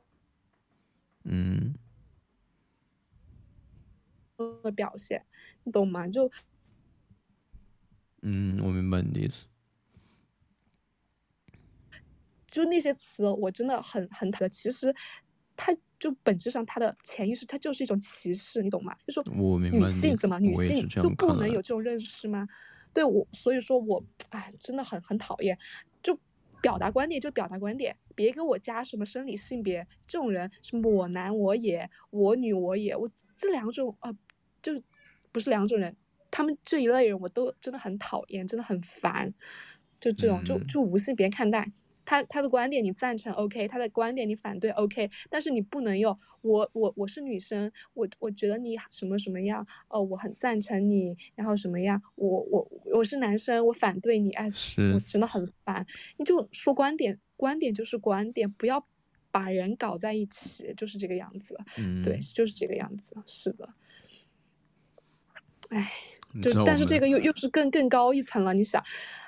[1.25, 1.75] 嗯，
[4.63, 5.25] 的表现，
[5.63, 6.07] 你懂吗？
[6.07, 6.31] 就
[8.21, 9.47] 嗯，我明白你的意思。
[12.51, 14.49] 就那些词，我真的很很讨厌。
[14.49, 14.93] 其实，
[15.55, 18.95] 它就本质上，它的潜意识，它就是一种歧视，你懂吗？
[19.07, 19.23] 就说
[19.59, 22.47] 女性怎么女性就不能有这种认识吗？
[22.93, 25.57] 对我，所以说我哎，真的很很讨厌。
[26.01, 26.17] 就
[26.61, 29.87] 表达观点就表达观点，别给我加什么生理性别。
[30.07, 34.11] 这种人什么我男我也，我女我也，我这两种啊，
[34.61, 34.81] 就
[35.31, 35.95] 不是两种人。
[36.31, 39.33] 他们这一类人，我都真的很讨厌，真的很烦。
[39.99, 41.71] 就这种，就就无性别看待。
[42.09, 54.49] 他他的观点你赞成 OK，他的观点你反对 OK，但是你不能用我我我是女生，我我觉得你什么什么样哦，我很赞成你，然后什么样，我我我是男生，我反对你，哎，
[54.95, 55.85] 我真的很烦。
[56.17, 58.83] 你就说观点，观点就是观点，不要
[59.29, 61.55] 把人搞在一起，就是这个样子。
[61.77, 63.69] 嗯，对，就是这个样子，是的。
[65.69, 65.91] 哎，
[66.41, 68.83] 就但是这个又又是更更高一层了，你想，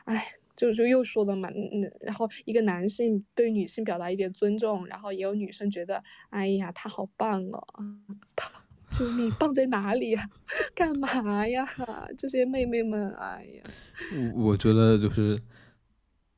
[0.06, 0.34] 哎。
[0.56, 7.64] 就就又说了嘛，嗯，然后一个男性对女性表达一点尊重，然后也有女生觉得，哎呀，他好棒哦，
[8.92, 10.30] 救命，棒在哪里呀？
[10.76, 11.66] 干嘛呀？
[12.18, 13.64] 这些妹妹们，哎呀，
[14.36, 15.40] 我我觉得就是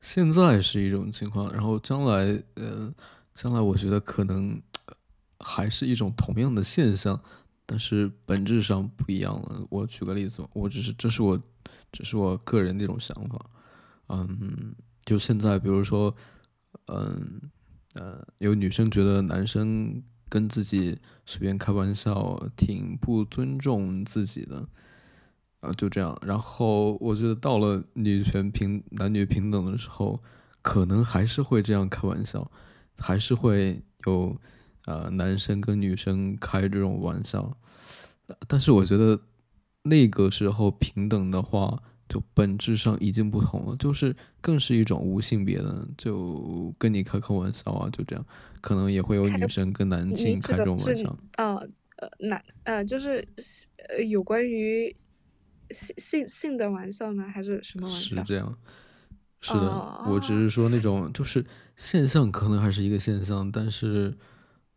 [0.00, 2.94] 现在是一种情况，然后将来，呃，
[3.32, 4.60] 将来我觉得可能
[5.40, 7.20] 还是一种同样的现象，
[7.66, 9.66] 但是本质上不一样了。
[9.68, 11.42] 我举个例子，我只是这是我
[11.90, 13.50] 只是我个人的一种想法。
[14.08, 14.74] 嗯，
[15.04, 16.14] 就现在，比如说，
[16.88, 17.40] 嗯，
[17.94, 24.68] 呃，有女生觉得男生跟自己随便开玩笑，挺不尊重自己的，
[25.60, 26.14] 啊，就这样。
[26.26, 30.22] 然后我觉得到了女权平、男女平等的时候，
[30.60, 32.50] 可能还是会这样开玩笑，
[32.98, 34.38] 还是会有
[34.84, 37.56] 呃男生跟女生开这种玩笑。
[38.46, 39.18] 但是我觉得
[39.84, 41.82] 那个时候平等的话。
[42.08, 48.26] 就本质上已经不同了，就是更是一种无性别的，就跟你开开玩笑啊，就这样，
[48.60, 51.18] 可能也会有女生跟男性开这种玩笑。
[51.36, 51.54] 呃
[51.96, 53.26] 呃，男呃就是
[53.88, 54.94] 呃有关于
[55.70, 57.24] 性性性的玩笑呢？
[57.24, 58.16] 还是什么玩笑？
[58.16, 58.58] 是这样，
[59.40, 61.44] 是的，我只是说那种就是
[61.76, 64.14] 现象可能还是一个现象，但是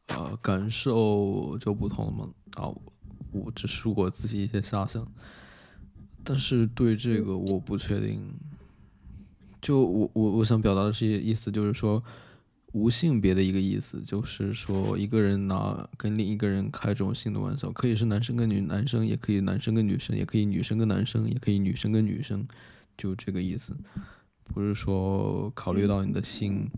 [0.08, 2.30] 呃感受就不同了嘛。
[2.54, 2.74] 啊，
[3.32, 5.06] 我只是我自己一些遐想。
[6.30, 8.22] 但是对这个我不确定，
[9.62, 12.04] 就我我我想表达的是意思就是说，
[12.74, 22.46] 无性别的一个意思，就是说一个人拿跟另一个人开这种性的玩笑，可以是男生跟女男生，也可以男生跟女生，也可以女生跟男生，也可以女生跟女生，
[22.98, 23.74] 就这个意思，
[24.44, 26.70] 不是说考虑到你的性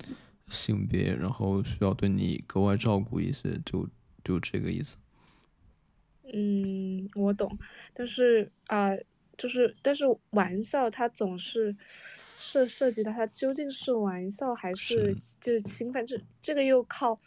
[0.47, 3.89] 性别，然后需要对你格外照顾一些，就
[4.23, 4.95] 就这个意思。
[6.31, 7.57] 嗯，我懂，
[7.95, 8.91] 但是啊。
[9.40, 11.76] 就是，但是玩笑它总是
[12.38, 17.20] 涉涉及到它究竟是玩笑还是就是侵犯，这这个又靠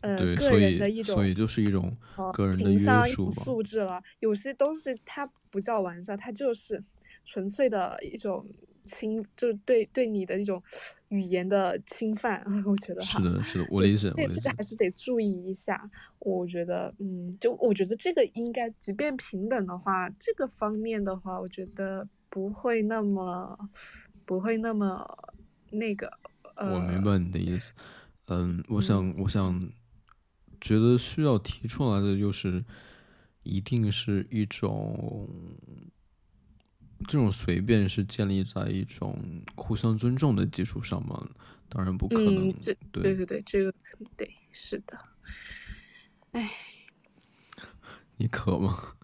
[0.00, 1.94] 呃个人的一种，所以就是一种
[2.32, 4.02] 个人的约束素质了。
[4.20, 6.82] 有些东西它不叫玩笑，它就是
[7.24, 8.46] 纯粹的一种。
[8.86, 10.62] 侵就是对对你的一种
[11.08, 14.10] 语言的侵犯， 我觉得是的，是的，我理解。
[14.16, 15.90] 这这个还是得注意一下。
[16.20, 23.56] 我觉得，嗯，就我觉得这个应该，即便平等的话，这个方面的话，我觉得不会那么
[24.24, 25.06] 不会那么
[25.70, 26.10] 那个。
[26.56, 27.70] 我明白你的意思。
[28.28, 29.70] 嗯，我想，我想
[30.60, 32.64] 觉得需要提出来的就是，
[33.42, 35.28] 一定是一种。
[37.06, 39.18] 这种随便是建立在一种
[39.54, 41.28] 互相尊重的基础上吗？
[41.68, 42.52] 当然不可能。
[42.52, 44.98] 对对对对，这个肯定是的。
[46.32, 46.50] 哎，
[48.16, 48.94] 你渴吗？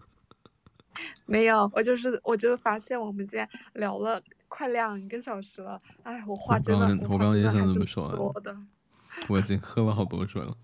[1.25, 5.81] 没有，我就是我就是发现我们今天聊了快两个小时了。
[6.03, 8.55] 哎，我话真的，我刚刚也想这么说我的。
[9.29, 10.57] 我已经喝了好多水了。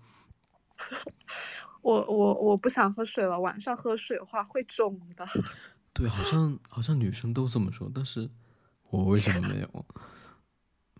[1.82, 5.26] 我我我不想喝水了，晚上喝水的话会肿的。
[5.92, 8.30] 对，好像好像女生都这么说，但是
[8.90, 9.86] 我为什么没有？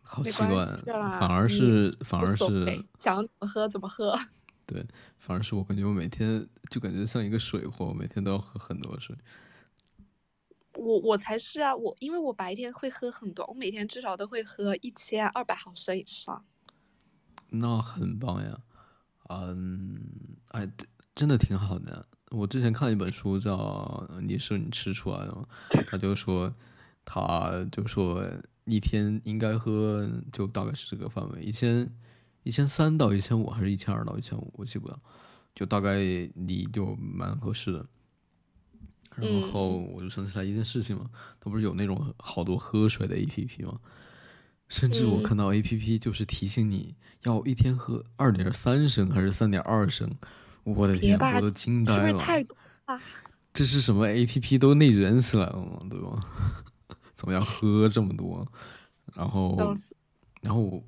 [0.03, 2.67] 好奇怪，反而是反而是
[2.99, 4.19] 想怎么喝怎么喝。
[4.67, 4.85] 对，
[5.19, 9.17] 反而是我感觉我每天就感觉像一个水货，每天都要喝很多水。
[10.75, 16.45] 我我才是啊，我因为我白天会喝很多，我每天至少都会喝一千二百毫升以上。
[17.49, 18.61] 那很棒呀，
[19.29, 20.01] 嗯，
[20.49, 20.69] 哎，
[21.15, 22.07] 真的挺好的。
[22.31, 23.57] 我之前看一本书，叫
[24.21, 25.49] 《你是你吃出来的》，
[25.87, 26.55] 他就说，
[27.05, 28.25] 他就说
[28.65, 31.91] 一天应该喝，就大概是这个范围，一千
[32.45, 34.97] 一千三到一千五，还是一千二到一千五，我记不得，
[35.57, 35.99] 就大概
[36.35, 37.85] 你就蛮合适的。
[39.17, 43.81] 然后我就想起来一件事情嘛，他不是有那种好多喝水的 A P P 吗？
[44.69, 46.95] 甚至我看到 A P P 就是提醒你
[47.25, 50.09] 要一天喝二点三升还是三点二升。
[50.65, 52.19] 我的天，我都惊呆了！
[52.19, 52.57] 太多
[53.53, 55.81] 这是什么 A P P 都内卷起来了吗？
[55.91, 56.21] 对吧？
[57.13, 58.47] 怎么要喝这么多？
[59.15, 59.75] 然后，
[60.41, 60.85] 然后我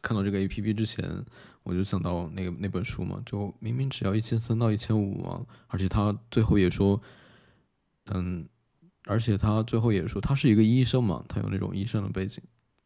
[0.00, 1.04] 看到这个 A P P 之前，
[1.64, 7.00] 我就想到那个那本书嘛，就明明只要一千三到一千五嘛，而且他最后也说，
[8.06, 8.48] 嗯，
[9.06, 12.40] 而且他最后也说他是一个医生嘛，他有那种医生的背景，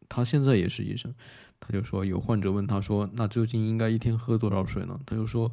[0.09, 1.13] 他现在也是医生，
[1.59, 4.99] 他就说有患者问他说，那究竟应该一天喝多少水呢？
[5.05, 5.51] 他就说。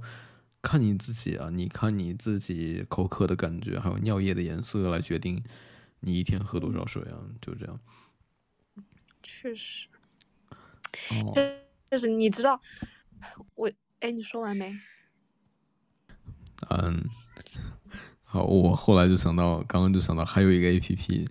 [0.64, 5.44] 看你自己啊，你看你自己口渴的感觉，还有尿液的颜色来决定
[6.00, 7.78] 你一天喝多少水啊，就这样。
[9.22, 9.86] 确实。
[11.10, 11.34] 哦。
[11.90, 12.58] 就是你知道，
[13.54, 13.70] 我
[14.00, 14.74] 哎，你说完没？
[16.70, 17.04] 嗯。
[18.22, 21.28] 好，我后来就想到，刚刚就想到还有一个 A P P，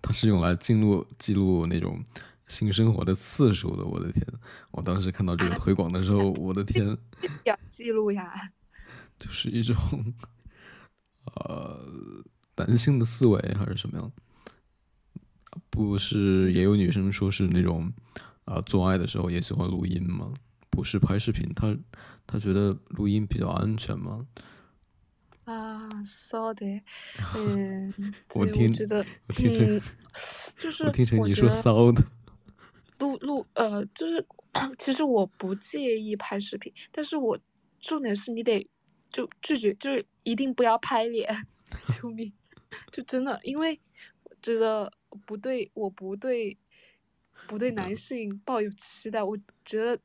[0.00, 2.02] 它是用来记录记录那种。
[2.48, 4.26] 性生活的次数的，我的天！
[4.70, 6.96] 我当时看到这个推广的时候， 我的天！
[7.44, 8.50] 要记录呀，
[9.16, 9.76] 就是一种
[11.36, 11.80] 呃
[12.56, 14.12] 男性的思维还是什么样？
[15.70, 17.92] 不是也有女生说是那种
[18.44, 20.32] 啊做爱的时候也喜欢录音吗？
[20.68, 21.76] 不是拍视频，他
[22.26, 24.26] 他觉得录音比较安全吗？
[25.44, 26.66] 啊，骚的，
[27.36, 27.94] 嗯，
[28.34, 29.80] 我听觉得，嗯，
[30.58, 32.02] 就是我听成你说骚的。
[32.98, 34.26] 录录呃，就是
[34.78, 37.38] 其实我不介意拍视频，但是我
[37.80, 38.68] 重点是你得
[39.10, 41.46] 就拒绝，就是一定不要拍脸，
[41.84, 42.32] 救命！
[42.90, 43.80] 就真的，因为
[44.22, 44.92] 我觉得
[45.26, 46.56] 不对，我不对，
[47.46, 49.22] 不对男性抱有期待。
[49.22, 50.00] 我觉得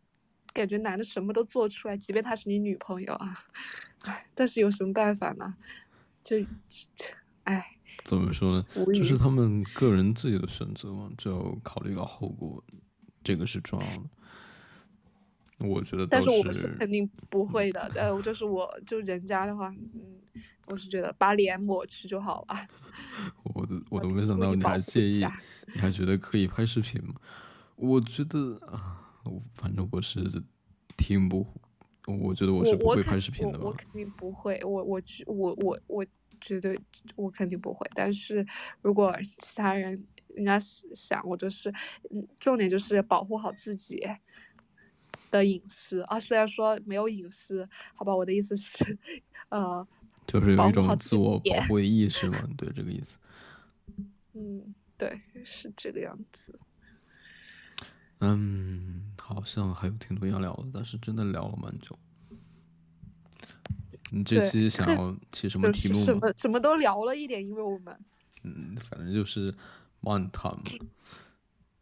[0.53, 3.45] 感觉男的什么都做出来，即便他是你女朋友啊，
[4.02, 5.56] 唉，但是有什么办法呢？
[6.24, 6.38] 就
[7.44, 7.76] 唉。
[8.05, 8.65] 怎么说呢？
[8.93, 12.63] 就是他们个人自己的选择嘛，就要考虑到后果，
[13.23, 15.67] 这个是重要的。
[15.67, 17.81] 我觉得，但是我是肯定不会的。
[17.95, 20.19] 呃，就是我就人家的话，嗯，
[20.67, 22.55] 我是觉得把脸抹去就好了。
[23.43, 25.26] 我都我都没想到你还介意，
[25.73, 27.13] 你还觉得可以拍视频吗？
[27.76, 30.23] 我觉得啊，我反正我是
[30.97, 31.45] 听不，
[32.05, 33.59] 我觉得我是不会拍视频的。
[33.59, 36.05] 我肯定不会，我我去我我我。
[36.40, 36.80] 绝对，
[37.16, 37.90] 我肯定不会。
[37.95, 38.45] 但是
[38.82, 40.06] 如果其他人
[40.36, 41.70] 人家想，我就是，
[42.11, 44.02] 嗯，重点就是保护好自己。
[45.32, 46.20] 的隐私啊。
[46.20, 48.98] 虽然说没有隐私，好吧，我的意思是，
[49.49, 49.88] 呃，
[50.26, 53.20] 就是有一种自我保护的意识嘛，对这个意思。
[54.34, 56.57] 嗯，对，是这个样子。
[58.22, 61.95] 嗯，好像还有挺多要聊的，但是真的聊了蛮久。
[64.11, 66.19] 你这对期想要起什么题目吗？
[66.22, 67.98] 么什么都聊了一点，因为我们
[68.44, 69.53] 嗯，反正就是
[70.02, 70.64] 漫谈嘛。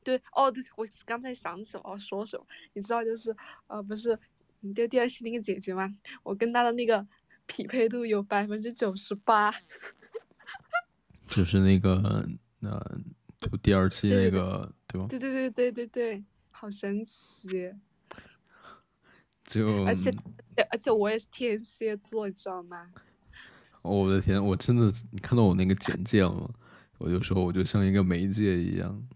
[0.04, 3.36] 对哦，对，我刚才想起我要说什么，你知道就是
[3.68, 4.18] 呃，不是
[4.62, 5.96] 你对第二期那个姐姐吗？
[6.24, 7.06] 我跟她的那个
[7.46, 9.52] 匹配度有百分之九十八。
[11.28, 12.24] 就是那个
[12.62, 13.00] 呃，
[13.38, 15.08] 就第二期对对对那个，对吧？
[15.10, 17.74] 对对对对对对，好神奇！
[19.48, 20.12] 就 而且
[20.70, 22.92] 而且我也是天蝎座，你知道吗？
[23.82, 26.50] 哦我的天，我真的，你看到我那个简介了吗？
[26.98, 29.08] 我就说，我就像一个媒介一样，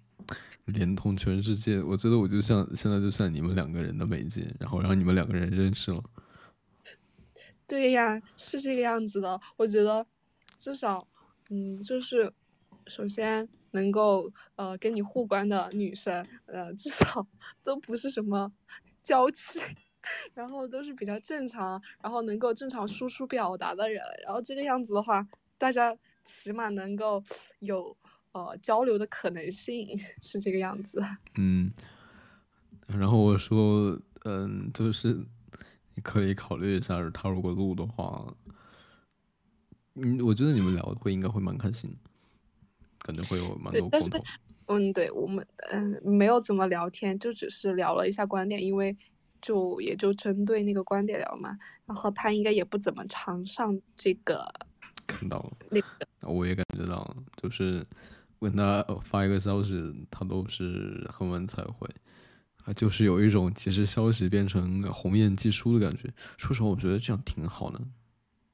[0.65, 1.81] 连通全世界。
[1.81, 6.01] 我觉得我就像现在就像你们两个人的媒介，然后让你们两个人认识了。
[7.67, 9.39] 对呀，是这个样子的。
[9.57, 10.05] 我觉得
[10.57, 11.07] 至少，
[11.49, 12.31] 嗯，就是
[12.87, 17.27] 首先能够呃跟你互关的女生，呃，至少
[17.63, 18.51] 都不是什么
[19.01, 19.59] 娇气，
[20.33, 24.01] 然后都是比较正常，然后能够正常输出表达的人。
[24.23, 25.95] 然后这个样子的话，大家
[26.25, 27.23] 起码能够
[27.59, 27.95] 有
[28.33, 29.87] 呃交流的可能性，
[30.21, 31.03] 是这个样子。
[31.37, 31.71] 嗯，
[32.87, 35.13] 然后我说，嗯，就是
[35.95, 38.33] 你可以考虑一下，他如果录的话，
[39.95, 41.97] 嗯，我觉得你们聊会应该会蛮开心的，
[42.99, 44.33] 感觉会有蛮对但是多共同。
[44.67, 48.95] 嗯，对我们嗯没有怎么聊天，就只是聊了一下观点，因为
[49.41, 51.57] 就也就针对那个观点聊嘛。
[51.85, 54.47] 然后他应该也不怎么常上这个
[55.05, 55.87] 看到了，那个，
[56.21, 57.85] 我也感觉到了，就是
[58.39, 61.85] 问他发一个消息，他都是很晚才回，
[62.63, 66.09] 啊，就是有一种其实消息变成鸿雁寄书的感觉。
[66.37, 67.81] 说实话，我觉得这样挺好的，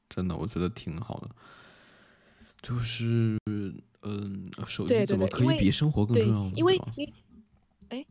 [0.10, 1.30] 真的，我觉得挺好的。
[2.60, 3.40] 就是，
[4.02, 6.76] 嗯，手机怎么可以比生活更重要呢？，因为
[7.90, 8.06] 哎，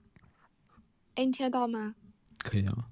[1.16, 1.96] 哎，你听得到吗？
[2.46, 2.88] 可以啊，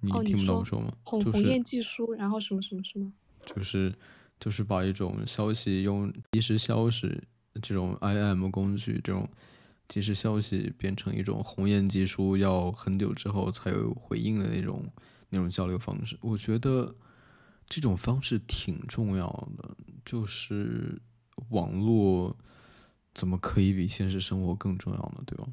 [0.00, 0.92] 你听不懂说我说吗？
[1.04, 3.12] 鸿鸿就是雁寄书，然后什么什么什么？
[3.44, 3.94] 就是
[4.38, 7.22] 就是把一种消息用即时消息
[7.60, 9.28] 这种 IM 工具这种
[9.86, 14.82] 即时消息变成一种鸿雁寄书，要很久之后才有回应的那种
[15.28, 16.16] 那种交流方式。
[16.22, 16.94] 我觉得
[17.68, 19.28] 这种方式挺重要
[19.58, 21.00] 的，就是
[21.50, 22.34] 网络
[23.14, 25.22] 怎么可以比现实生活更重要呢？
[25.26, 25.46] 对吧？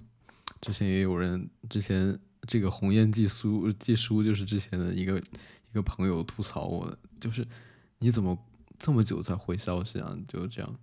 [0.62, 2.18] 之前也有人之前
[2.48, 7.46] 这个鸿雁寄书寄书就是之前的一个一个朋友吐槽我的，就是
[8.00, 8.38] 你怎么
[8.80, 10.18] 这么久才回消息啊？
[10.28, 10.76] 就这样。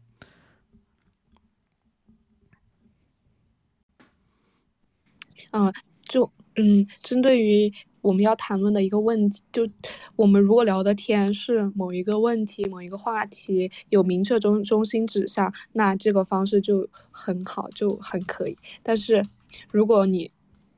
[5.51, 5.73] 嗯，
[6.03, 9.69] 就嗯，针对于我们要谈论的一个问题，就
[10.17, 18.59] 我们如果聊的天是某一个问题、某一个话题有明确中中心指向，那这个方式就很好，就很可以。
[18.83, 19.25] 但是
[19.71, 20.33] 如果你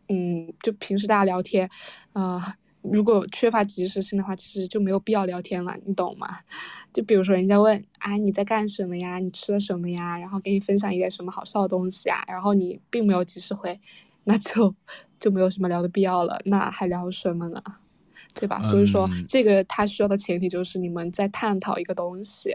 [0.09, 1.69] 嗯，就平时大家聊天，
[2.13, 2.43] 呃，
[2.83, 6.29] 如果缺乏及时性的话，其实就没有必要聊天了，你懂吗？
[6.93, 9.19] 就比如说人家问，啊你在干什么呀？
[9.19, 10.19] 你吃了什么呀？
[10.19, 13.79] 然后给你分享一点什么好笑的东西啊，然后你并没有及时回，
[14.25, 14.75] 那就
[15.19, 17.63] 就没有什么聊的必要了，那还聊什么呢？
[18.35, 18.63] 对吧？
[18.63, 22.53] 所以说嗯，这个他需要的前提就是你们在探讨一个东西，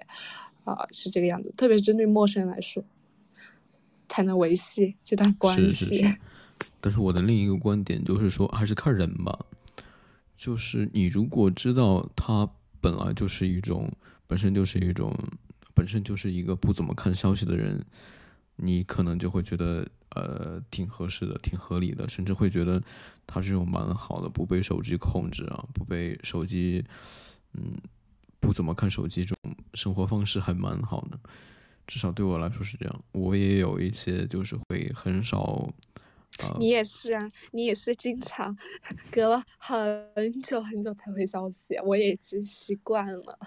[0.64, 1.54] 啊、是这个样子。
[1.58, 2.84] 特别是针对陌生人来说，
[4.10, 5.86] 才能维系这段关是系。
[5.98, 6.18] 是是。
[6.82, 9.46] 但是我的另一个观点就是说，还是看人吧。
[10.36, 12.50] 就是你如果知道他
[12.82, 13.92] 本来就是一种，
[14.26, 15.16] 本身就是一种，
[15.76, 17.86] 本身就是一个不怎么看消息的人，
[18.56, 22.82] 你可能就会觉得呃挺合适的，挺合理的，甚至会觉得
[23.28, 26.84] 他是种蛮好的，不被手机控制啊，不被手机，
[27.54, 27.74] 嗯，
[28.40, 31.20] 不怎么看手机这种生活方式还蛮好的。
[31.86, 33.04] 至少对我来说是这样。
[33.12, 35.72] 我也有一些就是会很少。
[36.40, 38.58] 啊你也是啊，你也是经常
[39.12, 43.40] 隔了很久很久才回消息，我也已经习惯了。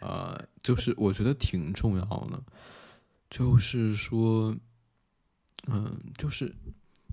[0.00, 2.42] 呃、就是我觉得挺重要的，
[3.28, 4.56] 就是说，
[5.68, 6.48] 嗯，就是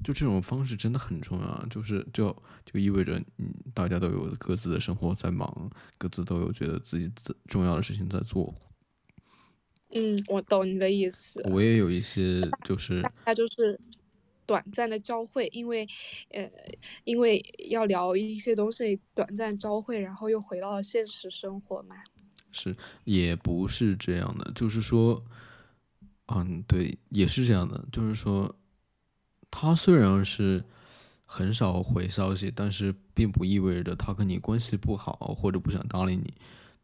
[0.03, 2.33] 就这种方式真的很重要啊，就是就
[2.65, 7.11] 就意味着嗯，大家都有各自的生活在忙，各自都有觉得自己
[7.45, 8.55] 重要的事情在做。
[9.91, 11.41] 嗯，我懂你的意思。
[11.51, 13.79] 我也有一些就是大家就是
[14.47, 15.87] 短暂的交汇，因为
[16.29, 16.49] 呃，
[17.03, 21.95] 因为要聊一些东西，短暂交汇，然后又回到了现实生活嘛。
[22.51, 25.23] 是也不是这样的，就是说，
[26.27, 28.55] 嗯，对，也是这样的，就是说，
[29.51, 30.63] 他虽然是
[31.25, 36.33] 很少回消息，但是并不意味着他跟你关系不好或者不想搭理你。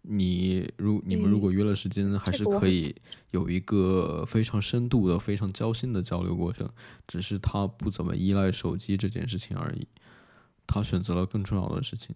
[0.03, 2.93] 你如你们如果约了时间，还是可以
[3.31, 6.69] 有一个非常深度的、非常交心的交流过程。
[7.07, 9.87] 只是他不怎么依赖手机这件事情而已，
[10.67, 12.15] 他选择了更重要的事情。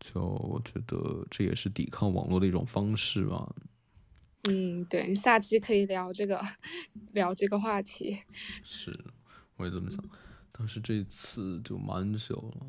[0.00, 3.54] 就我觉得这也是抵抗网络的一种方式吧。
[4.48, 6.40] 嗯，对，下期可以聊这个，
[7.14, 8.18] 聊这个话题。
[8.64, 8.92] 是，
[9.56, 10.02] 我也这么想。
[10.50, 12.66] 但是这次就蛮久了。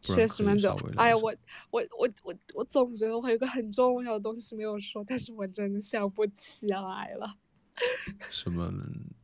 [0.00, 0.76] 确实蛮久。
[0.96, 1.34] 哎呀，我
[1.70, 7.36] 我我我我总觉得我有个很重要的东西没有说，但是我真的想不起来了。
[8.30, 8.72] 什么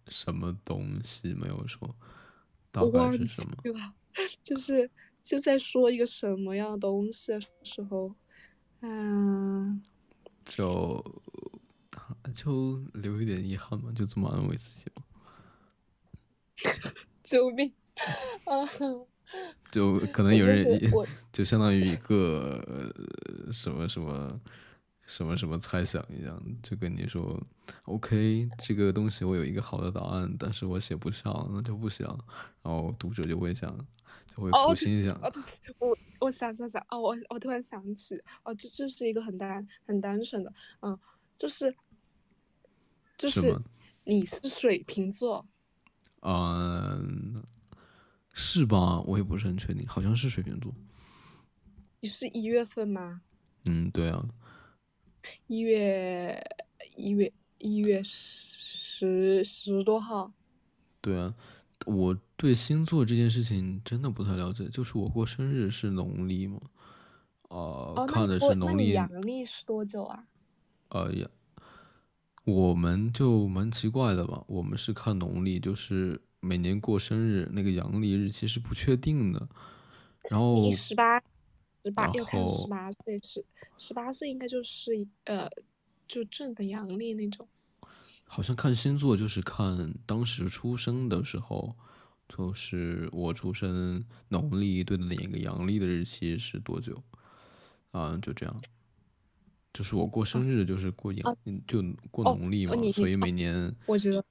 [0.08, 1.94] 什么东西没有说？
[2.72, 3.94] 大概是什么？
[4.42, 4.90] 就是
[5.22, 8.14] 就在说一个什么样的东西的时候，
[8.80, 9.80] 嗯，
[10.44, 11.22] 就
[12.34, 15.02] 就留一点遗憾嘛，就这么安慰自己嘛。
[17.22, 17.72] 救命！
[18.44, 18.66] 啊。
[19.70, 20.66] 就 可能有人
[21.32, 22.92] 就相当于一个
[23.52, 24.40] 什么什么
[25.06, 27.40] 什么什么猜想一样，就跟你说
[27.84, 32.18] ，OK，这个东西我有一个好的答案，但是我写不下了，那就不写了。
[32.62, 33.76] 然后读者就会想，
[34.26, 35.14] 就会苦心想。
[35.16, 35.32] 哦，
[35.78, 40.52] 我我想想想，哦，我我突然想起，哦，这这是一个很单很单纯的，
[40.82, 40.98] 嗯，
[41.34, 41.74] 就是
[43.18, 43.56] 就是
[44.04, 45.46] 你是水瓶座，
[46.22, 47.29] 嗯。
[48.32, 49.00] 是吧？
[49.02, 50.72] 我也不是很确定，好像是水瓶座。
[52.00, 53.22] 你是一月份吗？
[53.64, 54.26] 嗯，对啊。
[55.48, 56.40] 一月
[56.96, 60.32] 一月一月十十多号。
[61.00, 61.34] 对啊，
[61.84, 64.68] 我对星座这件事情真的不太了解。
[64.68, 66.60] 就是我过生日是农历吗？
[67.48, 68.92] 哦，看的是农历。
[68.92, 70.26] 阳历是多久啊？
[70.88, 71.28] 呃呀，
[72.44, 74.42] 我们就蛮奇怪的吧？
[74.46, 76.22] 我们是看农历，就是。
[76.40, 79.48] 每年过生日那个阳历日期是不确定的，
[80.30, 81.20] 然后十八
[81.84, 83.44] 十八要看十八岁是
[83.76, 85.48] 十八岁应该就是呃
[86.08, 87.46] 就正的阳历那种。
[88.24, 91.76] 好像看星座就是看当时出生的时候，
[92.28, 97.02] 就是我出生农历对的那个阳历的日期是多久
[97.90, 98.16] 啊？
[98.22, 98.56] 就这样，
[99.74, 101.36] 就是我过生日就是过阳
[101.66, 104.24] 就过农历嘛，所以每年我觉得。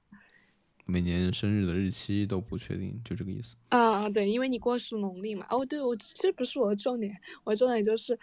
[0.86, 3.56] 每年生日的日期都不确定，就这个意思。
[3.68, 5.46] 啊啊，对，因为你过是农历嘛。
[5.50, 8.18] 哦，对，我这不是我的重点，我的重点就是，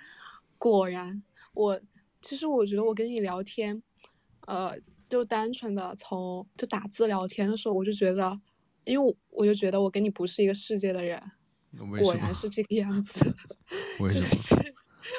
[0.58, 1.24] 果然，
[1.54, 1.80] 我
[2.22, 3.82] 其实我觉得我跟你聊天，
[4.48, 4.76] 呃，
[5.08, 8.40] 就单纯的从就打字聊天的时候，我就觉得，
[8.84, 11.22] 因为我就觉得我跟你不是一个世界的人，
[12.02, 13.34] 果然是这个样子。
[14.02, 14.20] 为什
[14.56, 14.64] 么？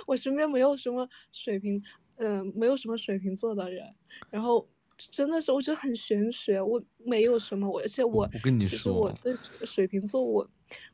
[0.07, 1.83] 我身边没有什么水瓶，
[2.17, 3.95] 嗯，没有什么水瓶座的人，
[4.31, 4.69] 然后。
[4.99, 6.61] 真的是，我觉得很玄学。
[6.61, 9.35] 我没有什么，我而且我，我跟你说，我对
[9.65, 10.47] 水瓶座，我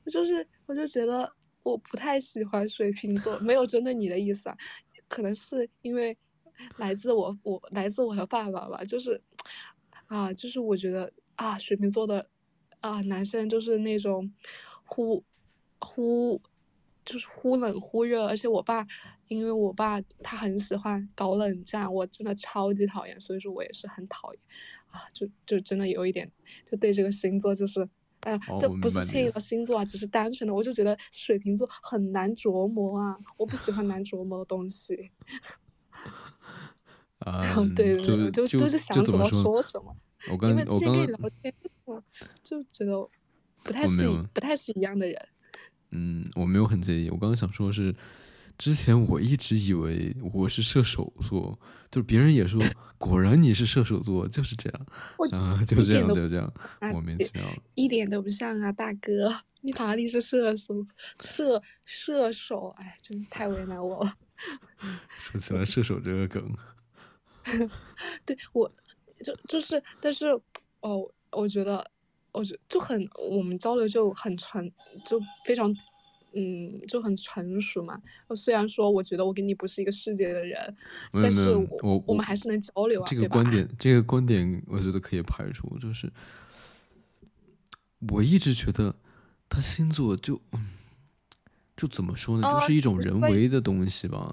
[0.04, 1.30] 我就是，我就觉得
[1.62, 3.38] 我不太喜欢水瓶座。
[3.40, 4.56] 没有针对你的意思啊，
[5.08, 6.16] 可能是因为
[6.76, 8.84] 来自我，我来自我的爸爸吧。
[8.84, 9.20] 就是
[10.06, 12.28] 啊，就是我觉得啊，水瓶座的
[12.80, 14.32] 啊男生就是那种
[14.84, 15.24] 忽
[15.80, 16.40] 忽。
[17.06, 18.82] 就是忽冷忽热，而且我爸，
[19.28, 24.40] 因为我爸他很喜欢搞冷战，我真的超级讨厌，所以说我也是很讨厌，
[24.88, 26.30] 啊，就就真的有一点，
[26.64, 27.88] 就对这个星座就是，
[28.20, 35.10] 哎，这不是轻易的星座啊，只是单纯的，我就觉得水瓶座很难琢磨啊，我不喜欢难琢磨的东西。
[37.20, 39.96] 啊，对对对，就就是想怎么说什么，
[40.30, 41.54] 我刚我刚聊天，
[42.42, 43.08] 就觉得
[43.62, 45.28] 不太是不太是一样的人。
[45.92, 47.08] 嗯，我没有很介意。
[47.08, 47.94] 我刚刚想说的是，
[48.56, 51.58] 之前我一直以为我是射手座，
[51.90, 52.60] 就是别人也说，
[52.98, 54.86] 果然你是射手座，就是这样
[55.32, 56.52] 啊，就这样，就这样，
[56.92, 57.44] 莫名其妙，
[57.74, 60.86] 一点都不像啊，大哥，你哪里是射手？
[61.20, 64.14] 射射手，哎，真的太为难我了。
[65.18, 66.56] 说起来射手这个梗，
[68.24, 68.70] 对我
[69.24, 70.28] 就就是，但是
[70.80, 71.84] 哦，我觉得。
[72.36, 74.68] 我觉就很，我们交流就很成，
[75.06, 75.72] 就非常，
[76.34, 78.00] 嗯，就很成熟嘛。
[78.36, 80.76] 虽然说，我觉得我跟你不是一个世界的人，
[81.12, 81.50] 但是
[81.82, 83.06] 我我们还是能交流啊。
[83.08, 85.78] 这个观点，这个观点，我觉得可以排除。
[85.78, 86.12] 就是
[88.10, 88.94] 我一直觉得
[89.48, 90.40] 他星座就，
[91.76, 94.32] 就怎么说呢，就是一种人为的东西吧。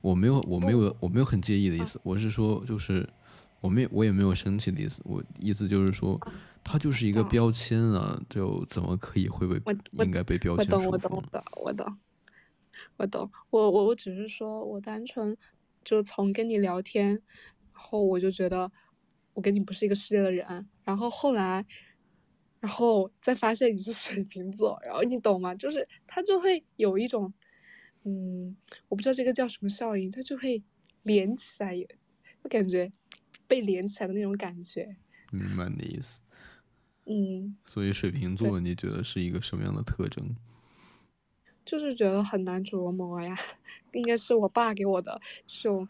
[0.00, 2.00] 我没有，我没有，我没有很介意的意思。
[2.02, 3.06] 我是说，就是
[3.60, 5.00] 我没，我也没有生气的意思。
[5.04, 6.20] 我意思就是说。
[6.62, 9.58] 它就是一个标签啊，就怎么可以会被
[9.92, 11.24] 应该被标签我懂，我懂，
[11.56, 11.98] 我懂，
[12.98, 13.30] 我懂。
[13.48, 15.34] 我我我只是说，我单纯
[15.82, 17.12] 就从跟你聊天，
[17.72, 18.70] 然后我就觉得
[19.32, 20.68] 我跟你不是一个世界的人。
[20.84, 21.64] 然后后来，
[22.60, 25.54] 然后再发现你是水瓶座，然后你懂吗？
[25.54, 27.32] 就是他就会有一种，
[28.04, 28.54] 嗯，
[28.90, 30.62] 我不知道这个叫什么效应，他就会
[31.04, 32.92] 连起来，就感觉
[33.50, 34.96] 被连起来的那种感觉。
[35.32, 36.20] 明白你的意思。
[37.06, 40.36] 嗯，所以水瓶座你觉得是一个什么样的特征？
[41.64, 43.36] 就是觉得很难琢磨呀，
[43.92, 45.86] 应该是我爸给我的这种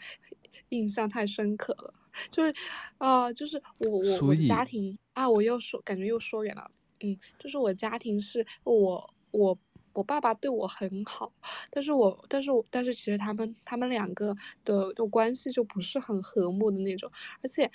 [0.70, 1.94] 印象太深刻了。
[2.30, 2.54] 就是
[2.96, 6.70] 啊，就是我我我家庭啊，我又说感觉又说远了。
[7.00, 9.58] 嗯，就是我家庭是我我
[9.92, 11.32] 我爸爸对我很好，
[11.70, 17.10] 但是我但是我但是其实他们他们两个的就关系就不是很和睦的那种，
[17.42, 17.70] 而且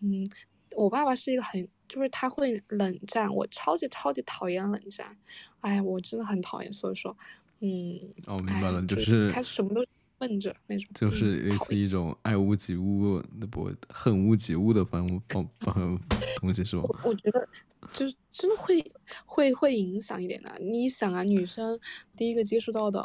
[0.00, 0.28] 嗯，
[0.76, 5.16] 我爸爸是一个很就是他会冷战，我超级超级讨厌冷战，
[5.60, 7.16] 哎，我真的很讨厌，所以说
[7.60, 9.84] 嗯，哦，明白了，就是他什么都。
[10.18, 16.00] 闷着那种，就是类似一种爱屋及乌的不恨屋及乌的方方方
[16.40, 16.82] 东西是吧？
[17.04, 17.48] 我觉得
[17.92, 18.92] 就是真的会
[19.24, 20.58] 会会影响一点的。
[20.60, 21.78] 你想啊，女生
[22.16, 23.00] 第一个接触到的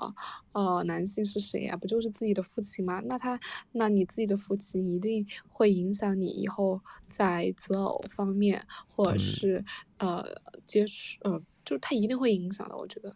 [0.53, 1.77] 呃男性是谁呀？
[1.77, 2.99] 不就是自己的父亲吗？
[3.05, 3.39] 那他
[3.71, 8.65] 那你自己的父亲一定会影响你以后在择偶方面，
[8.95, 9.63] 或者是
[9.97, 10.25] 呃
[10.65, 12.75] 接触呃，就他一定会影响的。
[12.75, 13.15] 我觉得。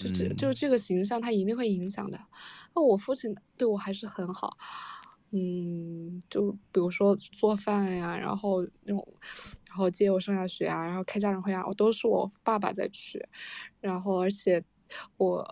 [0.00, 2.18] 就这就这个形象，他一定会影响的。
[2.74, 4.56] 那我父亲对我还是很好，
[5.30, 9.06] 嗯，就比如说做饭呀，然后那种，
[9.66, 13.28] 然后接我上下学啊，然后开家长会啊，我都是我爸爸在去。
[13.80, 14.64] 然后而且
[15.18, 15.46] 我，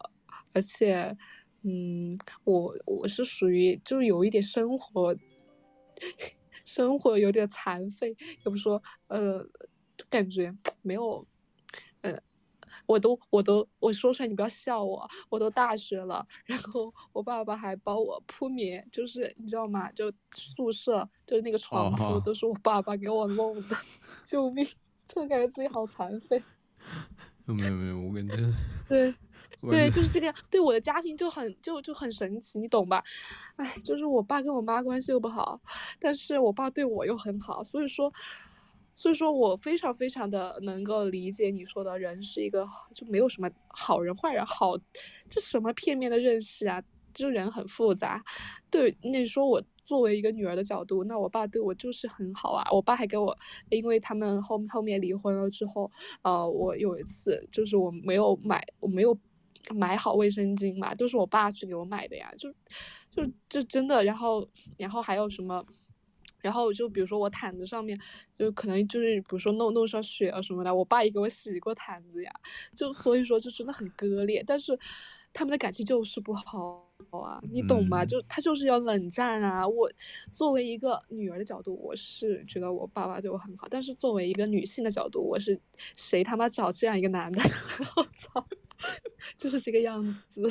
[0.54, 1.14] 而且，
[1.62, 5.14] 嗯，我我是属于就是有一点生活，
[6.64, 9.46] 生活有点残废，也不说，呃，
[10.08, 11.26] 感觉没有。
[12.86, 19.90] 我都我都我说出来你不要笑我，我都大学了，然后我爸爸还帮我铺棉，就是你知道吗？
[19.92, 23.76] 就宿舍就是那个床铺都是我爸爸给我弄的，
[24.24, 24.66] 救命！
[25.06, 26.42] 突然感觉自己好残废。
[27.46, 28.36] 没有没有，我感觉
[28.88, 29.14] 对
[29.62, 33.02] 对就是这个样，对我的家庭就很就就很神奇，你懂吧？
[33.56, 35.60] 哎，就是我爸跟我妈关系又不好，
[35.98, 38.12] 但是我爸对我又很好，所以说。
[38.98, 44.76] 所以说我非常非常的能够理解你说的人是一个就没有什么好人坏人好，
[45.30, 46.82] 这什么片面的认识啊？
[47.14, 48.20] 就人很复杂。
[48.68, 52.68] 对，你说我作为一个女儿的角度，那我爸对我就是很好啊。
[52.72, 53.38] 我爸还给我，
[53.70, 55.88] 因为他们后后面离婚了之后，
[56.22, 59.16] 呃，我有一次就是我没有买，我没有
[59.76, 62.32] 买好卫生巾嘛，都是我爸去给我买的呀。
[62.36, 62.52] 就
[63.12, 65.64] 就就真的，然后然后还有什么？
[66.40, 67.98] 然后就比如说我毯子上面，
[68.34, 72.32] 就可能就是比如说弄弄上血啊什么的，我爸也给我洗过毯子呀，
[72.74, 74.42] 就所以说就真的很割裂。
[74.46, 74.78] 但是
[75.32, 78.04] 他们的感情就是不好啊，你懂吗？
[78.04, 79.66] 就他就是要冷战啊。
[79.66, 79.90] 我
[80.32, 85.60] 作为一个女儿的角度，我是觉得我爸爸对我很好，但是作为一个女性的角度，我是
[85.94, 87.40] 谁他妈找这样一个男的？
[87.96, 88.46] 我操，
[89.36, 90.50] 就是这个样子。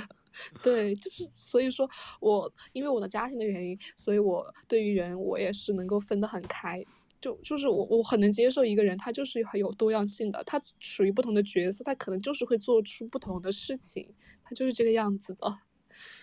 [0.62, 1.90] 对，就是所以说，
[2.20, 6.84] 我因为我的家庭的原因，所以我对于人我也是能够分得很开，
[7.20, 15.60] 就就是我我很能接受一个人，他就是很有多样性的，他属于不同的角色，他可能就是会做出不同的事情，他就是这个样子的，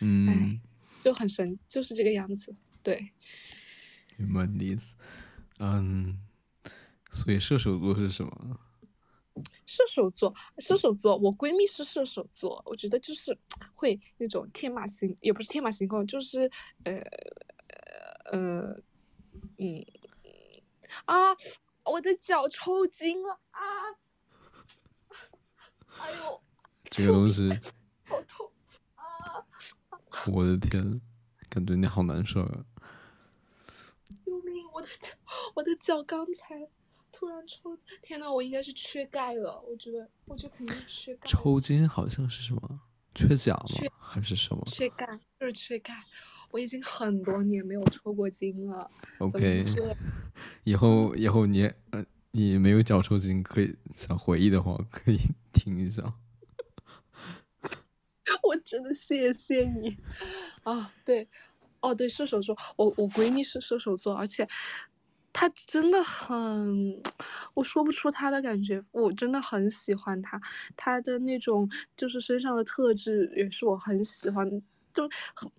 [0.00, 0.60] 嗯，
[1.02, 3.10] 就很神，就是这个样子，对，
[4.16, 4.94] 明白你的意思，
[5.58, 6.18] 嗯，
[7.10, 8.60] 所以射手座是什么？
[9.66, 13.36] 射手座，射手座，我闺蜜是射手座，我觉得就是
[13.74, 16.50] 会那种天马行，也不是天马行空，就是
[16.84, 16.94] 呃
[18.32, 18.80] 呃
[19.58, 19.84] 嗯
[21.06, 21.34] 啊，
[21.84, 23.60] 我的脚抽筋了啊！
[25.98, 26.42] 哎呦，
[26.84, 27.48] 这个东西
[28.06, 28.50] 好痛
[28.94, 29.44] 啊！
[30.32, 31.00] 我的天，
[31.48, 32.64] 感觉你好难受啊！
[34.24, 34.64] 救命！
[34.72, 35.14] 我的脚，
[35.54, 36.68] 我的脚刚才。
[37.16, 39.62] 突然抽，天呐，我应该是缺钙了。
[39.68, 41.20] 我觉得，我觉得肯定是缺钙。
[41.26, 42.80] 抽筋好像是什么？
[43.14, 43.66] 缺钾吗？
[44.00, 44.62] 还是什么？
[44.66, 45.06] 缺钙，
[45.38, 45.94] 就是缺钙。
[46.50, 48.90] 我已经很多年没有抽过筋了。
[49.18, 49.64] OK，
[50.64, 55.18] 以后以后你呃你没有脚抽筋，可以想回忆的话，可以
[55.54, 56.14] 听一下。
[58.42, 59.96] 我真的谢谢你
[60.64, 60.92] 啊！
[61.04, 61.28] 对，
[61.80, 64.48] 哦对，射手座，我我闺蜜是射手座，而且。
[65.34, 66.96] 他真的很，
[67.54, 70.40] 我说不出他的感觉，我真的很喜欢他，
[70.76, 74.48] 他的那种就是身上的特质也是我很喜欢，
[74.94, 75.02] 就
[75.34, 75.50] 很，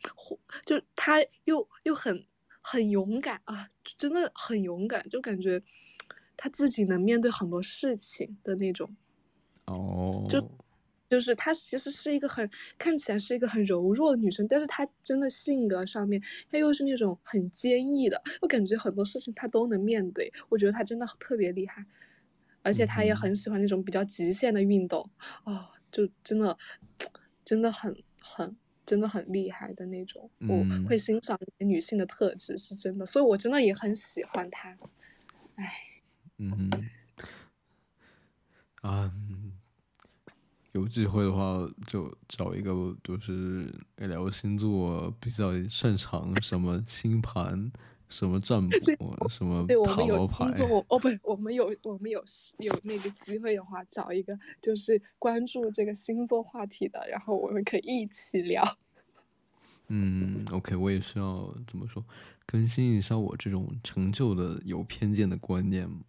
[0.65, 2.25] 就他又又很
[2.61, 5.61] 很勇敢啊，真的很勇敢，就感觉
[6.37, 8.95] 他自己能面对很多事情的那种，
[9.65, 10.64] 哦，就。
[11.15, 16.21] 就是她其实是一个很看起来是一个很柔弱的女生，但是她真的性格上面，
[16.51, 18.21] 她又是那种很坚毅的。
[18.41, 21.85] 我感觉很多事情她都能面对，我觉得她真的特别厉害。
[22.63, 25.09] 而且她也很喜欢那种比较极限的运动，
[25.45, 26.57] 哦，就真的
[27.45, 34.77] 真的很很真的很厉害的那种，我会欣赏女性的特质是真的，所以我真的也很喜欢她，
[35.55, 35.71] 哎，
[36.39, 36.69] 嗯，
[38.81, 39.13] 啊。
[40.75, 47.71] 有机会的话，就找一个就是聊星座比较擅长什么星盘、
[48.09, 50.43] 什么占卜、什么塔罗牌。
[50.89, 52.21] 哦，不，我们有我们有
[52.57, 58.61] 有那个机会的话，找一个就是关注这个星座话题的，然后我们可以一起聊。
[59.87, 62.03] 嗯，OK，我也需要怎么说，
[62.45, 66.01] 更新一下我这种成就的有偏见的观念嘛。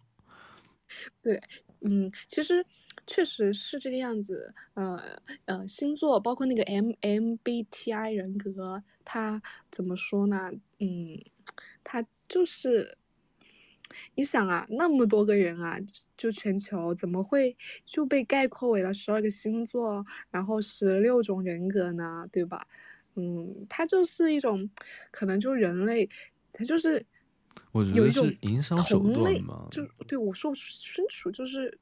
[1.21, 1.41] 对，
[1.83, 2.65] 嗯，其实。
[3.07, 10.51] 确实是这个样子，呃呃，星座包括那个 M M B T I 人格，它怎么说呢？
[10.79, 11.17] 嗯，
[11.85, 12.97] 它就是，
[14.15, 15.79] 你想啊，那么多个人啊，
[16.17, 17.55] 就全球怎么会
[17.85, 22.27] 就被概括为了十二个星座，然后十六种人格呢？
[22.29, 22.67] 对吧？
[23.15, 24.69] 嗯，它就是一种，
[25.11, 26.09] 可能就人类，
[26.51, 27.05] 它就是
[27.95, 31.79] 有一种营销手段嘛，就对我说不清楚，就是。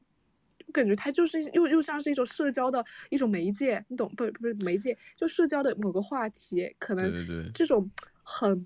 [0.75, 4.29] 感觉它就是又又像是一种社交的一种媒介，你懂不？
[4.33, 7.13] 不是媒介，就社交的某个话题，可能
[7.53, 7.89] 这种
[8.23, 8.65] 很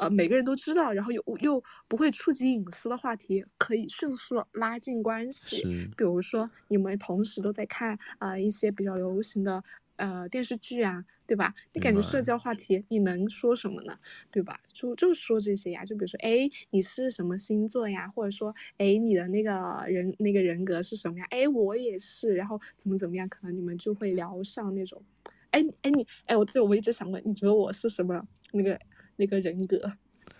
[0.00, 5.62] 呃每个人都知道，然后又又不会触及隐私的话题，可以迅速拉近关系。
[5.96, 9.62] 比如说你们同时都在看啊一些比较流行的。
[9.96, 11.54] 呃，电视剧啊，对吧？
[11.72, 13.98] 你感觉社交话题你能说什么呢？
[14.30, 14.60] 对吧？
[14.72, 18.08] 就就说这些呀，就比如说，哎，你是什么星座呀？
[18.08, 21.26] 或者说，哎，你的那个人那个人格是什么呀？
[21.30, 23.28] 哎，我也是，然后怎么怎么样？
[23.28, 25.02] 可能你们就会聊上那种，
[25.50, 28.78] 哎哎你哎我对我一直想问，你觉得我是什么那个
[29.16, 29.92] 那个人格？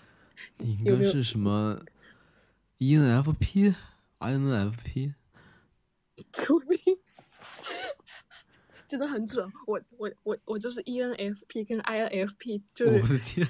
[0.58, 1.80] 你应该是什么
[2.78, 5.14] ？ENFP，INFP？
[6.32, 6.78] 救命！
[8.86, 13.48] 真的很准，我我我我就是 ENFP 跟 INFP，就是我的天，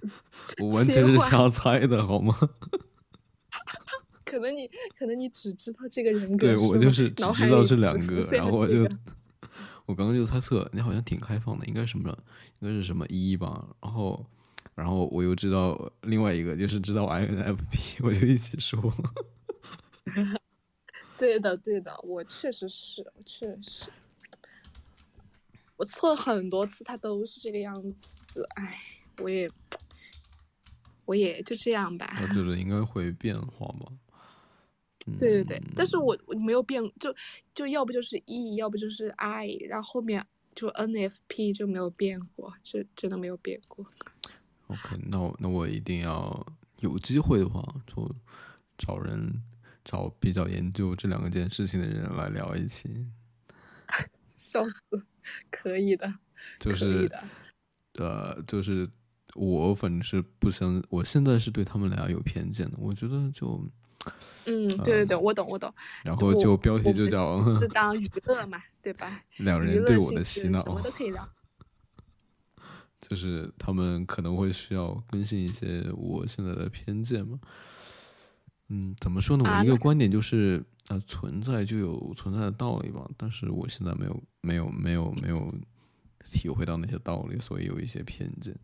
[0.60, 2.34] 我完全是瞎猜的好吗？
[4.24, 4.68] 可能你
[4.98, 8.86] 可能你只知道这个人格，对我就是只知道这两个，然后我就
[9.86, 12.10] 我刚刚就猜测你好像挺开放的，应该什么
[12.60, 14.26] 应该是什么一吧，然后
[14.74, 18.92] 然后我又知道另外一个就是知道 INFP， 我就一起说。
[21.16, 23.86] 对的对的，我确实是，我确实是。
[25.76, 27.82] 我测了很多次，它都是这个样
[28.26, 28.46] 子。
[28.56, 28.78] 唉，
[29.18, 29.50] 我也，
[31.04, 32.16] 我也就这样吧。
[32.22, 33.92] 我觉得应该会变化吧。
[35.18, 37.14] 对对对，但是我我没有变，就
[37.54, 43.86] 就要不就是 E，要不就是 I，然后后面就 NFP 就没有变过，这真的没有变过。
[44.66, 46.44] OK，那我那我一定要
[46.80, 48.12] 有机会的话，就
[48.76, 49.42] 找人
[49.84, 53.06] 找比较研究这两个件事情的人来聊一起。
[54.36, 54.82] 笑死。
[55.50, 56.08] 可以的，
[56.60, 57.10] 就是
[57.94, 58.88] 呃，就是
[59.34, 62.78] 我反正是不相，我现在是对他们俩有偏见的。
[62.78, 63.68] 我觉得就，
[64.44, 65.74] 嗯，对对对，我懂我懂。
[66.04, 69.20] 然后就标题就叫就 当娱乐嘛，对吧？
[69.38, 71.28] 两人对我的洗脑，什么都可以聊。
[73.02, 77.40] 就是他们可能会需要更新一些我现在的偏见嘛。
[78.68, 79.44] 嗯，怎么说呢？
[79.44, 80.64] 我一个观点就是。
[80.88, 85.52] 啊，存在就有存在的道理吧，但是我现在没有没有没有没有
[86.24, 88.54] 体会到那些道理，所以有一些偏见。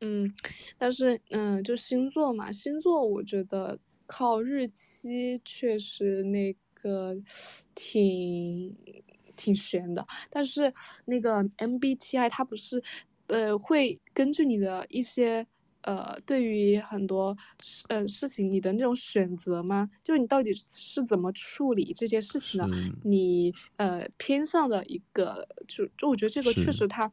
[0.00, 0.32] 嗯，
[0.76, 7.16] 但是嗯，就星座嘛，星座我觉得靠日期确实那个
[7.74, 8.76] 挺
[9.34, 10.74] 挺悬的，但是
[11.06, 12.82] 那个 MBTI 它不是
[13.28, 15.46] 呃会根据你的一些。
[15.82, 19.90] 呃，对于很多事呃事情，你的那种选择吗？
[20.02, 22.68] 就是你到底是怎么处理这件事情的？
[23.04, 27.10] 你呃偏向的一个，就就我觉得这个确实它，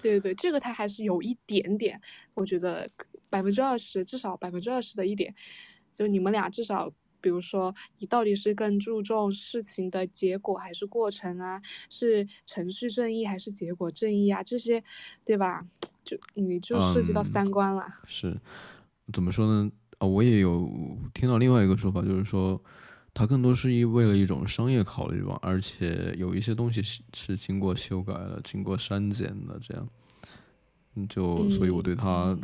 [0.00, 2.00] 对对对，这个它还是有一点点，
[2.34, 2.88] 我觉得
[3.28, 5.34] 百分之二十，至少百分之二十的一点，
[5.92, 6.92] 就你们俩至少，
[7.22, 11.62] 比如说你到底是更注重事情的结果还是过程啊？
[11.88, 14.42] 是程序正义还是结果正义啊？
[14.42, 14.84] 这些，
[15.24, 15.66] 对吧？
[16.04, 18.36] 就你就涉及到三观了，是
[19.12, 19.70] 怎么说呢？
[19.98, 20.68] 啊，我也有
[21.14, 22.60] 听到另外一个说法，就是说
[23.14, 29.88] 它更多是一为了一种商业考虑吧，而且有一些东西是是经过修改了、经过删减的，这样，
[31.08, 32.36] 就所以我对它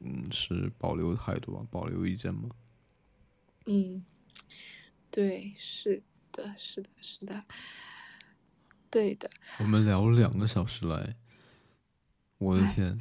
[0.00, 2.48] 嗯是保留态度吧，保留意见嘛。
[3.66, 4.02] 嗯，
[5.10, 6.02] 对，是
[6.32, 7.44] 的，是的，是的，
[8.90, 9.30] 对的。
[9.58, 11.16] 我们聊了两个小时来。
[12.38, 13.00] 我的天，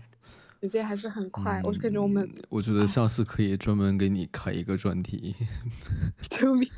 [0.62, 5.36] 时间还是很快，我感觉我们，我觉得下次可以专门给你开一个专题。
[6.30, 6.70] 救命！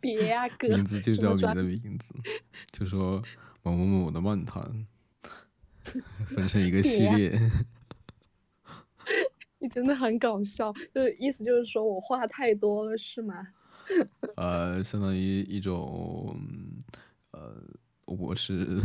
[0.00, 2.14] 别呀哥，名字就叫你的名字，
[2.70, 3.22] 就说
[3.62, 4.86] 某某某的漫谈，
[6.24, 7.38] 分成一个 系列。
[9.58, 13.48] 你真的很搞笑，就是意思就是说我话太多了是吗？
[14.36, 16.36] 呃，相当于一种，
[17.32, 17.62] 呃，
[18.04, 18.80] 我是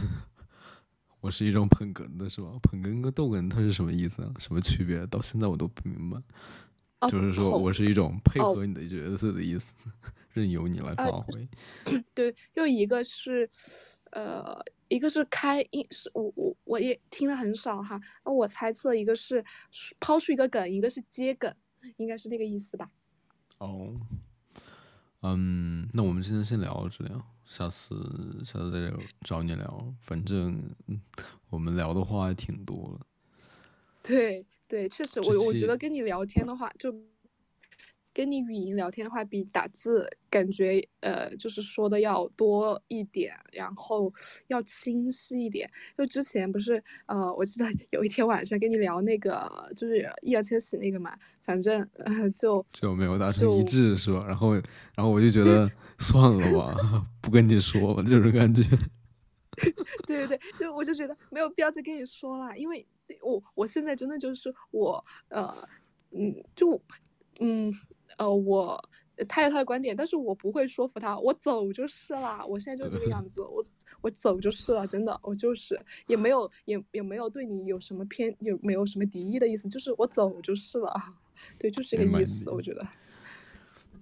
[1.21, 2.49] 我是一种捧哏的是吧？
[2.61, 4.33] 捧哏跟逗哏它是什么意思啊？
[4.39, 5.05] 什么区别？
[5.07, 6.17] 到现在我都不明白。
[6.99, 9.87] 哦就是说我是一种配哦合你的角色的意思，
[10.33, 11.47] 任由你来发呃挥。
[12.15, 13.47] 对，又一个是，
[14.09, 19.45] 呃，一个是开一是我我我也听了很少哈，那我猜测一个是
[19.99, 21.53] 抛出一个梗，一个是接梗，
[21.97, 22.89] 应该是那个意思吧？
[23.59, 23.93] 哦，
[25.35, 27.95] 嗯，那我们今天先聊到这里啊，下次
[28.45, 29.93] 下次再找你聊。
[30.01, 30.99] 反正嗯
[31.49, 33.05] 我们聊的话还挺多的。
[34.03, 36.93] 对对，确实，我我觉得跟你聊天的话，就
[38.17, 44.11] 跟你语音聊天的话，比打字感觉呃，就是说的要多一点，然后
[44.47, 45.69] 要清晰一点。
[45.95, 54.25] 就之前不是呃，我记得 有一天晚上跟你聊那个就是易烊千玺那个嘛，反正呃 就就没有达成一致是吧？
[54.27, 55.69] 然后，然后我就觉得
[55.99, 56.75] 算了吧，
[57.21, 58.63] 不跟你说了，这种感觉。
[60.07, 62.83] 对对对，就我就觉得没有必要再跟你说了，因为
[63.21, 65.55] 我我现在真的就是我呃
[66.09, 66.81] 嗯就
[67.39, 67.71] 嗯
[68.17, 68.81] 呃我
[69.27, 73.65] 他有他的观点，但是我不会说服他，我走就是啦，我现在就这个 样子，我
[74.01, 80.93] 我走就是了，真的，我就是也没有也也没有对你有什么偏有没有什么敌意的意思，就是我走就是了，
[81.59, 82.87] 对，就是这个意思，我觉得。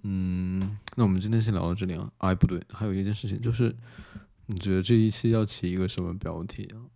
[0.02, 2.12] 嗯，那我们今天先聊到这里啊。
[2.18, 3.74] 哎，不对，还有一件事情就是，
[4.46, 6.86] 你觉得这一期要起一个什么标题啊？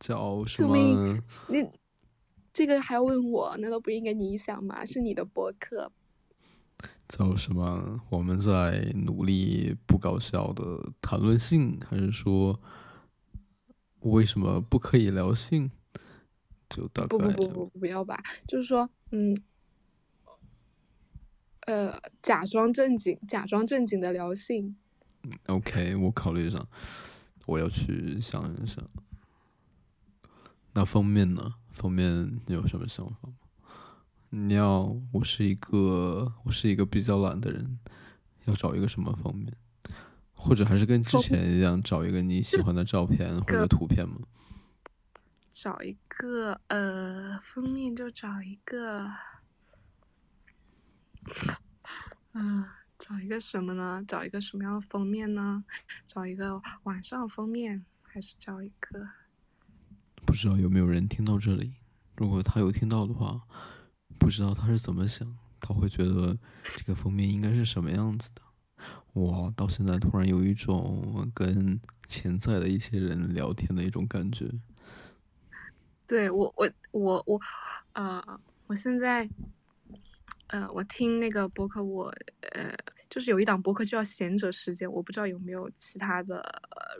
[0.00, 1.20] 叫什么？
[1.48, 1.68] 你
[2.52, 3.54] 这个还要问我？
[3.58, 4.86] 难道不应该你想吗？
[4.86, 5.90] 是你的博客，
[7.08, 8.00] 叫什么？
[8.10, 12.60] 我们在努力不搞笑的谈论性，还是说
[14.00, 15.70] 为什么不可以聊性？
[16.70, 19.36] 就大不概不不不不要吧，就是说，嗯，
[21.66, 24.74] 呃，假装正经，假装正经的聊性
[25.46, 26.66] ，OK，我考虑一下，
[27.46, 28.82] 我要去想一想。
[30.72, 31.54] 那封面呢？
[31.70, 33.34] 封面你有什么想法吗？
[34.36, 37.78] 你要我是一个我是一个比较懒的人，
[38.46, 39.56] 要找一个什么封面？
[40.32, 44.18] 或者还是跟之前一样，找一个你喜欢的照片或者图片吗？
[45.48, 49.08] 找一个呃封面就找一个，
[52.32, 52.64] 嗯、
[52.98, 54.04] 找一个什么呢？
[54.06, 55.64] 找一个什么样的封面呢？
[56.08, 59.10] 找一个晚上封面，还是找一个？
[60.26, 61.74] 不知道有没有人听到这里？
[62.16, 63.42] 如果他有听到的话，
[64.24, 68.40] 不知道他是怎么想，他会觉得这个封面应该是什么样子的。
[69.12, 74.50] 我到现在突然有一种跟潜在的一些人聊天的一种感觉。
[76.06, 77.38] 对我我我我，
[77.92, 79.28] 呃，我现在，
[80.46, 82.06] 呃，我听那个博客，我
[82.52, 82.74] 呃，
[83.14, 86.42] 就是有一档播客叫《贤者时间》，我不知道有没有其他的，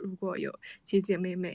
[0.01, 0.49] 如果有
[0.81, 1.53] 姐姐妹妹，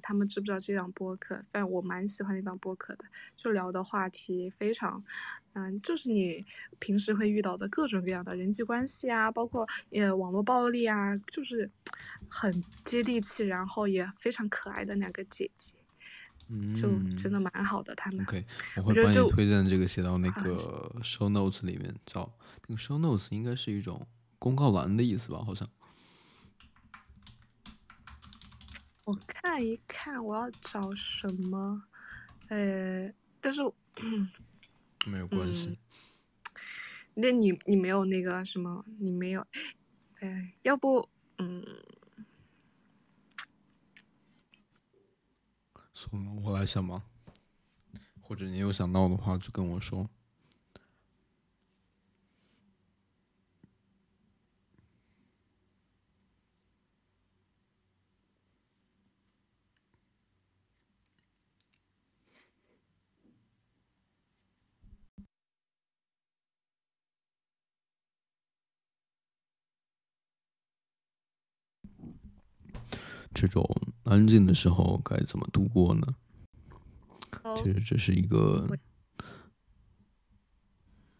[0.00, 1.42] 他们知不知道这档播客？
[1.50, 3.04] 但我蛮喜欢那档播客的，
[3.36, 5.02] 就聊的话题非常，
[5.54, 6.46] 嗯、就是你
[6.78, 11.68] 平时会遇到的各种各样的人际关系啊，包括呃网络暴力啊，就是
[12.28, 15.74] 很接地气，然后也非常可爱的两个姐姐。
[16.48, 18.24] 嗯，就真的蛮好的，他们。
[18.24, 18.44] OK，
[18.76, 20.56] 我会帮你推荐这个写到那啊个
[21.02, 22.32] show notes 里面，找
[22.66, 24.06] 那个 show notes 应该是一种
[24.38, 25.42] 公告栏的意思吧？
[25.44, 25.68] 好像。
[29.04, 31.84] 我看一看，我要找什么？
[32.48, 33.10] 呃，
[33.40, 33.60] 但是，
[35.06, 35.68] 没有 关系。
[35.68, 35.76] 嗯
[37.20, 38.84] 那你你没有那个什么？
[39.00, 39.44] 你没有？
[40.20, 41.08] 哎，要不，
[41.38, 41.64] 嗯，
[46.00, 47.02] 从，我来想吧。
[48.20, 50.08] 或者你有想到的话，就跟我说。
[73.34, 73.64] 这种
[74.04, 76.06] 安静的时候该怎么度过呢？
[77.42, 78.66] 哦其实这是一个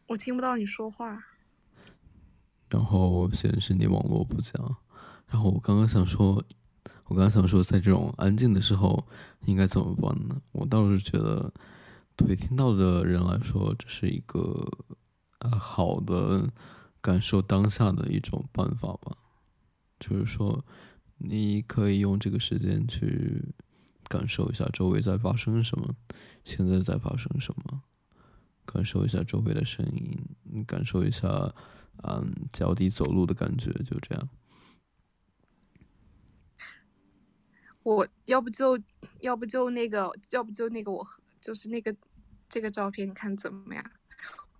[0.06, 1.22] 我听不到你说话。
[2.70, 4.52] 然后显示你网络不佳。
[5.26, 6.43] 然后我刚刚想说，
[7.05, 9.06] 我刚刚想说，在这种安静的时候
[9.47, 10.40] 应该怎么办呢？
[10.52, 11.52] 我倒是觉得，
[12.16, 14.66] 对听到的人来说，这是一个
[15.40, 16.51] 啊好的
[17.01, 19.16] 感受当下的一种办法吧。
[20.01, 20.64] 就是说，
[21.19, 23.55] 你可以用这个时间去
[24.09, 25.95] 感受一下周围在发生什么，
[26.45, 27.82] 现在在发生什么，
[28.65, 31.55] 感受一下周围的声音，感受一下，
[32.05, 34.28] 嗯，脚底走路的感觉，就这样。
[37.82, 38.78] 我要不就
[39.20, 41.07] 要不就那个，要不就那个，我
[41.40, 41.95] 就是那个
[42.49, 43.85] 这个照片，你看怎么样？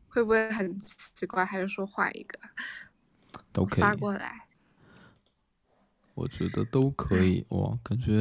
[0.09, 1.45] 会不会很奇怪？
[1.45, 2.41] 还是说换一个？
[3.53, 4.48] 都可以发过来。
[6.19, 8.13] 我觉得都可以哇，感觉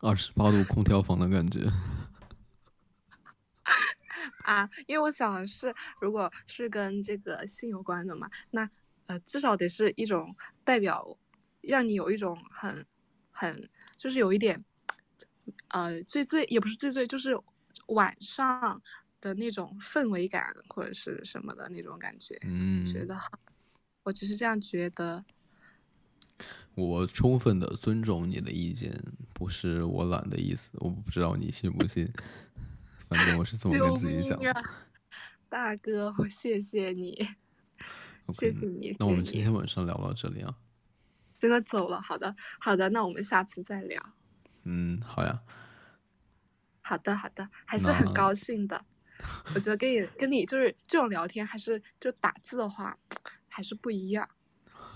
[0.00, 1.60] 二十八度空调房的感觉。
[4.44, 8.68] 啊，因为我想的是，如果是跟这个性有关的嘛，那
[9.06, 11.16] 呃，至少得是一种代表，
[11.62, 12.84] 让你有一种很
[13.30, 13.66] 很，
[13.96, 14.62] 就是有一点，
[15.68, 17.34] 呃，最最也不是最最，就是
[17.86, 18.82] 晚上
[19.22, 22.38] 的那种氛围感或者是什么的那种感觉。
[22.42, 23.30] 嗯，觉得好，
[24.02, 25.24] 我只是这样觉得。
[26.76, 28.92] 我充分的尊重你的意见，
[29.32, 30.70] 不是我懒的意思。
[30.74, 32.06] 我不知道你信不信，
[33.08, 34.38] 反正我是这么跟自己讲。
[35.48, 37.26] 大哥，我谢谢你，
[38.28, 38.94] 谢谢你。
[38.98, 40.54] 那我们今天晚上聊到这里啊。
[41.38, 44.02] 真的走了，好的，好的，那我们下次再聊。
[44.64, 45.42] 嗯，好呀。
[46.82, 48.84] 好的，好的，还是很高兴的。
[49.54, 52.98] 我觉得跟你跟你就是这种聊天，还是就打字的话，
[53.48, 54.28] 还是不一样。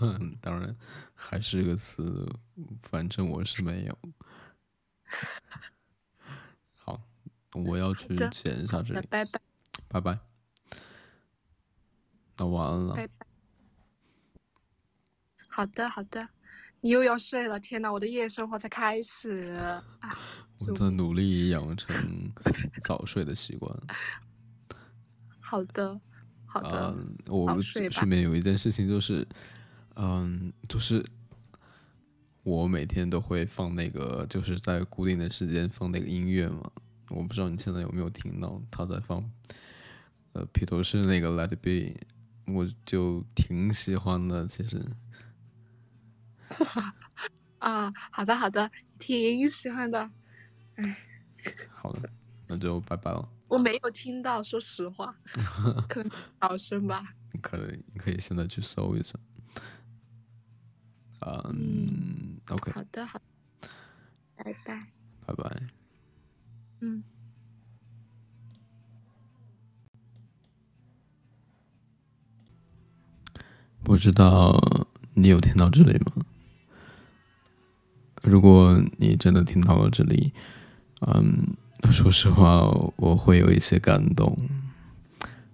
[0.41, 0.75] 当然，
[1.23, 2.27] 还是个词，
[2.81, 3.97] 反正我是没有。
[6.73, 6.99] 好，
[7.53, 9.07] 我要去剪一下这里。
[9.07, 9.41] 拜拜，
[9.87, 10.19] 拜拜。
[12.37, 12.95] 那晚安了。
[12.95, 13.27] 拜拜。
[15.47, 16.27] 好的，好的。
[16.81, 19.83] 你又要睡了，天呐，我的夜生活才开始啊！
[20.67, 22.33] 我在努力养成
[22.83, 23.71] 早睡的习惯。
[25.39, 26.01] 好的，
[26.47, 26.95] 好的。
[27.27, 29.25] 我顺便有一件事情就是。
[29.95, 31.03] 嗯，就是
[32.43, 36.71] 我每天都会放那个，就是在固定的时间放那个音乐嘛。
[37.09, 39.29] 我不知道你现在有没有听到他在放，
[40.33, 41.99] 呃，披头士那个《Let It Be》，
[42.53, 44.47] 我就挺喜欢的。
[44.47, 44.81] 其实，
[47.59, 50.09] 啊，好的好的，挺喜欢的。
[50.75, 50.97] 哎，
[51.69, 52.09] 好的，
[52.47, 53.27] 那就拜拜了。
[53.49, 55.13] 我没有听到，说实话，
[55.89, 57.13] 可能小声吧。
[57.41, 59.19] 可以，你可以现在去搜一下。
[61.23, 63.21] 嗯，OK，好的，好，
[64.35, 64.87] 拜拜，
[65.27, 65.63] 拜拜，
[66.79, 67.03] 嗯，
[73.83, 74.59] 不知道
[75.13, 76.25] 你有听到这里吗？
[78.23, 80.33] 如果你真的听到了这里，
[81.01, 81.55] 嗯，
[81.91, 82.61] 说实话，
[82.95, 84.35] 我会有一些感动，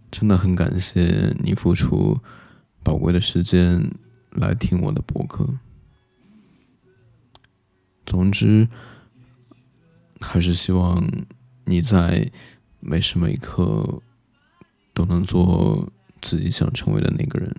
[0.10, 2.18] 真的很感谢你付出
[2.84, 3.92] 宝贵的时间。
[4.38, 5.48] 来听我的博客。
[8.06, 8.70] 总之，
[10.22, 11.06] 还是希望
[11.66, 12.32] 你在
[12.80, 14.02] 每时每刻
[14.94, 15.92] 都能做
[16.22, 17.56] 自己想成为的那个人。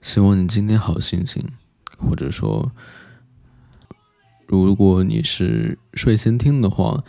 [0.00, 1.44] 希望你今天好心情，
[1.98, 2.72] 或者说，
[4.46, 7.04] 如果你是睡前听的话，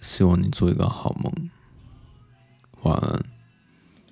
[0.00, 1.50] 希望你做一个好梦。
[2.82, 3.35] 晚安。